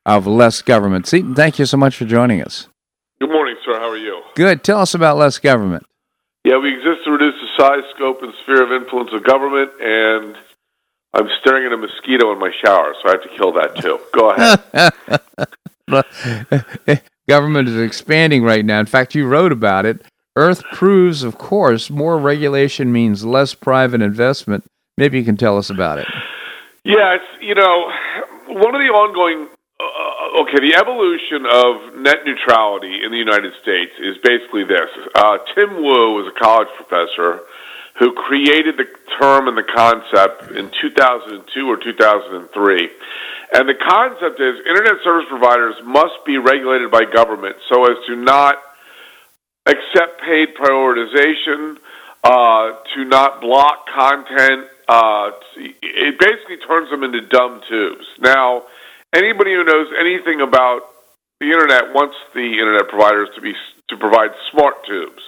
of 0.06 0.26
Less 0.26 0.62
Government. 0.62 1.06
Seton, 1.06 1.34
thank 1.34 1.59
you 1.59 1.66
so 1.66 1.76
much 1.76 1.96
for 1.96 2.06
joining 2.06 2.42
us. 2.42 2.66
Good 3.20 3.28
morning, 3.28 3.56
sir. 3.62 3.74
How 3.74 3.90
are 3.90 3.98
you? 3.98 4.22
Good. 4.36 4.64
Tell 4.64 4.80
us 4.80 4.94
about 4.94 5.18
Less 5.18 5.38
Government. 5.38 5.84
Yeah, 6.44 6.56
we 6.56 6.72
exist 6.72 7.04
to 7.04 7.11
reduce 7.11 7.38
size, 7.59 7.82
scope, 7.94 8.22
and 8.22 8.32
sphere 8.42 8.62
of 8.62 8.72
influence 8.82 9.11
of 9.12 9.24
government, 9.24 9.70
and 9.80 10.36
I'm 11.14 11.28
staring 11.40 11.66
at 11.66 11.72
a 11.72 11.76
mosquito 11.76 12.32
in 12.32 12.38
my 12.38 12.52
shower, 12.64 12.94
so 13.02 13.09
I 13.09 13.12
have 13.12 13.22
to 13.22 13.28
kill 13.36 13.52
that 13.52 13.76
too. 13.76 13.98
Go 14.12 14.30
ahead. 14.30 14.62
government 17.28 17.68
is 17.68 17.80
expanding 17.80 18.42
right 18.42 18.64
now. 18.64 18.80
In 18.80 18.86
fact, 18.86 19.14
you 19.14 19.26
wrote 19.26 19.52
about 19.52 19.86
it. 19.86 20.02
Earth 20.36 20.62
proves, 20.72 21.22
of 21.22 21.38
course, 21.38 21.90
more 21.90 22.18
regulation 22.18 22.92
means 22.92 23.24
less 23.24 23.54
private 23.54 24.02
investment. 24.02 24.64
Maybe 24.96 25.18
you 25.18 25.24
can 25.24 25.36
tell 25.36 25.59
us 25.59 25.70
about 25.70 25.98
it. 25.98 26.06
Yes, 26.84 27.20
you 27.40 27.54
know, 27.54 27.90
one 28.48 28.74
of 28.74 28.80
the 28.80 28.88
ongoing 28.92 29.48
uh, 29.80 30.42
okay, 30.42 30.59
the 30.59 30.74
evolution 30.74 31.46
of 31.46 32.02
net 32.02 32.26
neutrality 32.26 32.98
in 33.04 33.11
the 33.11 33.18
United 33.18 33.52
States 33.62 33.92
is 34.02 34.18
basically 34.22 34.64
this. 34.64 34.90
Uh, 35.14 35.38
Tim 35.54 35.82
Wu 35.82 36.18
was 36.18 36.26
a 36.26 36.36
college 36.38 36.68
professor 36.76 37.46
who 37.99 38.12
created 38.12 38.76
the 38.76 38.86
term 39.20 39.49
and 39.49 39.59
the 39.59 39.64
concept 39.64 40.53
in 40.53 40.70
2002 40.80 41.68
or 41.68 41.76
2003. 41.76 42.90
And 43.53 43.68
the 43.68 43.74
concept 43.74 44.40
is 44.40 44.59
internet 44.66 45.03
service 45.03 45.26
providers 45.28 45.74
must 45.84 46.24
be 46.24 46.38
regulated 46.38 46.90
by 46.90 47.05
government 47.05 47.57
so 47.68 47.90
as 47.90 47.96
to 48.07 48.14
not 48.14 48.59
accept 49.66 50.20
paid 50.22 50.55
prioritization, 50.55 51.78
uh, 52.22 52.72
to 52.94 53.05
not 53.05 53.40
block 53.40 53.86
content. 53.94 54.68
Uh, 54.88 55.30
it 55.57 56.18
basically 56.18 56.57
turns 56.66 56.90
them 56.90 57.03
into 57.03 57.20
dumb 57.22 57.61
tubes. 57.68 58.07
Now, 58.20 58.62
anybody 59.14 59.53
who 59.55 59.64
knows 59.64 59.88
anything 59.99 60.40
about 60.40 60.82
the 61.40 61.46
internet 61.46 61.94
wants 61.94 62.16
the 62.34 62.59
internet 62.59 62.88
providers 62.88 63.28
to 63.34 63.40
be 63.40 63.55
to 63.88 63.96
provide 63.96 64.30
smart 64.51 64.84
tubes. 64.86 65.22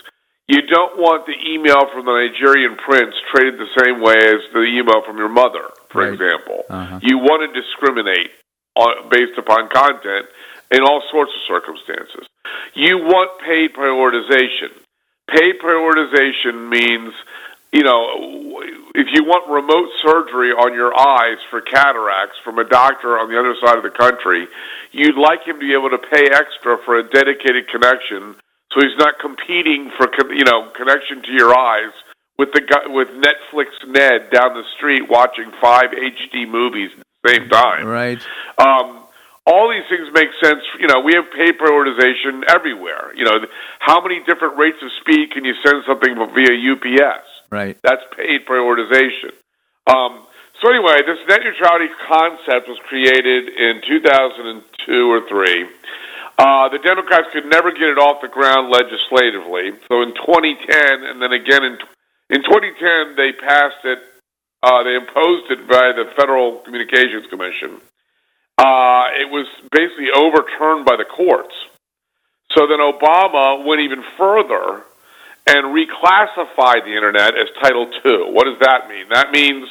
You 0.51 0.66
don't 0.66 0.98
want 0.98 1.26
the 1.26 1.38
email 1.46 1.86
from 1.94 2.07
the 2.07 2.26
Nigerian 2.26 2.74
prince 2.74 3.14
treated 3.30 3.55
the 3.55 3.70
same 3.78 4.03
way 4.03 4.18
as 4.18 4.42
the 4.53 4.66
email 4.66 5.01
from 5.07 5.16
your 5.16 5.28
mother, 5.28 5.70
for 5.90 6.03
right. 6.03 6.12
example. 6.12 6.64
Uh-huh. 6.68 6.98
You 7.03 7.18
want 7.18 7.46
to 7.46 7.55
discriminate 7.55 8.34
on, 8.74 9.09
based 9.11 9.38
upon 9.38 9.68
content 9.68 10.26
in 10.72 10.82
all 10.82 11.07
sorts 11.09 11.30
of 11.38 11.40
circumstances. 11.46 12.26
You 12.74 12.98
want 12.98 13.30
paid 13.46 13.78
prioritization. 13.78 14.74
Paid 15.30 15.62
prioritization 15.62 16.68
means, 16.68 17.14
you 17.70 17.84
know, 17.84 18.59
if 18.96 19.07
you 19.14 19.22
want 19.22 19.46
remote 19.46 19.90
surgery 20.03 20.51
on 20.51 20.74
your 20.74 20.90
eyes 20.98 21.38
for 21.48 21.61
cataracts 21.61 22.38
from 22.42 22.59
a 22.59 22.64
doctor 22.64 23.16
on 23.20 23.30
the 23.30 23.38
other 23.38 23.55
side 23.64 23.76
of 23.76 23.84
the 23.84 23.94
country, 23.94 24.48
you'd 24.90 25.16
like 25.16 25.46
him 25.46 25.61
to 25.61 25.61
be 25.61 25.74
able 25.74 25.90
to 25.90 25.98
pay 26.11 26.26
extra 26.26 26.76
for 26.84 26.98
a 26.98 27.09
dedicated 27.09 27.68
connection 27.68 28.34
so 28.73 28.81
he's 28.81 28.97
not 28.99 29.18
competing 29.21 29.91
for, 29.97 30.09
you 30.33 30.45
know, 30.45 30.71
connection 30.77 31.23
to 31.23 31.33
your 31.33 31.57
eyes 31.57 31.93
with 32.39 32.53
the 32.53 32.62
with 32.87 33.09
Netflix 33.09 33.68
Ned 33.87 34.31
down 34.31 34.55
the 34.55 34.64
street 34.77 35.09
watching 35.09 35.51
five 35.61 35.91
HD 35.91 36.49
movies 36.49 36.91
at 36.97 37.05
the 37.23 37.31
same 37.31 37.49
time. 37.49 37.87
Right. 37.87 38.21
Um, 38.59 39.05
all 39.47 39.68
these 39.68 39.89
things 39.89 40.09
make 40.14 40.29
sense. 40.43 40.62
You 40.79 40.87
know, 40.87 41.01
we 41.01 41.14
have 41.14 41.25
paid 41.37 41.59
prioritization 41.59 42.45
everywhere. 42.49 43.12
You 43.16 43.25
know, 43.25 43.41
how 43.81 44.01
many 44.01 44.21
different 44.25 44.57
rates 44.57 44.79
of 44.83 44.91
speed 45.01 45.33
can 45.33 45.45
you 45.45 45.55
send 45.64 45.85
something 45.87 46.14
via 46.14 46.55
UPS? 46.55 47.27
Right. 47.51 47.77
That's 47.83 48.03
paid 48.16 48.47
prioritization. 48.47 49.35
Um, 49.87 50.25
so 50.62 50.68
anyway, 50.68 51.01
this 51.07 51.18
net 51.27 51.41
neutrality 51.43 51.89
concept 52.07 52.68
was 52.68 52.79
created 52.87 53.49
in 53.49 53.81
2002 53.87 55.11
or 55.11 55.29
three. 55.29 55.66
Uh, 56.39 56.68
the 56.68 56.78
Democrats 56.78 57.28
could 57.33 57.47
never 57.47 57.70
get 57.72 57.91
it 57.91 57.99
off 57.99 58.22
the 58.22 58.28
ground 58.28 58.70
legislatively. 58.70 59.72
So 59.89 60.03
in 60.03 60.14
2010, 60.14 61.05
and 61.05 61.20
then 61.20 61.33
again 61.33 61.64
in 61.64 61.78
in 62.31 62.43
2010, 62.45 63.16
they 63.16 63.33
passed 63.33 63.85
it. 63.85 63.99
Uh, 64.62 64.85
they 64.85 64.95
imposed 64.95 65.51
it 65.51 65.66
by 65.66 65.91
the 65.93 66.12
Federal 66.16 66.59
Communications 66.59 67.26
Commission. 67.28 67.81
Uh, 68.57 69.09
it 69.18 69.28
was 69.31 69.47
basically 69.72 70.11
overturned 70.14 70.85
by 70.85 70.97
the 70.97 71.05
courts. 71.05 71.55
So 72.53 72.66
then 72.66 72.78
Obama 72.78 73.64
went 73.64 73.81
even 73.81 74.05
further 74.16 74.85
and 75.47 75.74
reclassified 75.74 76.85
the 76.85 76.95
internet 76.95 77.35
as 77.37 77.49
Title 77.62 77.91
II. 78.05 78.31
What 78.33 78.45
does 78.45 78.59
that 78.61 78.89
mean? 78.89 79.07
That 79.11 79.33
means 79.33 79.68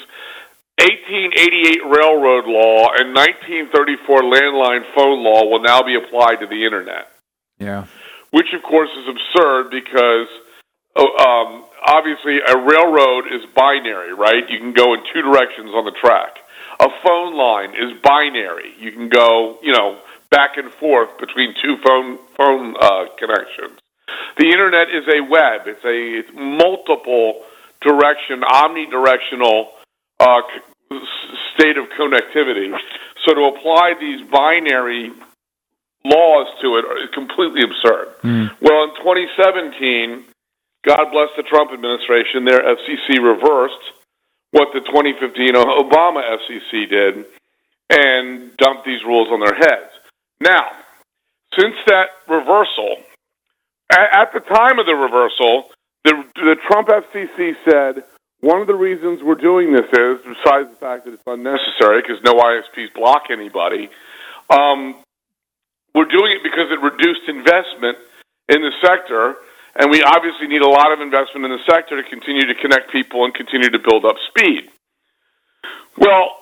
1888 0.79 1.83
railroad 1.85 2.45
law 2.47 2.87
and 2.95 3.13
1934 3.13 4.21
landline 4.21 4.83
phone 4.95 5.23
law 5.23 5.45
will 5.45 5.61
now 5.61 5.83
be 5.83 5.95
applied 5.95 6.39
to 6.39 6.47
the 6.47 6.63
internet. 6.63 7.11
Yeah. 7.59 7.85
Which, 8.31 8.53
of 8.53 8.63
course, 8.63 8.89
is 8.95 9.07
absurd 9.07 9.71
because 9.71 10.27
oh, 10.95 11.11
um, 11.19 11.65
obviously 11.85 12.39
a 12.39 12.55
railroad 12.55 13.25
is 13.27 13.45
binary, 13.53 14.13
right? 14.13 14.49
You 14.49 14.59
can 14.59 14.73
go 14.73 14.93
in 14.93 15.01
two 15.13 15.21
directions 15.21 15.71
on 15.71 15.83
the 15.83 15.91
track. 15.99 16.37
A 16.79 16.87
phone 17.03 17.35
line 17.35 17.71
is 17.75 17.99
binary. 18.01 18.71
You 18.79 18.93
can 18.93 19.09
go, 19.09 19.59
you 19.61 19.73
know, 19.73 19.99
back 20.31 20.55
and 20.55 20.71
forth 20.71 21.17
between 21.19 21.55
two 21.61 21.75
phone 21.83 22.19
phone 22.37 22.75
uh, 22.79 23.05
connections. 23.17 23.79
The 24.37 24.45
internet 24.45 24.87
is 24.89 25.03
a 25.07 25.21
web. 25.21 25.67
It's 25.67 25.83
a 25.83 26.19
it's 26.19 26.29
multiple 26.33 27.43
direction, 27.81 28.41
omnidirectional 28.41 29.67
uh, 30.19 30.41
state 31.55 31.77
of 31.77 31.85
connectivity. 31.99 32.71
So 33.25 33.33
to 33.33 33.41
apply 33.55 33.95
these 33.99 34.27
binary 34.29 35.11
laws 36.05 36.47
to 36.61 36.77
it 36.77 36.85
is 37.03 37.09
completely 37.13 37.61
absurd. 37.61 38.07
Mm. 38.23 38.51
Well, 38.61 38.83
in 38.83 38.95
2017, 39.03 40.25
God 40.85 41.11
bless 41.11 41.29
the 41.35 41.43
Trump 41.43 41.71
administration, 41.73 42.45
their 42.45 42.61
FCC 42.61 43.19
reversed 43.21 43.93
what 44.51 44.69
the 44.73 44.79
2015 44.79 45.53
Obama 45.53 46.23
FCC 46.39 46.89
did 46.89 47.25
and 47.89 48.55
dumped 48.57 48.85
these 48.85 49.03
rules 49.03 49.27
on 49.29 49.39
their 49.39 49.55
heads. 49.55 49.91
Now, 50.41 50.69
since 51.57 51.75
that 51.87 52.09
reversal, 52.27 52.97
at 53.91 54.31
the 54.33 54.39
time 54.39 54.79
of 54.79 54.85
the 54.85 54.95
reversal, 54.95 55.69
the, 56.05 56.23
the 56.35 56.55
Trump 56.67 56.87
FCC 56.87 57.55
said 57.65 58.03
one 58.41 58.61
of 58.61 58.67
the 58.67 58.75
reasons 58.75 59.21
we're 59.21 59.35
doing 59.35 59.73
this 59.73 59.85
is, 59.91 60.19
besides 60.23 60.69
the 60.69 60.77
fact 60.79 61.05
that 61.05 61.13
it's 61.13 61.23
unnecessary 61.27 62.01
because 62.01 62.23
no 62.23 62.33
ISPs 62.33 62.93
block 62.93 63.23
anybody, 63.29 63.89
um, 64.49 64.95
we're 65.93 66.05
doing 66.05 66.31
it 66.31 66.43
because 66.43 66.71
it 66.71 66.79
reduced 66.81 67.27
investment 67.27 67.97
in 68.47 68.61
the 68.61 68.71
sector 68.81 69.35
and 69.75 69.91
we 69.91 70.01
obviously 70.03 70.47
need 70.47 70.61
a 70.61 70.69
lot 70.69 70.91
of 70.91 70.99
investment 70.99 71.45
in 71.45 71.51
the 71.51 71.63
sector 71.69 72.01
to 72.01 72.09
continue 72.09 72.45
to 72.47 72.55
connect 72.55 72.91
people 72.91 73.23
and 73.25 73.33
continue 73.33 73.69
to 73.69 73.79
build 73.79 74.05
up 74.05 74.15
speed. 74.27 74.69
Well, 75.97 76.38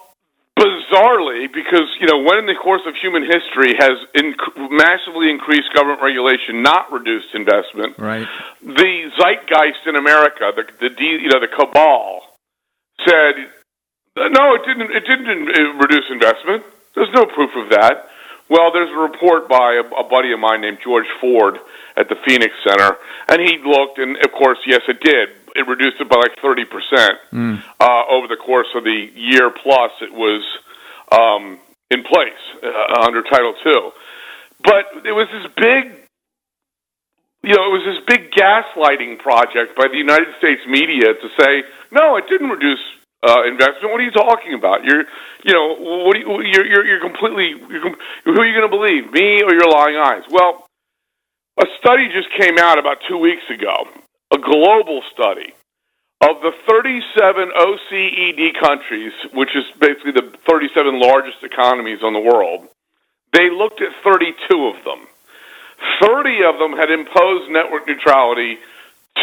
bizarrely, 0.57 1.53
because 1.53 1.87
you 1.99 2.07
know, 2.07 2.19
when 2.23 2.39
in 2.39 2.45
the 2.45 2.55
course 2.55 2.81
of 2.87 2.95
human 2.95 3.23
history 3.23 3.75
has 3.77 3.97
inc- 4.17 4.71
massively 4.71 5.29
increased 5.29 5.69
government 5.73 6.01
regulation, 6.01 6.63
not 6.63 6.91
reduced 6.91 7.33
investment, 7.33 7.97
right? 7.97 8.27
The 8.61 9.11
zeitgeist 9.17 9.85
in 9.85 9.95
America, 9.95 10.51
the 10.55 10.65
the 10.81 11.05
you 11.05 11.29
know 11.29 11.39
the 11.39 11.47
cabal, 11.47 12.21
said, 13.05 13.35
no, 14.17 14.55
it 14.55 14.65
didn't. 14.65 14.91
It 14.91 15.05
didn't 15.05 15.77
reduce 15.77 16.05
investment. 16.09 16.63
There's 16.95 17.13
no 17.13 17.25
proof 17.25 17.51
of 17.55 17.69
that. 17.69 18.09
Well, 18.49 18.71
there's 18.71 18.89
a 18.89 18.97
report 18.97 19.49
by 19.49 19.75
a, 19.75 19.85
a 19.99 20.07
buddy 20.09 20.31
of 20.31 20.39
mine 20.39 20.61
named 20.61 20.79
George 20.83 21.07
Ford 21.19 21.59
at 21.97 22.09
the 22.09 22.15
Phoenix 22.25 22.53
Center, 22.65 22.95
and 23.27 23.41
he 23.41 23.59
looked, 23.63 23.99
and 23.99 24.17
of 24.17 24.31
course, 24.31 24.57
yes, 24.65 24.81
it 24.87 25.01
did. 25.01 25.29
It 25.57 25.67
reduced 25.67 25.99
it 25.99 26.07
by 26.09 26.17
like 26.17 26.37
thirty 26.41 26.65
percent 26.65 27.17
mm. 27.33 27.63
uh, 27.79 28.03
over 28.09 28.27
the 28.27 28.37
course 28.37 28.67
of 28.75 28.83
the 28.83 29.09
year 29.15 29.49
plus 29.49 29.91
it 30.01 30.13
was 30.13 30.43
um, 31.11 31.59
in 31.89 32.03
place 32.03 32.43
uh, 32.63 33.01
under 33.01 33.23
Title 33.23 33.53
II. 33.65 33.91
But 34.63 35.05
it 35.05 35.11
was 35.13 35.27
this 35.31 35.51
big, 35.55 35.93
you 37.43 37.55
know, 37.55 37.63
it 37.69 37.73
was 37.73 37.85
this 37.85 38.03
big 38.07 38.31
gaslighting 38.31 39.19
project 39.19 39.75
by 39.77 39.87
the 39.87 39.97
United 39.97 40.33
States 40.39 40.61
media 40.67 41.13
to 41.13 41.27
say, 41.39 41.63
no, 41.91 42.17
it 42.17 42.25
didn't 42.27 42.49
reduce 42.49 42.81
uh, 43.23 43.43
investment. 43.45 43.91
What 43.91 44.01
are 44.01 44.03
you 44.03 44.11
talking 44.11 44.53
about? 44.53 44.83
You're, 44.83 45.05
you 45.45 45.53
know, 45.53 45.75
what 46.05 46.17
are 46.17 46.19
you, 46.19 46.41
you're, 46.41 46.65
you're, 46.65 46.85
you're 46.85 47.01
completely. 47.01 47.55
You're, 47.69 47.95
who 48.25 48.39
are 48.39 48.45
you 48.45 48.53
going 48.53 48.69
to 48.69 48.75
believe, 48.75 49.11
me 49.11 49.43
or 49.43 49.53
your 49.53 49.69
lying 49.69 49.97
eyes? 49.97 50.23
Well, 50.29 50.65
a 51.59 51.65
study 51.79 52.09
just 52.09 52.29
came 52.37 52.57
out 52.57 52.77
about 52.77 52.97
two 53.07 53.17
weeks 53.17 53.43
ago, 53.49 53.87
a 54.31 54.37
global 54.37 55.01
study 55.13 55.53
of 56.21 56.41
the 56.41 56.51
37 56.67 57.49
OECD 57.55 58.59
countries, 58.59 59.13
which 59.33 59.55
is 59.55 59.65
basically 59.79 60.11
the 60.11 60.33
37 60.47 60.99
largest 60.99 61.43
economies 61.43 61.99
on 62.03 62.13
the 62.13 62.19
world. 62.19 62.67
They 63.33 63.49
looked 63.49 63.81
at 63.81 63.89
32 64.03 64.67
of 64.67 64.83
them. 64.83 65.07
30 66.01 66.43
of 66.43 66.57
them 66.59 66.73
had 66.73 66.89
imposed 66.89 67.51
network 67.51 67.87
neutrality. 67.87 68.57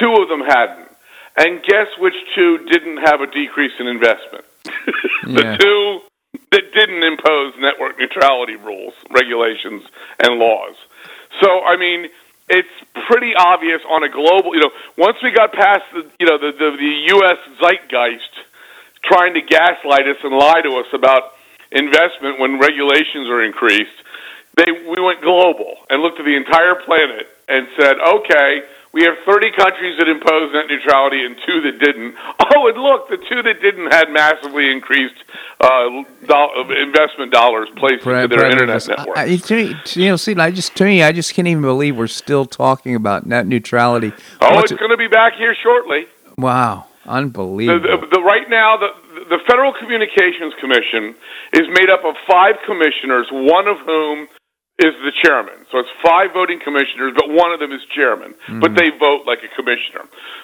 Two 0.00 0.14
of 0.22 0.28
them 0.28 0.40
hadn't. 0.40 0.88
And 1.36 1.62
guess 1.64 1.88
which 1.98 2.14
two 2.34 2.58
didn't 2.70 2.98
have 2.98 3.20
a 3.20 3.26
decrease 3.26 3.72
in 3.80 3.88
investment? 3.88 4.44
the 5.24 5.42
yeah. 5.42 5.56
two 5.56 6.00
that 6.52 6.72
didn't 6.72 7.02
impose 7.02 7.54
network 7.58 7.98
neutrality 7.98 8.56
rules, 8.56 8.94
regulations, 9.10 9.82
and 10.20 10.38
laws. 10.38 10.76
So, 11.42 11.64
I 11.64 11.76
mean, 11.76 12.08
it's 12.48 12.68
pretty 13.08 13.34
obvious 13.34 13.80
on 13.88 14.04
a 14.04 14.08
global, 14.08 14.54
you 14.54 14.60
know, 14.60 14.70
once 14.96 15.16
we 15.22 15.30
got 15.30 15.52
past 15.52 15.82
the, 15.92 16.06
you 16.20 16.26
know, 16.26 16.38
the, 16.38 16.52
the, 16.52 16.76
the 16.76 16.94
U.S. 17.16 17.38
zeitgeist 17.60 18.32
trying 19.02 19.34
to 19.34 19.40
gaslight 19.40 20.08
us 20.08 20.16
and 20.22 20.34
lie 20.36 20.60
to 20.62 20.76
us 20.76 20.86
about 20.92 21.32
investment 21.72 22.38
when 22.38 22.58
regulations 22.58 23.28
are 23.28 23.42
increased, 23.42 23.96
they, 24.56 24.70
we 24.70 25.00
went 25.00 25.20
global 25.22 25.76
and 25.90 26.02
looked 26.02 26.18
at 26.18 26.24
the 26.24 26.36
entire 26.36 26.74
planet 26.74 27.26
and 27.48 27.66
said, 27.78 27.96
okay, 27.98 28.62
we 28.94 29.02
have 29.02 29.14
30 29.26 29.50
countries 29.58 29.98
that 29.98 30.08
imposed 30.08 30.54
net 30.54 30.66
neutrality 30.70 31.26
and 31.26 31.36
two 31.44 31.60
that 31.62 31.78
didn't. 31.80 32.14
Oh, 32.56 32.68
and 32.68 32.80
look, 32.80 33.08
the 33.08 33.16
two 33.16 33.42
that 33.42 33.60
didn't 33.60 33.90
had 33.90 34.10
massively 34.10 34.70
increased 34.70 35.16
uh, 35.60 35.88
do- 36.28 36.72
investment 36.72 37.32
dollars 37.32 37.68
placed 37.76 38.06
into 38.06 38.28
their 38.28 38.50
internet 38.50 38.86
network. 38.86 39.16
I, 39.16 39.24
you 39.24 40.08
know, 40.08 40.16
see, 40.16 40.36
I 40.36 40.50
just 40.50 40.76
to 40.76 40.84
me, 40.84 41.02
I 41.02 41.10
just 41.10 41.34
can't 41.34 41.48
even 41.48 41.62
believe 41.62 41.96
we're 41.96 42.06
still 42.06 42.44
talking 42.44 42.94
about 42.94 43.26
net 43.26 43.46
neutrality. 43.46 44.12
Oh, 44.40 44.54
What's 44.54 44.70
it's 44.70 44.78
going 44.78 44.90
to 44.90 44.96
be 44.96 45.08
back 45.08 45.34
here 45.34 45.56
shortly. 45.60 46.06
Wow, 46.38 46.86
unbelievable! 47.06 47.80
The, 47.80 48.06
the, 48.06 48.16
the, 48.18 48.22
right 48.22 48.48
now, 48.48 48.76
the 48.76 48.88
the 49.30 49.38
Federal 49.48 49.72
Communications 49.72 50.52
Commission 50.60 51.16
is 51.54 51.66
made 51.72 51.90
up 51.90 52.04
of 52.04 52.14
five 52.28 52.56
commissioners, 52.66 53.26
one 53.32 53.66
of 53.66 53.78
whom 53.80 54.28
is 54.78 54.94
the 55.06 55.12
chairman. 55.22 55.66
So 55.70 55.78
it's 55.78 55.94
five 56.02 56.32
voting 56.34 56.58
commissioners, 56.58 57.14
but 57.14 57.30
one 57.30 57.52
of 57.52 57.60
them 57.60 57.70
is 57.70 57.80
chairman. 57.94 58.34
Mm-hmm. 58.34 58.60
But 58.60 58.74
they 58.74 58.90
vote 58.90 59.22
like 59.26 59.38
a 59.46 59.50
commissioner. 59.54 60.02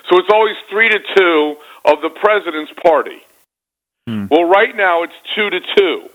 So 0.09 0.19
it's 0.19 0.31
always 0.33 0.55
three 0.71 0.89
to 0.89 1.01
two 1.17 1.57
of 1.85 2.01
the 2.03 2.11
president's 2.11 2.71
party. 2.83 3.27
Mm. 4.09 4.31
Well, 4.31 4.45
right 4.45 4.75
now 4.75 5.03
it's 5.03 5.19
two 5.35 5.51
to 5.51 5.61
two 5.77 6.09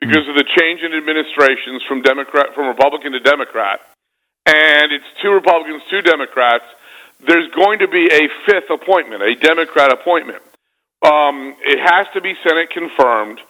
because 0.00 0.26
mm. 0.26 0.30
of 0.30 0.36
the 0.36 0.44
change 0.58 0.82
in 0.82 0.92
administrations 0.92 1.82
from 1.86 2.02
Democrat 2.02 2.54
from 2.54 2.66
Republican 2.68 3.12
to 3.12 3.20
Democrat, 3.20 3.80
and 4.46 4.92
it's 4.92 5.06
two 5.22 5.30
Republicans, 5.30 5.82
two 5.90 6.02
Democrats. 6.02 6.64
There's 7.26 7.50
going 7.52 7.80
to 7.80 7.88
be 7.88 8.06
a 8.06 8.28
fifth 8.46 8.70
appointment, 8.70 9.22
a 9.22 9.34
Democrat 9.34 9.92
appointment. 9.92 10.42
Um, 11.02 11.54
it 11.62 11.78
has 11.78 12.06
to 12.14 12.20
be 12.20 12.34
Senate 12.42 12.70
confirmed 12.70 13.40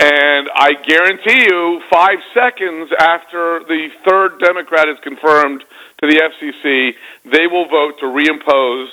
And 0.00 0.48
I 0.54 0.72
guarantee 0.72 1.44
you, 1.44 1.82
five 1.92 2.16
seconds 2.32 2.90
after 2.98 3.60
the 3.68 3.88
third 4.08 4.40
Democrat 4.40 4.88
is 4.88 4.96
confirmed 5.04 5.62
to 6.00 6.06
the 6.08 6.16
FCC, 6.16 6.92
they 7.30 7.46
will 7.46 7.68
vote 7.68 8.00
to 8.00 8.06
reimpose 8.06 8.88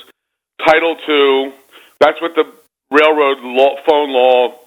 Title 0.65 0.97
II. 1.07 1.53
That's 2.01 2.19
what 2.19 2.35
the 2.35 2.51
railroad 2.91 3.39
law, 3.39 3.77
phone 3.87 4.11
law 4.11 4.59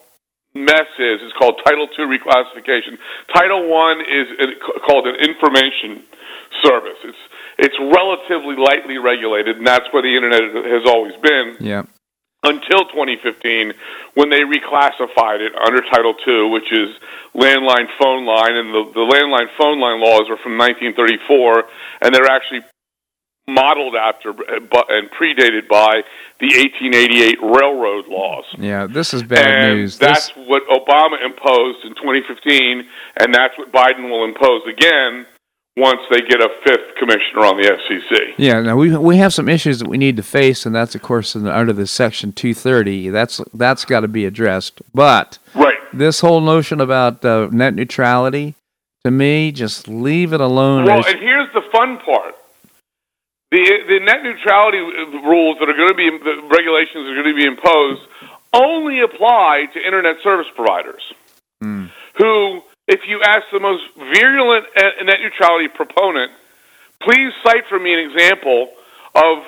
mess 0.55 0.88
is. 0.99 1.20
It's 1.20 1.36
called 1.38 1.61
Title 1.62 1.86
II 1.99 2.07
reclassification. 2.07 2.97
Title 3.34 3.68
I 3.74 4.03
is 4.09 4.57
called 4.86 5.07
an 5.09 5.16
information 5.16 6.03
service. 6.64 6.99
It's 7.05 7.18
it's 7.59 7.76
relatively 7.78 8.57
lightly 8.57 8.97
regulated, 8.97 9.59
and 9.59 9.66
that's 9.66 9.84
where 9.93 10.01
the 10.01 10.16
internet 10.16 10.41
has 10.64 10.86
always 10.86 11.12
been. 11.20 11.57
Yeah. 11.61 11.82
Until 12.43 12.86
2015, 12.86 13.74
when 14.14 14.30
they 14.30 14.41
reclassified 14.41 15.41
it 15.41 15.53
under 15.55 15.82
Title 15.82 16.14
II, 16.26 16.49
which 16.49 16.72
is 16.72 16.88
landline 17.34 17.86
phone 17.99 18.24
line, 18.24 18.57
and 18.57 18.72
the, 18.72 18.91
the 18.95 19.01
landline 19.01 19.49
phone 19.59 19.78
line 19.78 20.01
laws 20.01 20.24
are 20.30 20.38
from 20.38 20.57
1934, 20.57 21.64
and 22.01 22.14
they're 22.14 22.24
actually 22.24 22.62
modeled 23.47 23.95
after 23.95 24.30
uh, 24.30 24.82
and 24.88 25.11
predated 25.11 25.68
by 25.68 26.03
the 26.38 26.47
1888 26.47 27.38
railroad 27.43 28.09
laws. 28.09 28.45
Yeah, 28.57 28.86
this 28.86 29.12
is 29.12 29.22
bad 29.22 29.47
and 29.47 29.78
news. 29.78 29.99
That's 29.99 30.28
this... 30.28 30.49
what 30.49 30.62
Obama 30.68 31.22
imposed 31.22 31.84
in 31.84 31.95
2015, 31.95 32.88
and 33.18 33.34
that's 33.34 33.59
what 33.59 33.70
Biden 33.70 34.09
will 34.09 34.24
impose 34.24 34.62
again 34.66 35.26
once 35.81 36.01
they 36.11 36.20
get 36.20 36.41
a 36.41 36.49
fifth 36.62 36.95
commissioner 36.99 37.41
on 37.41 37.57
the 37.57 37.64
FCC. 37.64 38.35
Yeah, 38.37 38.61
now 38.61 38.76
we 38.76 38.95
we 38.97 39.16
have 39.16 39.33
some 39.33 39.49
issues 39.49 39.78
that 39.78 39.89
we 39.89 39.97
need 39.97 40.16
to 40.18 40.22
face, 40.22 40.66
and 40.66 40.74
that's 40.74 40.95
of 40.95 41.03
course 41.03 41.33
the, 41.33 41.57
under 41.57 41.72
the 41.72 41.87
Section 41.87 42.33
230. 42.33 43.09
That's 43.09 43.41
that's 43.55 43.85
got 43.85 44.01
to 44.01 44.09
be 44.09 44.26
addressed. 44.26 44.83
But 44.95 45.39
right, 45.55 45.78
this 45.93 46.20
whole 46.20 46.41
notion 46.41 46.81
about 46.81 47.24
uh, 47.24 47.49
net 47.51 47.74
neutrality, 47.74 48.55
to 49.05 49.11
me, 49.11 49.51
just 49.51 49.89
leave 49.89 50.33
it 50.33 50.41
alone. 50.41 50.85
Well, 50.85 51.05
and 51.07 51.18
here's 51.18 51.53
the 51.55 51.62
fun 51.72 51.99
part: 51.99 52.35
the 53.51 53.64
the 53.89 54.01
net 54.01 54.22
neutrality 54.22 54.78
rules 54.78 55.57
that 55.59 55.68
are 55.68 55.76
going 55.76 55.89
to 55.89 55.95
be 55.95 56.11
the 56.11 56.47
regulations 56.55 57.07
that 57.07 57.11
are 57.11 57.22
going 57.22 57.35
to 57.35 57.41
be 57.41 57.47
imposed 57.47 58.03
only 58.53 59.01
apply 59.01 59.66
to 59.72 59.85
internet 59.85 60.16
service 60.22 60.49
providers 60.55 61.03
mm. 61.62 61.89
who 62.18 62.62
if 62.91 63.07
you 63.07 63.22
ask 63.22 63.47
the 63.53 63.61
most 63.61 63.84
virulent 63.97 64.66
net 65.05 65.20
neutrality 65.22 65.68
proponent, 65.68 66.32
please 67.01 67.32
cite 67.45 67.66
for 67.68 67.78
me 67.78 67.95
an 67.95 68.11
example 68.11 68.68
of 69.14 69.45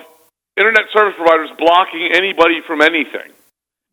internet 0.56 0.84
service 0.92 1.14
providers 1.16 1.50
blocking 1.58 2.10
anybody 2.14 2.60
from 2.66 2.80
anything. 2.80 3.30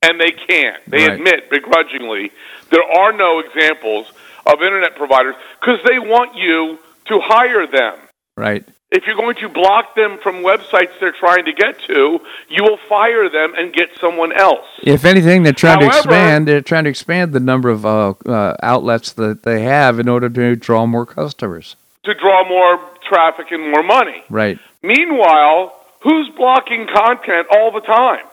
And 0.02 0.20
they 0.22 0.32
can't. 0.32 0.80
They 0.88 1.08
right. 1.08 1.14
admit 1.14 1.50
begrudgingly 1.50 2.32
there 2.72 2.84
are 2.84 3.12
no 3.12 3.40
examples 3.40 4.08
of 4.46 4.62
internet 4.62 4.96
providers 4.96 5.36
because 5.60 5.80
they 5.86 6.00
want 6.00 6.36
you 6.36 6.78
to 7.08 7.20
hire 7.20 7.68
them. 7.68 7.98
Right. 8.38 8.64
If 8.92 9.06
you're 9.06 9.16
going 9.16 9.36
to 9.36 9.50
block 9.50 9.96
them 9.96 10.18
from 10.18 10.38
websites 10.38 11.00
they're 11.00 11.12
trying 11.12 11.46
to 11.46 11.54
get 11.54 11.80
to, 11.84 12.20
you 12.50 12.64
will 12.64 12.80
fire 12.90 13.30
them 13.30 13.54
and 13.56 13.72
get 13.72 13.90
someone 14.02 14.32
else. 14.32 14.66
If 14.82 15.06
anything, 15.06 15.44
they're 15.44 15.54
trying 15.54 15.82
However, 15.82 15.92
to 15.92 15.98
expand. 15.98 16.48
They're 16.48 16.62
trying 16.62 16.86
to 16.86 16.90
expand 16.90 17.34
the 17.34 17.40
number 17.40 17.70
of 17.70 17.86
uh, 17.86 18.14
uh, 18.26 18.56
outlets 18.64 19.14
that 19.14 19.44
they 19.44 19.62
have 19.62 20.00
in 20.00 20.10
order 20.10 20.28
to 20.28 20.56
draw 20.56 20.88
more 20.88 21.06
customers. 21.06 21.76
To 22.06 22.16
draw 22.16 22.48
more 22.50 22.80
traffic 23.08 23.52
and 23.52 23.72
more 23.72 23.84
money. 23.84 24.24
Right. 24.28 24.58
Meanwhile, 24.82 25.76
who's 26.02 26.30
blocking 26.36 26.88
content 26.88 27.48
all 27.56 27.72
the 27.72 27.82
time? 27.82 28.26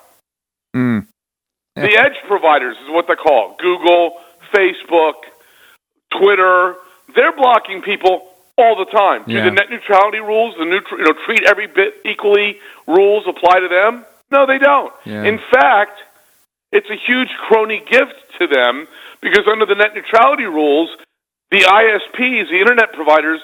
Mm. 0.75 1.07
The 1.75 1.99
edge 1.99 2.17
providers 2.27 2.77
is 2.83 2.89
what 2.89 3.07
they 3.07 3.15
call 3.15 3.57
Google, 3.59 4.19
Facebook, 4.55 5.15
Twitter. 6.19 6.77
They're 7.15 7.37
blocking 7.37 7.83
people 7.83 8.33
all 8.59 8.77
the 8.77 8.91
time. 8.91 9.25
Do 9.27 9.35
the 9.35 9.51
net 9.51 9.71
neutrality 9.71 10.19
rules, 10.19 10.55
the 10.59 10.65
neutral, 10.65 11.01
you 11.01 11.07
know, 11.07 11.15
treat 11.27 11.45
every 11.45 11.67
bit 11.67 11.95
equally 12.05 12.59
rules 12.87 13.25
apply 13.29 13.61
to 13.61 13.69
them? 13.69 14.05
No, 14.31 14.47
they 14.47 14.59
don't. 14.59 14.93
Yeah. 15.05 15.25
In 15.25 15.39
fact, 15.51 16.01
it's 16.73 16.89
a 16.91 16.97
huge 16.97 17.29
crony 17.47 17.83
gift 17.89 18.15
to 18.41 18.47
them 18.47 18.89
because 19.21 19.47
under 19.51 19.67
the 19.67 19.75
net 19.75 19.95
neutrality 19.95 20.45
rules, 20.45 20.91
the 21.51 21.61
ISPs, 21.61 22.51
the 22.51 22.59
internet 22.59 22.93
providers, 22.93 23.41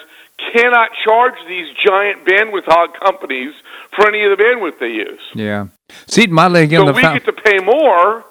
cannot 0.53 0.89
charge 1.05 1.35
these 1.47 1.67
giant 1.85 2.25
bandwidth 2.25 2.65
hog 2.65 2.89
companies 2.99 3.53
for 3.95 4.07
any 4.07 4.23
of 4.25 4.35
the 4.35 4.43
bandwidth 4.43 4.79
they 4.79 4.87
use. 4.87 5.21
Yeah. 5.35 5.67
See, 6.07 6.27
Motley 6.27 6.63
again. 6.63 6.85
So 6.85 6.91
we 6.91 7.01
get 7.01 7.25
to 7.25 7.33
pay 7.33 7.59
more 7.59 8.25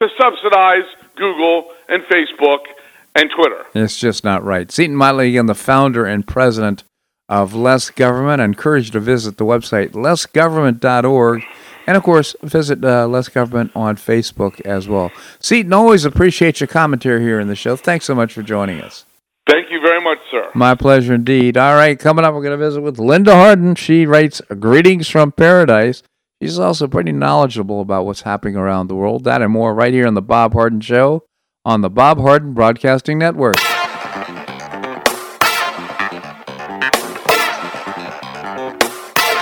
to 0.00 0.08
subsidize 0.18 0.84
Google 1.16 1.68
and 1.88 2.02
Facebook 2.04 2.60
and 3.16 3.30
Twitter. 3.34 3.64
It's 3.74 3.98
just 3.98 4.24
not 4.24 4.44
right. 4.44 4.70
Seton 4.70 4.96
Motley, 4.96 5.30
again, 5.30 5.46
the 5.46 5.54
founder 5.54 6.04
and 6.04 6.26
president 6.26 6.84
of 7.28 7.54
Less 7.54 7.90
Government. 7.90 8.40
I 8.40 8.44
encourage 8.44 8.86
you 8.86 8.92
to 8.92 9.00
visit 9.00 9.38
the 9.38 9.44
website 9.44 9.90
lessgovernment.org. 9.90 11.42
And 11.88 11.96
of 11.96 12.02
course, 12.02 12.34
visit 12.42 12.84
uh, 12.84 13.06
Less 13.06 13.28
Government 13.28 13.70
on 13.74 13.96
Facebook 13.96 14.60
as 14.62 14.88
well. 14.88 15.12
Seton, 15.38 15.72
always 15.72 16.04
appreciate 16.04 16.60
your 16.60 16.66
commentary 16.66 17.22
here 17.22 17.40
in 17.40 17.48
the 17.48 17.54
show. 17.54 17.76
Thanks 17.76 18.04
so 18.04 18.14
much 18.14 18.32
for 18.32 18.42
joining 18.42 18.80
us. 18.80 19.04
Thank 19.48 19.70
you 19.70 19.80
very 19.80 20.02
much, 20.02 20.18
sir. 20.30 20.50
My 20.54 20.74
pleasure 20.74 21.14
indeed. 21.14 21.56
All 21.56 21.74
right, 21.74 21.96
coming 21.96 22.24
up, 22.24 22.34
we're 22.34 22.42
going 22.42 22.58
to 22.58 22.64
visit 22.64 22.80
with 22.80 22.98
Linda 22.98 23.34
Harden. 23.34 23.76
She 23.76 24.04
writes 24.04 24.42
Greetings 24.58 25.08
from 25.08 25.30
Paradise. 25.30 26.02
She's 26.42 26.58
also 26.58 26.88
pretty 26.88 27.12
knowledgeable 27.12 27.80
about 27.80 28.04
what's 28.04 28.22
happening 28.22 28.56
around 28.56 28.88
the 28.88 28.96
world. 28.96 29.24
That 29.24 29.40
and 29.40 29.52
more 29.52 29.72
right 29.72 29.92
here 29.92 30.06
on 30.06 30.14
The 30.14 30.22
Bob 30.22 30.52
Harden 30.52 30.80
Show 30.80 31.25
on 31.66 31.80
the 31.80 31.90
Bob 31.90 32.20
Harden 32.20 32.52
Broadcasting 32.52 33.18
Network. 33.18 33.56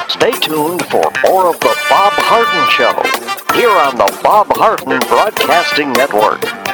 Stay 0.09 0.33
tuned 0.41 0.83
for 0.87 1.05
more 1.23 1.49
of 1.49 1.61
the 1.61 1.77
Bob 1.91 2.15
Harden 2.17 2.65
Show 2.71 2.95
here 3.55 3.69
on 3.69 3.97
the 3.99 4.21
Bob 4.23 4.47
Harden 4.57 5.01
Broadcasting 5.01 5.93
Network. 5.93 6.74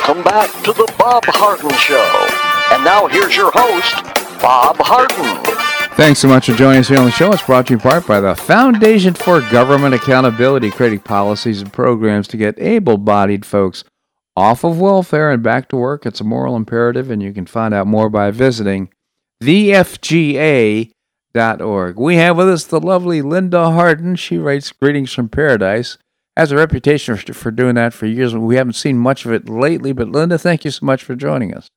Welcome 0.00 0.24
back 0.24 0.50
to 0.64 0.72
the 0.72 0.90
Bob 0.98 1.22
Harden 1.26 1.70
Show. 1.72 2.26
And 2.74 2.82
now 2.82 3.06
here's 3.06 3.36
your 3.36 3.52
host, 3.54 4.02
Bob 4.40 4.76
Harden. 4.78 5.44
Thanks 5.94 6.20
so 6.20 6.26
much 6.26 6.46
for 6.46 6.54
joining 6.54 6.80
us 6.80 6.88
here 6.88 6.98
on 6.98 7.04
the 7.04 7.10
show. 7.10 7.30
It's 7.32 7.42
brought 7.42 7.66
to 7.66 7.74
you 7.74 7.76
in 7.76 7.82
part 7.82 8.06
by 8.06 8.18
the 8.18 8.34
Foundation 8.34 9.12
for 9.12 9.42
Government 9.50 9.94
Accountability, 9.94 10.70
creating 10.70 11.00
policies 11.00 11.60
and 11.60 11.70
programs 11.70 12.26
to 12.28 12.38
get 12.38 12.58
able 12.58 12.96
bodied 12.96 13.44
folks 13.44 13.84
off 14.34 14.64
of 14.64 14.80
welfare 14.80 15.30
and 15.30 15.42
back 15.42 15.68
to 15.68 15.76
work. 15.76 16.06
It's 16.06 16.22
a 16.22 16.24
moral 16.24 16.56
imperative, 16.56 17.10
and 17.10 17.22
you 17.22 17.34
can 17.34 17.44
find 17.44 17.74
out 17.74 17.86
more 17.86 18.08
by 18.08 18.30
visiting 18.30 18.88
thefga.org. 19.42 20.88
We 21.98 22.16
have 22.16 22.36
with 22.38 22.48
us 22.48 22.64
the 22.64 22.80
lovely 22.80 23.20
Linda 23.20 23.70
Harden. 23.70 24.16
She 24.16 24.38
writes 24.38 24.72
Greetings 24.72 25.12
from 25.12 25.28
Paradise. 25.28 25.98
Has 26.40 26.52
a 26.52 26.56
reputation 26.56 27.18
for 27.18 27.50
doing 27.50 27.74
that 27.74 27.92
for 27.92 28.06
years. 28.06 28.34
We 28.34 28.56
haven't 28.56 28.72
seen 28.72 28.96
much 28.96 29.26
of 29.26 29.32
it 29.34 29.46
lately, 29.46 29.92
but 29.92 30.08
Linda, 30.08 30.38
thank 30.38 30.64
you 30.64 30.70
so 30.70 30.86
much 30.86 31.04
for 31.04 31.14
joining 31.14 31.54
us. 31.54 31.68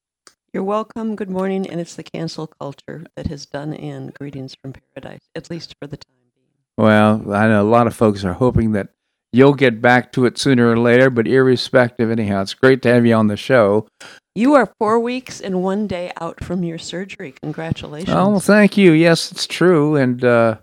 You're 0.53 0.63
welcome. 0.63 1.17
Good 1.17 1.29
morning. 1.29 1.69
And 1.69 1.81
it's 1.81 1.95
the 1.95 2.03
cancel 2.03 2.47
culture 2.47 3.03
that 3.17 3.27
has 3.27 3.45
done 3.45 3.73
in 3.73 4.13
Greetings 4.17 4.55
from 4.55 4.71
Paradise, 4.71 5.19
at 5.35 5.49
least 5.49 5.75
for 5.81 5.87
the 5.87 5.97
time 5.97 6.15
being. 6.33 6.47
Well, 6.77 7.33
I 7.33 7.49
know 7.49 7.61
a 7.61 7.67
lot 7.69 7.87
of 7.87 7.93
folks 7.93 8.23
are 8.23 8.31
hoping 8.31 8.71
that 8.71 8.87
you'll 9.33 9.53
get 9.53 9.81
back 9.81 10.13
to 10.13 10.25
it 10.25 10.37
sooner 10.37 10.71
or 10.71 10.79
later, 10.79 11.09
but 11.09 11.27
irrespective, 11.27 12.09
anyhow, 12.09 12.43
it's 12.43 12.53
great 12.53 12.81
to 12.83 12.93
have 12.93 13.05
you 13.05 13.15
on 13.15 13.27
the 13.27 13.35
show. 13.35 13.85
You 14.33 14.53
are 14.53 14.73
four 14.79 14.97
weeks 14.97 15.41
and 15.41 15.61
one 15.61 15.87
day 15.87 16.13
out 16.21 16.41
from 16.41 16.63
your 16.63 16.77
surgery. 16.77 17.33
Congratulations. 17.43 18.15
Oh, 18.17 18.39
thank 18.39 18.77
you. 18.77 18.93
Yes, 18.93 19.29
it's 19.29 19.45
true. 19.45 19.97
And 19.97 20.23
uh, 20.23 20.59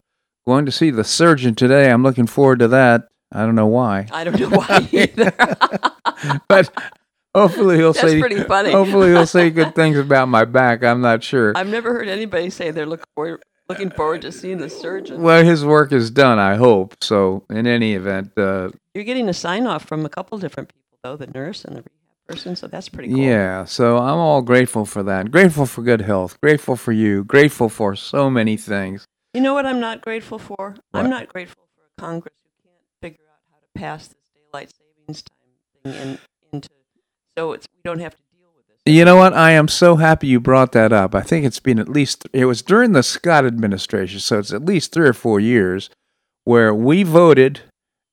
going 0.47 0.65
to 0.65 0.73
see 0.73 0.91
the 0.91 1.05
surgeon 1.05 1.55
today. 1.55 1.91
I'm 1.91 2.03
looking 2.03 2.27
forward 2.27 2.61
to 2.61 2.69
that. 2.69 3.09
I 3.33 3.45
don't 3.47 3.55
know 3.55 3.67
why. 3.69 4.07
I 4.13 4.25
don't 4.25 4.39
know 4.39 4.49
why 4.51 4.89
either. 4.93 5.33
but 6.49 6.71
Hopefully 7.35 7.77
he'll 7.77 7.93
That's 7.93 8.09
say. 8.11 8.19
pretty 8.21 8.43
funny. 8.43 8.73
Hopefully 8.73 9.11
he'll 9.11 9.25
say 9.27 9.51
good 9.51 9.75
things 9.77 9.97
about 9.97 10.27
my 10.29 10.45
back. 10.45 10.83
I'm 10.83 11.01
not 11.01 11.23
sure. 11.23 11.53
I've 11.57 11.69
never 11.69 11.93
heard 11.93 12.09
anybody 12.09 12.51
say 12.51 12.73
they're 12.73 12.87
looking 12.87 13.05
forward, 13.15 13.41
looking 13.69 13.91
forward 13.91 14.23
to 14.23 14.33
seeing 14.33 14.59
the 14.59 14.69
surgeon. 14.69 15.23
Well, 15.23 15.45
his 15.45 15.65
work 15.65 15.93
is 15.93 16.11
done. 16.11 16.41
I 16.41 16.57
hope 16.57 16.97
so. 17.01 17.45
In 17.49 17.69
any 17.69 17.95
event, 17.95 18.33
uh, 18.37 18.71
You're 18.95 19.05
getting 19.05 19.29
a 19.29 19.33
sign 19.33 19.69
off 19.69 19.85
from 19.85 20.05
a 20.05 20.09
couple 20.09 20.39
different 20.39 20.71
people, 20.71 20.99
though 21.05 21.17
the 21.17 21.29
nurse 21.29 21.65
and 21.65 21.77
the 21.77 21.83
rehab 21.83 22.27
person. 22.27 22.57
So 22.57 22.67
that's 22.67 22.89
pretty 22.89 23.11
cool. 23.11 23.21
yeah. 23.21 23.65
So 23.65 23.99
I'm 23.99 24.19
all 24.19 24.43
grateful 24.43 24.85
for 24.85 25.05
that. 25.05 25.31
Grateful 25.31 25.67
for 25.67 25.83
good 25.83 26.01
health. 26.01 26.37
Grateful 26.41 26.75
for 26.75 26.91
you. 26.91 27.23
Grateful 27.23 27.69
for 27.69 27.95
so 27.95 28.29
many 28.29 28.57
things. 28.57 29.05
You 29.35 29.41
know 29.41 29.55
what 29.55 29.67
I'm 29.67 29.79
not 29.79 30.01
grateful 30.03 30.41
for? 30.41 30.75
What? 30.91 31.05
I'm 31.05 31.09
not 31.11 31.29
grateful 31.29 31.63
for 31.77 31.85
a 31.97 32.01
Congress 32.09 32.35
this 33.75 34.15
daylight 34.35 34.71
savings 34.73 35.23
time 35.23 35.93
thing 35.93 36.03
in, 36.03 36.19
into 36.53 36.69
so 37.37 37.53
it's 37.53 37.67
we 37.75 37.81
don't 37.85 38.01
have 38.01 38.15
to 38.15 38.23
deal 38.37 38.49
with 38.57 38.67
this. 38.67 38.77
You 38.93 39.05
know 39.05 39.17
what? 39.17 39.33
I 39.33 39.53
am 39.53 39.69
so 39.69 39.97
happy 39.97 40.27
you 40.27 40.41
brought 40.41 40.73
that 40.73 40.93
up. 40.93 41.15
I 41.15 41.23
think 41.23 41.47
it's 41.47 41.61
been 41.61 41.79
at 41.79 41.89
least 41.89 42.29
it 42.33 42.45
was 42.47 42.63
during 42.63 42.93
the 42.93 43.03
Scott 43.03 43.47
administration, 43.47 44.21
so 44.21 44.39
it's 44.39 44.53
at 44.53 44.65
least 44.65 44.93
three 44.93 45.09
or 45.09 45.15
four 45.15 45.41
years 45.41 45.91
where 46.45 46.75
we 46.75 47.03
voted 47.03 47.61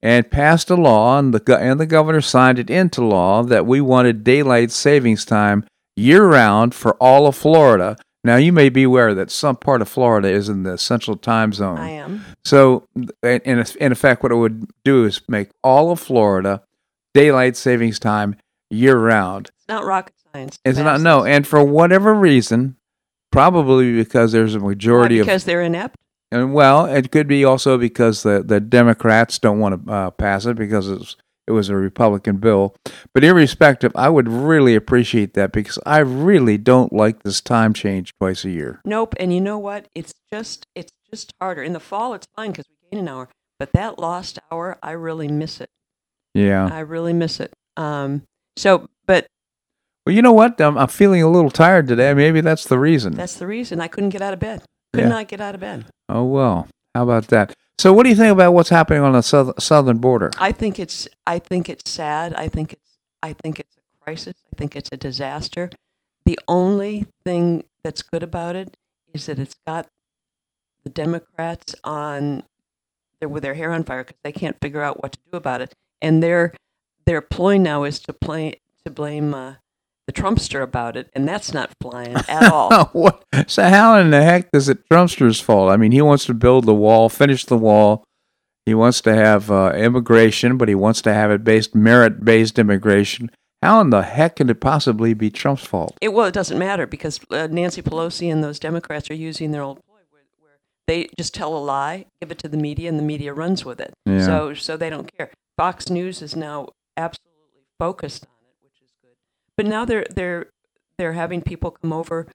and 0.02 0.30
passed 0.30 0.70
a 0.70 0.76
law, 0.76 1.18
and 1.18 1.34
the 1.34 1.58
and 1.58 1.80
the 1.80 1.86
governor 1.86 2.22
signed 2.22 2.60
it 2.60 2.70
into 2.70 3.04
law 3.04 3.44
that 3.44 3.66
we 3.66 3.82
wanted 3.82 4.24
daylight 4.24 4.72
savings 4.72 5.26
time 5.26 5.66
year 5.96 6.26
round 6.26 6.76
for 6.76 6.94
all 7.02 7.28
of 7.28 7.36
Florida. 7.36 7.98
Now 8.28 8.36
you 8.36 8.52
may 8.52 8.68
be 8.68 8.84
aware 8.84 9.14
that 9.14 9.32
some 9.32 9.56
part 9.56 9.82
of 9.82 9.88
Florida 9.88 10.28
is 10.28 10.50
in 10.50 10.64
the 10.64 10.78
Central 10.78 11.16
Time 11.16 11.54
Zone. 11.54 11.78
I 11.78 11.92
am. 11.92 12.26
So, 12.44 12.86
in 13.24 13.64
in 13.80 13.92
effect, 13.94 14.22
what 14.22 14.34
it 14.34 14.36
would 14.36 14.68
do 14.84 15.06
is 15.06 15.22
make 15.30 15.50
all 15.64 15.92
of 15.92 16.02
Florida 16.02 16.62
daylight 17.14 17.56
savings 17.56 18.00
time 18.00 18.36
year 18.70 18.98
round. 18.98 19.48
It's 19.48 19.70
not 19.70 19.86
rocket 19.86 20.14
science. 20.34 20.60
It's 20.66 20.78
not 20.78 21.00
no, 21.00 21.24
and 21.24 21.48
for 21.48 21.64
whatever 21.64 22.14
reason, 22.14 22.76
probably 23.32 23.94
because 23.94 24.34
there's 24.34 24.56
a 24.56 24.60
majority 24.60 25.20
because 25.20 25.46
they're 25.46 25.62
inept. 25.62 25.96
and 26.30 26.54
well, 26.54 26.86
it 26.86 27.14
could 27.14 27.30
be 27.30 27.46
also 27.46 27.78
because 27.78 28.24
the 28.24 28.44
the 28.46 28.60
Democrats 28.60 29.40
don't 29.40 29.60
want 29.60 29.86
to 29.86 29.92
uh, 29.92 30.12
pass 30.12 30.46
it 30.46 30.58
because 30.58 30.90
it's 30.90 31.16
it 31.48 31.52
was 31.52 31.70
a 31.70 31.76
Republican 31.76 32.38
bill. 32.38 32.76
But 33.14 33.24
irrespective, 33.24 33.92
I 33.96 34.10
would 34.10 34.28
really 34.28 34.76
appreciate 34.76 35.34
that 35.36 35.52
because 35.52 35.80
I 35.86 36.00
really 36.00 36.58
don't 36.58 36.92
like 36.94 37.24
this 37.24 37.42
time 37.42 37.74
change 37.74 38.14
twice 38.20 38.44
a 38.46 38.50
year. 38.50 38.82
Nope. 38.86 39.16
And 39.20 39.34
you 39.34 39.42
know 39.42 39.58
what? 39.58 39.88
It's 39.96 40.14
just 40.32 40.66
it's 40.76 40.92
just 41.10 41.32
harder. 41.40 41.64
In 41.64 41.74
the 41.74 41.80
fall, 41.80 42.14
it's 42.14 42.28
fine 42.36 42.52
because 42.52 42.66
we 42.70 42.90
gain 42.92 43.00
an 43.02 43.08
hour. 43.08 43.30
But 43.60 43.72
that 43.74 43.98
lost 43.98 44.38
hour, 44.52 44.78
I 44.84 44.92
really 44.92 45.28
miss 45.28 45.62
it. 45.62 45.70
Yeah. 46.34 46.70
I 46.72 46.80
really 46.82 47.14
miss 47.14 47.40
it. 47.40 47.54
Um. 47.78 48.24
So, 48.58 48.88
but 49.06 49.28
Well, 50.06 50.16
you 50.16 50.22
know 50.22 50.34
what? 50.34 50.60
I'm, 50.62 50.78
I'm 50.78 50.88
feeling 50.88 51.22
a 51.24 51.30
little 51.30 51.50
tired 51.52 51.88
today. 51.88 52.14
Maybe 52.14 52.42
that's 52.42 52.66
the 52.68 52.78
reason. 52.80 53.14
that's 53.14 53.36
the 53.38 53.48
reason 53.48 53.80
I 53.82 53.88
couldn't 53.88 54.10
get 54.10 54.22
out 54.22 54.34
of 54.34 54.40
bed. 54.40 54.64
Could 54.94 55.04
Yeah. 55.04 55.10
not 55.10 55.28
get 55.28 55.42
out 55.42 55.56
of 55.56 55.62
bed. 55.62 55.86
oh 56.10 56.24
well. 56.26 56.68
How 56.96 57.04
about 57.04 57.28
that? 57.28 57.54
So, 57.80 57.94
what 57.94 58.04
do 58.04 58.10
you 58.10 58.16
think 58.16 58.32
about 58.32 58.54
what's 58.54 58.70
happening 58.70 59.04
on 59.04 59.14
the 59.14 59.22
south, 59.22 59.62
southern 59.62 60.00
border? 60.00 60.32
I 60.40 60.52
think 60.52 60.80
it's 60.80 61.08
I 61.28 61.40
think 61.40 61.70
it's 61.70 61.90
sad. 61.90 62.34
I 62.34 62.48
think 62.48 62.74
it's 62.74 62.98
I 63.22 63.34
think 63.34 63.60
it's 63.60 63.76
a 63.78 64.04
crisis. 64.04 64.34
I 64.52 64.56
think 64.58 64.76
it's 64.76 64.90
a 64.92 64.98
disaster. 64.98 65.70
The 66.26 66.40
only 66.48 67.06
thing 67.24 67.64
that's 67.84 68.02
good 68.02 68.24
about 68.24 68.56
it 68.56 68.76
is 69.14 69.28
that 69.28 69.38
it's 69.40 69.56
got 69.66 69.88
the 70.84 70.90
Democrats 70.90 71.76
on 71.84 72.44
with 73.22 73.44
their 73.44 73.54
hair 73.54 73.72
on 73.72 73.84
fire 73.84 74.04
because 74.04 74.20
they 74.24 74.32
can't 74.32 74.58
figure 74.62 74.82
out 74.82 75.02
what 75.02 75.14
to 75.14 75.20
do 75.32 75.38
about 75.38 75.62
it. 75.62 75.76
And 76.02 76.24
their 76.24 76.54
their 77.06 77.22
ploy 77.22 77.58
now 77.58 77.84
is 77.84 78.00
to 78.02 78.14
play 78.14 78.60
to 78.86 78.92
blame 78.92 79.36
uh, 79.36 79.56
the 80.08 80.14
Trumpster 80.14 80.64
about 80.64 80.98
it, 80.98 81.10
and 81.14 81.28
that's 81.28 81.54
not 81.54 81.72
flying 81.82 82.16
at 82.28 82.52
all. 82.52 82.86
what? 82.94 83.24
So 83.48 83.64
how 83.64 84.00
in 84.00 84.10
the 84.10 84.24
heck 84.24 84.50
is 84.54 84.70
it 84.70 84.88
Trumpster's 84.90 85.40
fault? 85.40 85.70
I 85.70 85.78
mean, 85.78 85.92
he 85.92 86.02
wants 86.02 86.26
to 86.26 86.34
build 86.34 86.66
the 86.66 86.74
wall, 86.74 87.10
finish 87.10 87.46
the 87.46 87.58
wall. 87.58 88.04
He 88.66 88.74
wants 88.74 89.00
to 89.02 89.16
have 89.16 89.50
uh, 89.50 89.72
immigration, 89.76 90.58
but 90.58 90.68
he 90.68 90.76
wants 90.76 91.02
to 91.04 91.14
have 91.14 91.32
it 91.32 91.44
based 91.44 91.74
merit-based 91.74 92.60
immigration. 92.60 93.32
How 93.62 93.82
in 93.82 93.90
the 93.90 94.04
heck 94.04 94.36
can 94.36 94.50
it 94.50 94.60
possibly 94.60 95.14
be 95.14 95.30
Trump's 95.30 95.66
fault? 95.66 95.98
It, 96.02 96.10
well, 96.14 96.28
it 96.28 96.34
doesn't 96.34 96.60
matter 96.60 96.86
because 96.86 97.20
uh, 97.32 97.48
Nancy 97.50 97.82
Pelosi 97.82 98.32
and 98.32 98.44
those 98.44 98.60
Democrats 98.60 99.10
are 99.10 99.16
using 99.16 99.52
their 99.52 99.64
old 99.64 99.80
ploy 99.86 100.00
where, 100.12 100.24
where 100.40 100.60
they 100.86 101.10
just 101.18 101.34
tell 101.34 101.56
a 101.56 101.60
lie, 101.60 102.06
give 102.22 102.30
it 102.30 102.38
to 102.40 102.50
the 102.50 102.58
media, 102.58 102.90
and 102.90 103.00
the 103.00 103.04
media 103.04 103.34
runs 103.34 103.66
with 103.66 103.80
it. 103.80 103.94
Yeah. 104.06 104.26
So, 104.26 104.54
so 104.54 104.78
they 104.78 104.90
don't 104.90 105.10
care. 105.18 105.32
Fox 105.58 105.90
News 105.90 106.22
is 106.22 106.36
now 106.36 106.70
absolutely 106.98 107.64
focused 107.80 108.26
on 108.26 108.46
it, 108.48 108.56
which 108.62 108.82
is 108.84 108.94
good. 109.02 109.16
But 109.58 109.66
now 109.66 109.86
they're 109.86 110.06
they're 110.16 110.48
they're 110.98 111.14
having 111.14 111.42
people 111.42 111.72
come 111.72 111.92
over, 111.92 112.28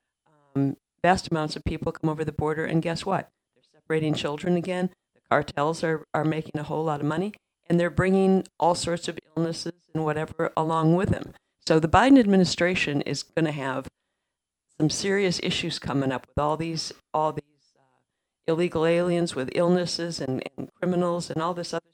um, 0.54 0.76
vast 1.02 1.30
amounts 1.30 1.56
of 1.56 1.64
people 1.64 1.92
come 1.92 2.10
over 2.10 2.24
the 2.24 2.32
border, 2.32 2.64
and 2.64 2.82
guess 2.82 3.06
what? 3.06 3.30
They're 3.54 3.80
separating 3.80 4.14
children 4.14 4.56
again. 4.56 4.90
The 5.14 5.20
cartels 5.30 5.84
are 5.84 6.04
are 6.12 6.24
making 6.24 6.60
a 6.60 6.64
whole 6.64 6.84
lot 6.84 7.00
of 7.00 7.06
money, 7.06 7.32
and 7.68 7.78
they're 7.78 7.90
bringing 7.90 8.44
all 8.58 8.74
sorts 8.74 9.08
of 9.08 9.18
illnesses 9.36 9.74
and 9.94 10.04
whatever 10.04 10.52
along 10.56 10.96
with 10.96 11.10
them. 11.10 11.32
So 11.66 11.78
the 11.78 11.88
Biden 11.88 12.18
administration 12.18 13.02
is 13.02 13.22
going 13.22 13.44
to 13.44 13.52
have 13.52 13.86
some 14.78 14.90
serious 14.90 15.38
issues 15.44 15.78
coming 15.78 16.10
up 16.10 16.26
with 16.26 16.38
all 16.38 16.56
these 16.56 16.92
all 17.14 17.32
these 17.32 17.44
uh, 17.78 18.52
illegal 18.52 18.84
aliens 18.84 19.36
with 19.36 19.48
illnesses 19.54 20.20
and, 20.20 20.42
and 20.56 20.70
criminals 20.74 21.30
and 21.30 21.40
all 21.40 21.54
this 21.54 21.72
other 21.72 21.91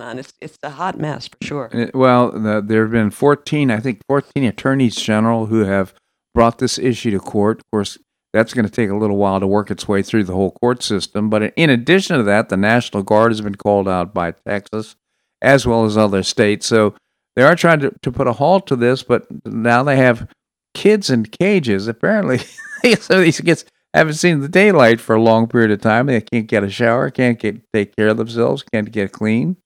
on. 0.00 0.18
It's 0.18 0.32
it's 0.40 0.58
a 0.62 0.70
hot 0.70 0.98
mess 0.98 1.28
for 1.28 1.36
sure. 1.42 1.70
Uh, 1.72 1.86
Well, 1.94 2.32
the, 2.32 2.62
there 2.64 2.82
have 2.82 2.92
been 2.92 3.10
14, 3.10 3.70
I 3.70 3.80
think 3.80 4.00
14 4.08 4.44
attorneys 4.44 4.96
general 4.96 5.46
who 5.46 5.60
have 5.60 5.94
brought 6.34 6.58
this 6.58 6.78
issue 6.78 7.10
to 7.12 7.20
court. 7.20 7.58
Of 7.58 7.64
course, 7.72 7.98
that's 8.32 8.52
going 8.52 8.66
to 8.66 8.70
take 8.70 8.90
a 8.90 8.96
little 8.96 9.16
while 9.16 9.40
to 9.40 9.46
work 9.46 9.70
its 9.70 9.86
way 9.86 10.02
through 10.02 10.24
the 10.24 10.34
whole 10.34 10.52
court 10.52 10.82
system. 10.82 11.30
But 11.30 11.54
in 11.56 11.70
addition 11.70 12.16
to 12.16 12.22
that, 12.24 12.48
the 12.48 12.56
National 12.56 13.02
Guard 13.02 13.30
has 13.30 13.40
been 13.40 13.54
called 13.54 13.88
out 13.88 14.12
by 14.12 14.32
Texas 14.46 14.96
as 15.40 15.66
well 15.66 15.84
as 15.84 15.96
other 15.96 16.22
states. 16.22 16.66
So 16.66 16.94
they 17.36 17.42
are 17.42 17.54
trying 17.54 17.80
to, 17.80 17.92
to 18.02 18.12
put 18.12 18.26
a 18.26 18.32
halt 18.32 18.66
to 18.68 18.76
this, 18.76 19.02
but 19.02 19.26
now 19.44 19.82
they 19.82 19.96
have 19.96 20.28
kids 20.74 21.10
in 21.10 21.26
cages. 21.26 21.86
Apparently, 21.86 22.38
so 22.98 23.20
these 23.20 23.40
kids 23.40 23.64
haven't 23.92 24.14
seen 24.14 24.40
the 24.40 24.48
daylight 24.48 25.00
for 25.00 25.14
a 25.14 25.22
long 25.22 25.46
period 25.46 25.70
of 25.70 25.80
time. 25.80 26.06
They 26.06 26.20
can't 26.20 26.48
get 26.48 26.64
a 26.64 26.70
shower, 26.70 27.10
can't 27.10 27.38
get 27.38 27.60
take 27.72 27.94
care 27.94 28.08
of 28.08 28.16
themselves, 28.16 28.62
can't 28.62 28.90
get 28.90 29.12
clean. 29.12 29.56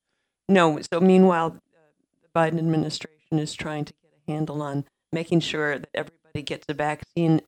No. 0.49 0.79
So 0.93 1.01
meanwhile, 1.01 1.47
uh, 1.47 1.79
the 2.23 2.29
Biden 2.39 2.59
administration 2.59 3.39
is 3.39 3.55
trying 3.55 3.85
to 3.85 3.93
get 4.03 4.13
a 4.27 4.33
handle 4.33 4.63
on 4.63 4.85
making 5.13 5.41
sure 5.41 5.79
that 5.79 5.91
everybody 5.95 6.43
gets 6.43 6.67
a 6.69 6.75
vaccine, 6.75 7.41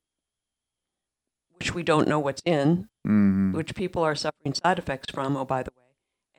which 1.57 1.73
we 1.73 1.83
don't 1.83 2.07
know 2.07 2.19
what's 2.19 2.41
in, 2.45 2.89
mm-hmm. 3.07 3.53
which 3.53 3.75
people 3.75 4.03
are 4.03 4.15
suffering 4.15 4.53
side 4.53 4.79
effects 4.79 5.11
from. 5.11 5.37
Oh, 5.37 5.45
by 5.45 5.63
the 5.63 5.71
way, 5.75 5.83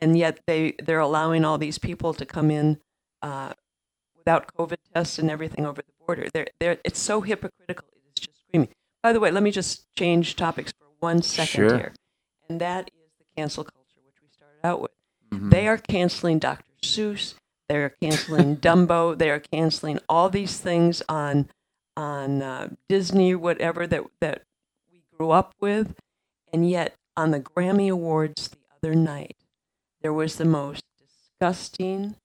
and 0.00 0.16
yet 0.16 0.40
they 0.46 0.74
they're 0.82 1.00
allowing 1.00 1.44
all 1.44 1.58
these 1.58 1.78
people 1.78 2.14
to 2.14 2.26
come 2.26 2.50
in 2.50 2.78
uh, 3.22 3.52
without 4.16 4.52
COVID 4.56 4.78
tests 4.94 5.18
and 5.18 5.30
everything 5.30 5.66
over 5.66 5.82
the 5.82 5.92
border. 6.06 6.28
They're, 6.32 6.48
they're, 6.60 6.78
it's 6.84 7.00
so 7.00 7.20
hypocritical. 7.20 7.88
It 7.92 8.02
is 8.06 8.26
just 8.26 8.40
screaming. 8.46 8.68
By 9.02 9.12
the 9.12 9.20
way, 9.20 9.30
let 9.30 9.42
me 9.42 9.50
just 9.50 9.92
change 9.96 10.36
topics 10.36 10.72
for 10.72 10.86
one 11.00 11.22
second 11.22 11.68
sure. 11.68 11.76
here, 11.76 11.92
and 12.48 12.60
that 12.60 12.90
is 12.94 13.10
the 13.18 13.24
cancel 13.36 13.64
culture, 13.64 14.00
which 14.04 14.16
we 14.22 14.28
started 14.28 14.64
out 14.64 14.80
with. 14.80 14.92
They 15.52 15.68
are 15.68 15.76
canceling 15.76 16.38
Dr. 16.38 16.64
Seuss. 16.82 17.34
They're 17.68 17.90
canceling 18.00 18.56
Dumbo. 18.60 19.16
They 19.16 19.28
are 19.28 19.38
canceling 19.38 19.98
all 20.08 20.30
these 20.30 20.58
things 20.58 21.02
on 21.10 21.50
on 21.94 22.40
uh, 22.40 22.70
Disney, 22.88 23.34
whatever 23.34 23.86
that 23.86 24.04
that 24.22 24.44
we 24.90 25.02
grew 25.14 25.30
up 25.30 25.54
with, 25.60 25.94
and 26.54 26.68
yet 26.68 26.94
on 27.18 27.32
the 27.32 27.40
Grammy 27.40 27.92
Awards 27.92 28.48
the 28.48 28.58
other 28.74 28.94
night, 28.94 29.36
there 30.00 30.14
was 30.14 30.36
the 30.36 30.46
most 30.46 30.84
disgusting 30.98 32.16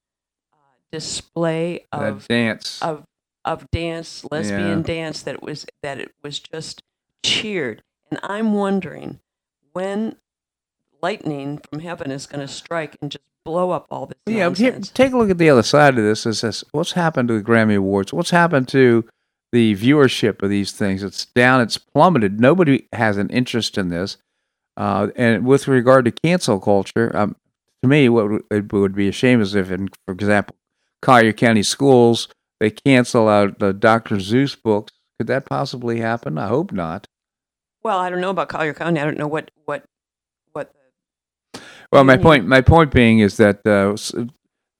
uh, 0.54 0.56
display 0.90 1.86
of 1.92 2.28
that 2.30 2.34
dance 2.34 2.82
of 2.82 3.04
of 3.44 3.70
dance, 3.72 4.26
lesbian 4.32 4.80
yeah. 4.80 4.84
dance 4.84 5.22
that 5.24 5.44
was 5.44 5.66
that 5.84 6.00
it 6.00 6.14
was 6.24 6.40
just 6.40 6.82
cheered. 7.26 7.84
And 8.10 8.22
I'm 8.24 8.54
wondering 8.54 9.20
when 9.74 10.16
lightning 11.02 11.60
from 11.70 11.80
heaven 11.80 12.12
is 12.12 12.26
going 12.26 12.46
to 12.46 12.52
strike 12.52 12.98
and 13.02 13.12
just 13.12 13.24
blow 13.44 13.72
up 13.72 13.88
all 13.90 14.08
this. 14.08 14.18
Yeah, 14.26 14.54
here, 14.54 14.80
take 14.80 15.14
a 15.14 15.18
look 15.18 15.30
at 15.30 15.38
the 15.38 15.50
other 15.50 15.64
side 15.64 15.98
of 15.98 16.04
this. 16.04 16.26
Is 16.26 16.42
this 16.42 16.64
what's 16.72 16.94
happened 16.94 17.30
to 17.30 17.38
the 17.38 17.44
Grammy 17.44 17.78
Awards? 17.78 18.14
What's 18.14 18.32
happened 18.32 18.68
to 18.70 19.06
the 19.52 19.76
viewership 19.76 20.42
of 20.42 20.50
these 20.50 20.72
things? 20.72 21.04
It's 21.04 21.26
down. 21.26 21.62
It's 21.62 21.78
plummeted. 21.78 22.40
Nobody 22.40 22.88
has 22.94 23.18
an 23.18 23.30
interest 23.30 23.78
in 23.78 23.90
this. 23.90 24.18
Uh, 24.76 25.08
and 25.16 25.46
with 25.46 25.68
regard 25.68 26.06
to 26.06 26.12
cancel 26.12 26.60
culture, 26.60 27.16
um, 27.16 27.36
to 27.82 27.88
me, 27.88 28.10
what 28.10 28.42
it 28.52 28.72
would 28.72 28.96
be 28.96 29.08
a 29.08 29.12
shame 29.12 29.42
is 29.42 29.56
if, 29.56 29.72
in, 29.72 29.90
for 30.06 30.14
example, 30.14 30.56
Collier 31.02 31.34
County 31.34 31.64
schools 31.64 32.28
they 32.60 32.72
cancel 32.72 33.28
out 33.30 33.60
the 33.60 33.74
Dr. 33.74 34.16
Seuss 34.16 34.62
books. 34.62 34.94
Could 35.20 35.28
that 35.28 35.46
possibly 35.46 36.00
happen? 36.00 36.38
I 36.38 36.48
hope 36.48 36.72
not. 36.72 37.08
Well, 37.84 38.00
I 38.00 38.10
don't 38.10 38.22
know 38.22 38.30
about 38.30 38.50
Collier 38.50 38.74
County. 38.74 39.00
I 39.00 39.06
don't 39.06 39.18
know 39.18 39.28
what 39.28 39.52
what. 39.66 39.84
Well, 41.92 42.04
my 42.04 42.18
point 42.18 42.46
my 42.46 42.62
point 42.62 42.92
being 42.92 43.20
is 43.20 43.38
that 43.38 43.66
uh, 43.66 43.96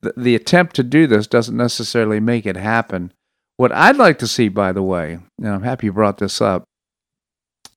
the, 0.02 0.14
the 0.18 0.36
attempt 0.36 0.76
to 0.76 0.84
do 0.84 1.08
this 1.08 1.28
doesn't 1.28 1.56
necessarily 1.56 2.20
make 2.20 2.46
it 2.46 2.58
happen. 2.58 3.14
What 3.56 3.72
I'd 3.72 3.98
like 3.98 4.20
to 4.20 4.28
see, 4.28 4.50
by 4.50 4.72
the 4.72 4.84
way, 4.84 5.20
and 5.40 5.48
I'm 5.48 5.64
happy 5.64 5.88
you 5.88 5.94
brought 5.94 6.18
this 6.18 6.42
up. 6.42 6.64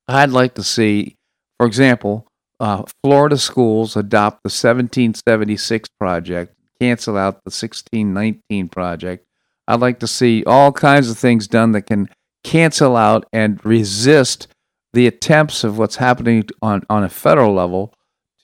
I'd 0.09 0.31
like 0.31 0.55
to 0.55 0.65
see, 0.65 1.17
for 1.59 1.67
example, 1.67 2.27
uh, 2.59 2.83
Florida 3.03 3.39
schools 3.39 3.97
adopt 3.97 4.43
the 4.43 4.49
1776 4.49 5.89
project, 5.99 6.55
cancel 6.81 7.17
out 7.17 7.35
the 7.45 7.51
1619 7.51 8.69
project. 8.69 9.25
I'd 9.67 9.81
like 9.81 10.01
to 10.01 10.07
see 10.07 10.43
all 10.45 10.73
kinds 10.73 11.09
of 11.09 11.17
things 11.17 11.47
done 11.47 11.73
that 11.73 11.83
can 11.83 12.11
cancel 12.43 12.97
out 12.97 13.27
and 13.33 13.65
resist 13.65 14.49
the 14.93 15.07
attempts 15.07 15.63
of 15.63 15.79
what's 15.79 15.97
happening 15.97 16.45
on, 16.61 16.83
on 16.91 17.05
a 17.05 17.09
federal 17.09 17.55
level 17.55 17.95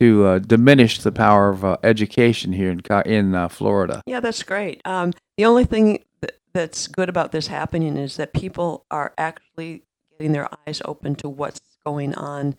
to 0.01 0.27
uh, 0.27 0.39
diminish 0.39 1.01
the 1.01 1.13
power 1.13 1.49
of 1.49 1.65
uh, 1.65 1.77
education 1.83 2.53
here 2.53 2.71
in 2.71 2.81
in 3.07 3.35
uh, 3.35 3.49
Florida. 3.49 4.03
Yeah, 4.07 4.21
that's 4.21 4.43
great. 4.43 4.81
Um, 4.85 5.13
the 5.37 5.45
only 5.45 5.65
thing 5.65 6.05
that's 6.53 6.87
good 6.87 7.09
about 7.09 7.33
this 7.33 7.49
happening 7.49 7.97
is 7.97 8.17
that 8.17 8.33
people 8.33 8.87
are 8.91 9.13
actually 9.19 9.83
getting 10.11 10.33
their 10.33 10.49
eyes 10.67 10.81
open 10.85 11.15
to 11.17 11.29
what's 11.29 11.61
going 11.85 12.15
on 12.15 12.57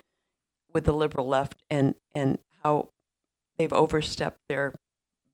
with 0.73 0.85
the 0.85 0.93
liberal 0.93 1.27
left 1.27 1.55
and 1.69 1.95
and 2.13 2.38
how 2.63 2.89
they've 3.57 3.73
overstepped 3.73 4.39
their 4.47 4.75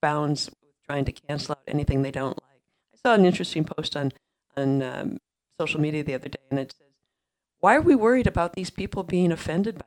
bounds 0.01 0.49
trying 0.85 1.05
to 1.05 1.11
cancel 1.11 1.53
out 1.53 1.63
anything 1.67 2.01
they 2.01 2.11
don't 2.11 2.41
like. 2.41 2.61
I 2.93 2.97
saw 3.09 3.13
an 3.15 3.25
interesting 3.25 3.65
post 3.65 3.95
on 3.97 4.11
on 4.55 4.81
um, 4.81 5.17
social 5.59 5.79
media 5.81 6.03
the 6.03 6.13
other 6.13 6.29
day, 6.29 6.39
and 6.49 6.59
it 6.59 6.71
says, 6.71 6.87
"Why 7.59 7.75
are 7.75 7.81
we 7.81 7.95
worried 7.95 8.27
about 8.27 8.53
these 8.53 8.69
people 8.69 9.03
being 9.03 9.31
offended 9.31 9.77
by 9.77 9.85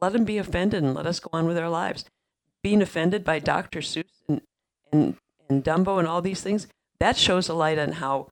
let 0.00 0.12
them 0.12 0.24
be 0.24 0.38
offended 0.38 0.82
and 0.82 0.94
let 0.94 1.06
us 1.06 1.20
go 1.20 1.30
on 1.32 1.46
with 1.46 1.58
our 1.58 1.70
lives." 1.70 2.04
Being 2.62 2.80
offended 2.82 3.24
by 3.24 3.38
Dr. 3.38 3.80
Seuss 3.80 4.04
and 4.28 4.40
and 4.92 5.16
and 5.48 5.64
Dumbo 5.64 5.98
and 5.98 6.08
all 6.08 6.22
these 6.22 6.40
things 6.40 6.66
that 7.00 7.16
shows 7.16 7.48
a 7.48 7.54
light 7.54 7.78
on 7.78 7.92
how 7.92 8.28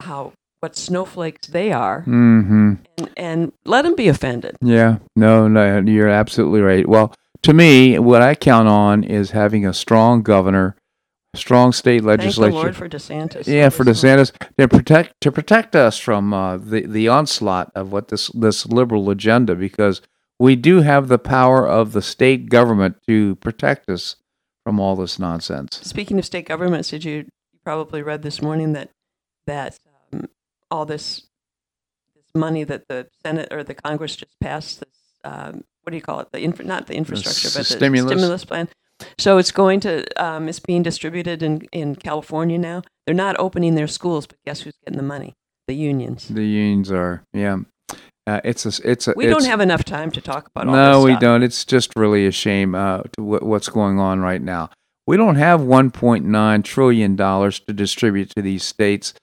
how 0.00 0.32
what 0.60 0.76
snowflakes 0.76 1.48
they 1.48 1.70
are, 1.70 2.00
mm-hmm. 2.00 2.74
and, 2.98 3.10
and 3.16 3.52
let 3.64 3.82
them 3.82 3.94
be 3.94 4.08
offended. 4.08 4.56
Yeah, 4.60 4.98
no, 5.14 5.48
no, 5.48 5.80
you're 5.80 6.08
absolutely 6.08 6.60
right. 6.60 6.88
Well, 6.88 7.14
to 7.42 7.52
me, 7.52 7.98
what 7.98 8.22
I 8.22 8.34
count 8.34 8.66
on 8.68 9.04
is 9.04 9.30
having 9.30 9.66
a 9.66 9.74
strong 9.74 10.22
governor, 10.22 10.74
strong 11.34 11.72
state 11.72 12.02
legislature. 12.02 12.52
Thank 12.52 12.54
the 12.54 12.58
Lord 12.58 12.76
for 12.76 12.88
DeSantis. 12.88 13.46
Yeah, 13.46 13.68
for 13.68 13.84
DeSantis 13.84 14.32
to 14.58 14.66
protect 14.66 15.20
to 15.20 15.30
protect 15.30 15.76
us 15.76 15.98
from 15.98 16.32
uh, 16.32 16.56
the 16.56 16.86
the 16.86 17.08
onslaught 17.08 17.70
of 17.74 17.92
what 17.92 18.08
this 18.08 18.28
this 18.28 18.66
liberal 18.66 19.10
agenda, 19.10 19.54
because 19.54 20.00
we 20.38 20.56
do 20.56 20.82
have 20.82 21.08
the 21.08 21.18
power 21.18 21.66
of 21.66 21.92
the 21.92 22.02
state 22.02 22.48
government 22.48 22.96
to 23.08 23.36
protect 23.36 23.88
us 23.88 24.16
from 24.64 24.80
all 24.80 24.96
this 24.96 25.18
nonsense. 25.18 25.80
Speaking 25.82 26.18
of 26.18 26.24
state 26.24 26.46
governments, 26.46 26.90
did 26.90 27.04
you 27.04 27.14
you 27.52 27.60
probably 27.64 28.02
read 28.02 28.22
this 28.22 28.42
morning 28.42 28.72
that 28.72 28.90
that 29.46 29.78
all 30.70 30.84
this 30.84 31.26
this 32.14 32.24
money 32.34 32.64
that 32.64 32.88
the 32.88 33.06
Senate 33.22 33.52
or 33.52 33.62
the 33.62 33.74
Congress 33.74 34.16
just 34.16 34.38
passed. 34.40 34.80
This 34.80 34.88
um, 35.24 35.64
what 35.82 35.90
do 35.90 35.96
you 35.96 36.02
call 36.02 36.20
it? 36.20 36.28
The 36.32 36.40
infra- 36.40 36.64
not 36.64 36.86
the 36.86 36.94
infrastructure, 36.94 37.48
the 37.48 37.60
but 37.60 37.68
the 37.68 37.74
stimulus. 37.76 38.12
stimulus 38.12 38.44
plan. 38.44 38.68
So 39.18 39.38
it's 39.38 39.52
going 39.52 39.80
to 39.80 40.04
um, 40.22 40.48
it's 40.48 40.58
being 40.58 40.82
distributed 40.82 41.42
in 41.42 41.62
in 41.72 41.96
California 41.96 42.58
now. 42.58 42.82
They're 43.04 43.14
not 43.14 43.38
opening 43.38 43.74
their 43.74 43.86
schools, 43.86 44.26
but 44.26 44.38
guess 44.44 44.62
who's 44.62 44.74
getting 44.84 44.96
the 44.96 45.04
money? 45.04 45.34
The 45.68 45.74
unions. 45.74 46.28
The 46.28 46.44
unions 46.44 46.90
are, 46.90 47.24
yeah. 47.32 47.58
Uh, 48.26 48.40
it's 48.44 48.66
a, 48.66 48.90
it's 48.90 49.06
a. 49.06 49.14
We 49.16 49.26
it's, 49.26 49.34
don't 49.36 49.48
have 49.48 49.60
enough 49.60 49.84
time 49.84 50.10
to 50.10 50.20
talk 50.20 50.48
about. 50.48 50.66
All 50.66 50.74
no, 50.74 51.02
we 51.02 51.16
don't. 51.16 51.42
It's 51.42 51.64
just 51.64 51.94
really 51.94 52.26
a 52.26 52.32
shame 52.32 52.74
uh, 52.74 53.02
to 53.02 53.10
w- 53.18 53.44
what's 53.44 53.68
going 53.68 54.00
on 54.00 54.20
right 54.20 54.42
now. 54.42 54.70
We 55.06 55.16
don't 55.16 55.36
have 55.36 55.60
1.9 55.60 56.64
trillion 56.64 57.14
dollars 57.14 57.60
to 57.60 57.72
distribute 57.72 58.30
to 58.30 58.42
these 58.42 58.64
states 58.64 59.14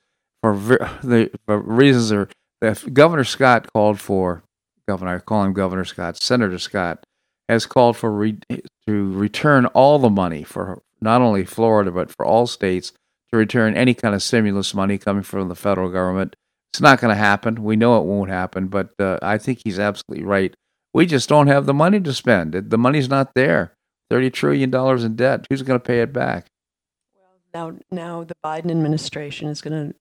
for 0.42 0.56
the 1.04 1.32
for 1.46 1.58
reasons 1.60 2.12
are 2.12 2.30
that 2.62 2.94
Governor 2.94 3.24
Scott 3.24 3.72
called 3.74 4.00
for 4.00 4.44
Governor 4.88 5.16
I 5.16 5.20
call 5.20 5.44
him 5.44 5.54
Governor 5.54 5.86
Scott 5.86 6.22
Senator 6.22 6.60
Scott 6.60 7.06
has 7.50 7.66
called 7.66 7.98
for 7.98 8.12
re, 8.12 8.38
to 8.88 9.14
return 9.14 9.66
all 9.68 10.00
the 10.00 10.10
money 10.10 10.44
for 10.44 10.82
not 11.02 11.22
only 11.22 11.46
Florida 11.46 11.92
but 11.92 12.12
for 12.12 12.26
all 12.26 12.46
states 12.46 12.92
to 13.32 13.38
return 13.38 13.76
any 13.76 13.94
kind 13.94 14.14
of 14.14 14.22
stimulus 14.22 14.74
money 14.74 14.98
coming 14.98 15.24
from 15.24 15.48
the 15.48 15.56
federal 15.56 15.90
government. 15.90 16.36
It's 16.74 16.82
not 16.82 17.00
going 17.00 17.14
to 17.14 17.20
happen. 17.20 17.64
We 17.64 17.76
know 17.76 18.00
it 18.00 18.06
won't 18.06 18.32
happen, 18.32 18.68
but 18.68 18.90
uh, 19.00 19.20
I 19.22 19.38
think 19.38 19.62
he's 19.64 19.78
absolutely 19.78 20.26
right. 20.26 20.56
We 20.92 21.06
just 21.06 21.30
don't 21.30 21.46
have 21.46 21.68
the 21.68 21.74
money 21.74 22.00
to 22.00 22.14
spend. 22.14 22.54
The 22.54 22.78
money's 22.80 23.08
not 23.08 23.36
there. 23.36 23.74
Thirty 24.10 24.32
trillion 24.32 24.72
dollars 24.72 25.04
in 25.04 25.16
debt. 25.16 25.46
Who's 25.50 25.62
going 25.62 25.80
to 25.80 25.86
pay 25.86 26.02
it 26.02 26.12
back? 26.12 26.48
Well, 27.16 27.38
now 27.54 27.78
now 27.92 28.24
the 28.24 28.34
Biden 28.44 28.72
administration 28.72 29.50
is 29.50 29.62
going 29.62 29.90
to 29.90 29.96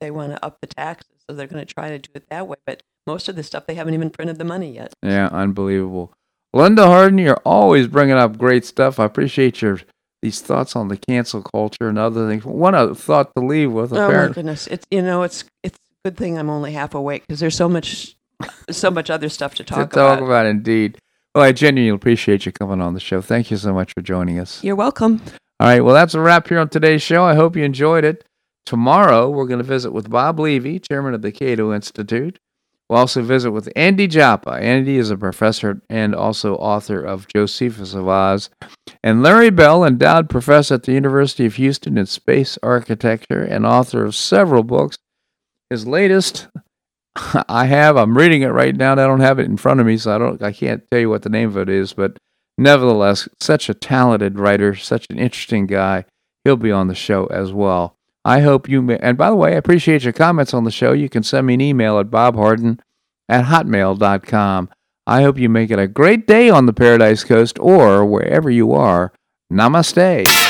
they 0.00 0.10
want 0.10 0.32
to 0.32 0.44
up 0.44 0.58
the 0.60 0.66
taxes, 0.66 1.24
so 1.26 1.34
they're 1.34 1.46
going 1.46 1.64
to 1.64 1.74
try 1.74 1.88
to 1.88 1.98
do 1.98 2.10
it 2.14 2.28
that 2.28 2.46
way. 2.46 2.56
But 2.66 2.82
most 3.06 3.30
of 3.30 3.36
the 3.36 3.42
stuff 3.42 3.66
they 3.66 3.74
haven't 3.74 3.94
even 3.94 4.10
printed 4.10 4.36
the 4.36 4.44
money 4.44 4.74
yet. 4.74 4.92
Yeah, 5.02 5.28
unbelievable. 5.32 6.12
Linda 6.52 6.86
Harden, 6.86 7.18
you're 7.18 7.40
always 7.46 7.86
bringing 7.86 8.16
up 8.16 8.36
great 8.36 8.66
stuff. 8.66 9.00
I 9.00 9.06
appreciate 9.06 9.62
your 9.62 9.80
these 10.20 10.42
thoughts 10.42 10.76
on 10.76 10.88
the 10.88 10.98
cancel 10.98 11.42
culture 11.42 11.88
and 11.88 11.98
other 11.98 12.28
things. 12.28 12.44
One 12.44 12.74
other 12.74 12.94
thought 12.94 13.30
to 13.36 13.42
leave 13.42 13.72
with. 13.72 13.92
Oh 13.94 14.12
my 14.12 14.28
goodness! 14.28 14.66
It's 14.66 14.86
you 14.90 15.00
know 15.00 15.22
it's 15.22 15.44
it's 15.62 15.78
good 16.04 16.16
thing 16.16 16.38
I'm 16.38 16.48
only 16.48 16.72
half 16.72 16.94
awake 16.94 17.26
because 17.26 17.40
there's 17.40 17.56
so 17.56 17.68
much 17.68 18.16
so 18.70 18.90
much 18.90 19.10
other 19.10 19.28
stuff 19.28 19.54
to 19.56 19.64
talk 19.64 19.90
to 19.90 20.00
about. 20.00 20.16
talk 20.16 20.24
about 20.24 20.46
indeed. 20.46 20.98
Well, 21.34 21.44
I 21.44 21.52
genuinely 21.52 21.94
appreciate 21.94 22.46
you 22.46 22.52
coming 22.52 22.80
on 22.80 22.94
the 22.94 23.00
show. 23.00 23.20
Thank 23.20 23.50
you 23.50 23.56
so 23.56 23.72
much 23.72 23.92
for 23.92 24.02
joining 24.02 24.38
us. 24.38 24.64
You're 24.64 24.76
welcome. 24.76 25.22
All 25.60 25.68
right. 25.68 25.80
Well, 25.80 25.94
that's 25.94 26.14
a 26.14 26.20
wrap 26.20 26.48
here 26.48 26.58
on 26.58 26.68
today's 26.70 27.02
show. 27.02 27.24
I 27.24 27.34
hope 27.34 27.54
you 27.54 27.62
enjoyed 27.62 28.04
it. 28.04 28.24
Tomorrow, 28.66 29.30
we're 29.30 29.46
going 29.46 29.58
to 29.58 29.64
visit 29.64 29.92
with 29.92 30.10
Bob 30.10 30.40
Levy, 30.40 30.78
chairman 30.80 31.14
of 31.14 31.22
the 31.22 31.30
Cato 31.30 31.72
Institute. 31.72 32.38
We'll 32.88 32.98
also 32.98 33.22
visit 33.22 33.52
with 33.52 33.68
Andy 33.76 34.08
Joppa. 34.08 34.54
Andy 34.54 34.96
is 34.96 35.10
a 35.10 35.16
professor 35.16 35.82
and 35.88 36.14
also 36.14 36.56
author 36.56 37.00
of 37.00 37.28
Josephus 37.28 37.94
of 37.94 38.08
Oz. 38.08 38.50
And 39.04 39.22
Larry 39.22 39.50
Bell, 39.50 39.84
endowed 39.84 40.28
professor 40.28 40.74
at 40.74 40.82
the 40.82 40.92
University 40.92 41.46
of 41.46 41.54
Houston 41.54 41.96
in 41.96 42.06
space 42.06 42.58
architecture 42.62 43.42
and 43.42 43.64
author 43.64 44.04
of 44.04 44.16
several 44.16 44.64
books. 44.64 44.98
His 45.70 45.86
latest, 45.86 46.48
I 47.48 47.66
have, 47.66 47.96
I'm 47.96 48.18
reading 48.18 48.42
it 48.42 48.48
right 48.48 48.76
now, 48.76 48.92
and 48.92 49.00
I 49.00 49.06
don't 49.06 49.20
have 49.20 49.38
it 49.38 49.46
in 49.46 49.56
front 49.56 49.80
of 49.80 49.86
me, 49.86 49.96
so 49.96 50.14
I 50.14 50.18
don't, 50.18 50.42
I 50.42 50.52
can't 50.52 50.82
tell 50.90 51.00
you 51.00 51.08
what 51.08 51.22
the 51.22 51.28
name 51.30 51.48
of 51.48 51.56
it 51.56 51.68
is, 51.68 51.92
but 51.92 52.18
nevertheless, 52.58 53.28
such 53.40 53.68
a 53.68 53.74
talented 53.74 54.38
writer, 54.38 54.74
such 54.74 55.06
an 55.10 55.18
interesting 55.18 55.66
guy. 55.66 56.04
He'll 56.44 56.56
be 56.56 56.72
on 56.72 56.88
the 56.88 56.94
show 56.94 57.26
as 57.26 57.52
well. 57.52 57.96
I 58.24 58.40
hope 58.40 58.68
you 58.68 58.82
may. 58.82 58.98
And 58.98 59.16
by 59.16 59.30
the 59.30 59.36
way, 59.36 59.52
I 59.52 59.56
appreciate 59.56 60.04
your 60.04 60.12
comments 60.12 60.52
on 60.52 60.64
the 60.64 60.70
show. 60.70 60.92
You 60.92 61.08
can 61.08 61.22
send 61.22 61.46
me 61.46 61.54
an 61.54 61.60
email 61.60 61.98
at 61.98 62.10
bobharden 62.10 62.80
at 63.28 63.46
hotmail.com. 63.46 64.68
I 65.06 65.22
hope 65.22 65.38
you 65.38 65.48
make 65.48 65.70
it 65.70 65.78
a 65.78 65.88
great 65.88 66.26
day 66.26 66.50
on 66.50 66.66
the 66.66 66.72
Paradise 66.72 67.24
Coast 67.24 67.58
or 67.58 68.04
wherever 68.04 68.50
you 68.50 68.72
are. 68.72 69.12
Namaste. 69.52 70.49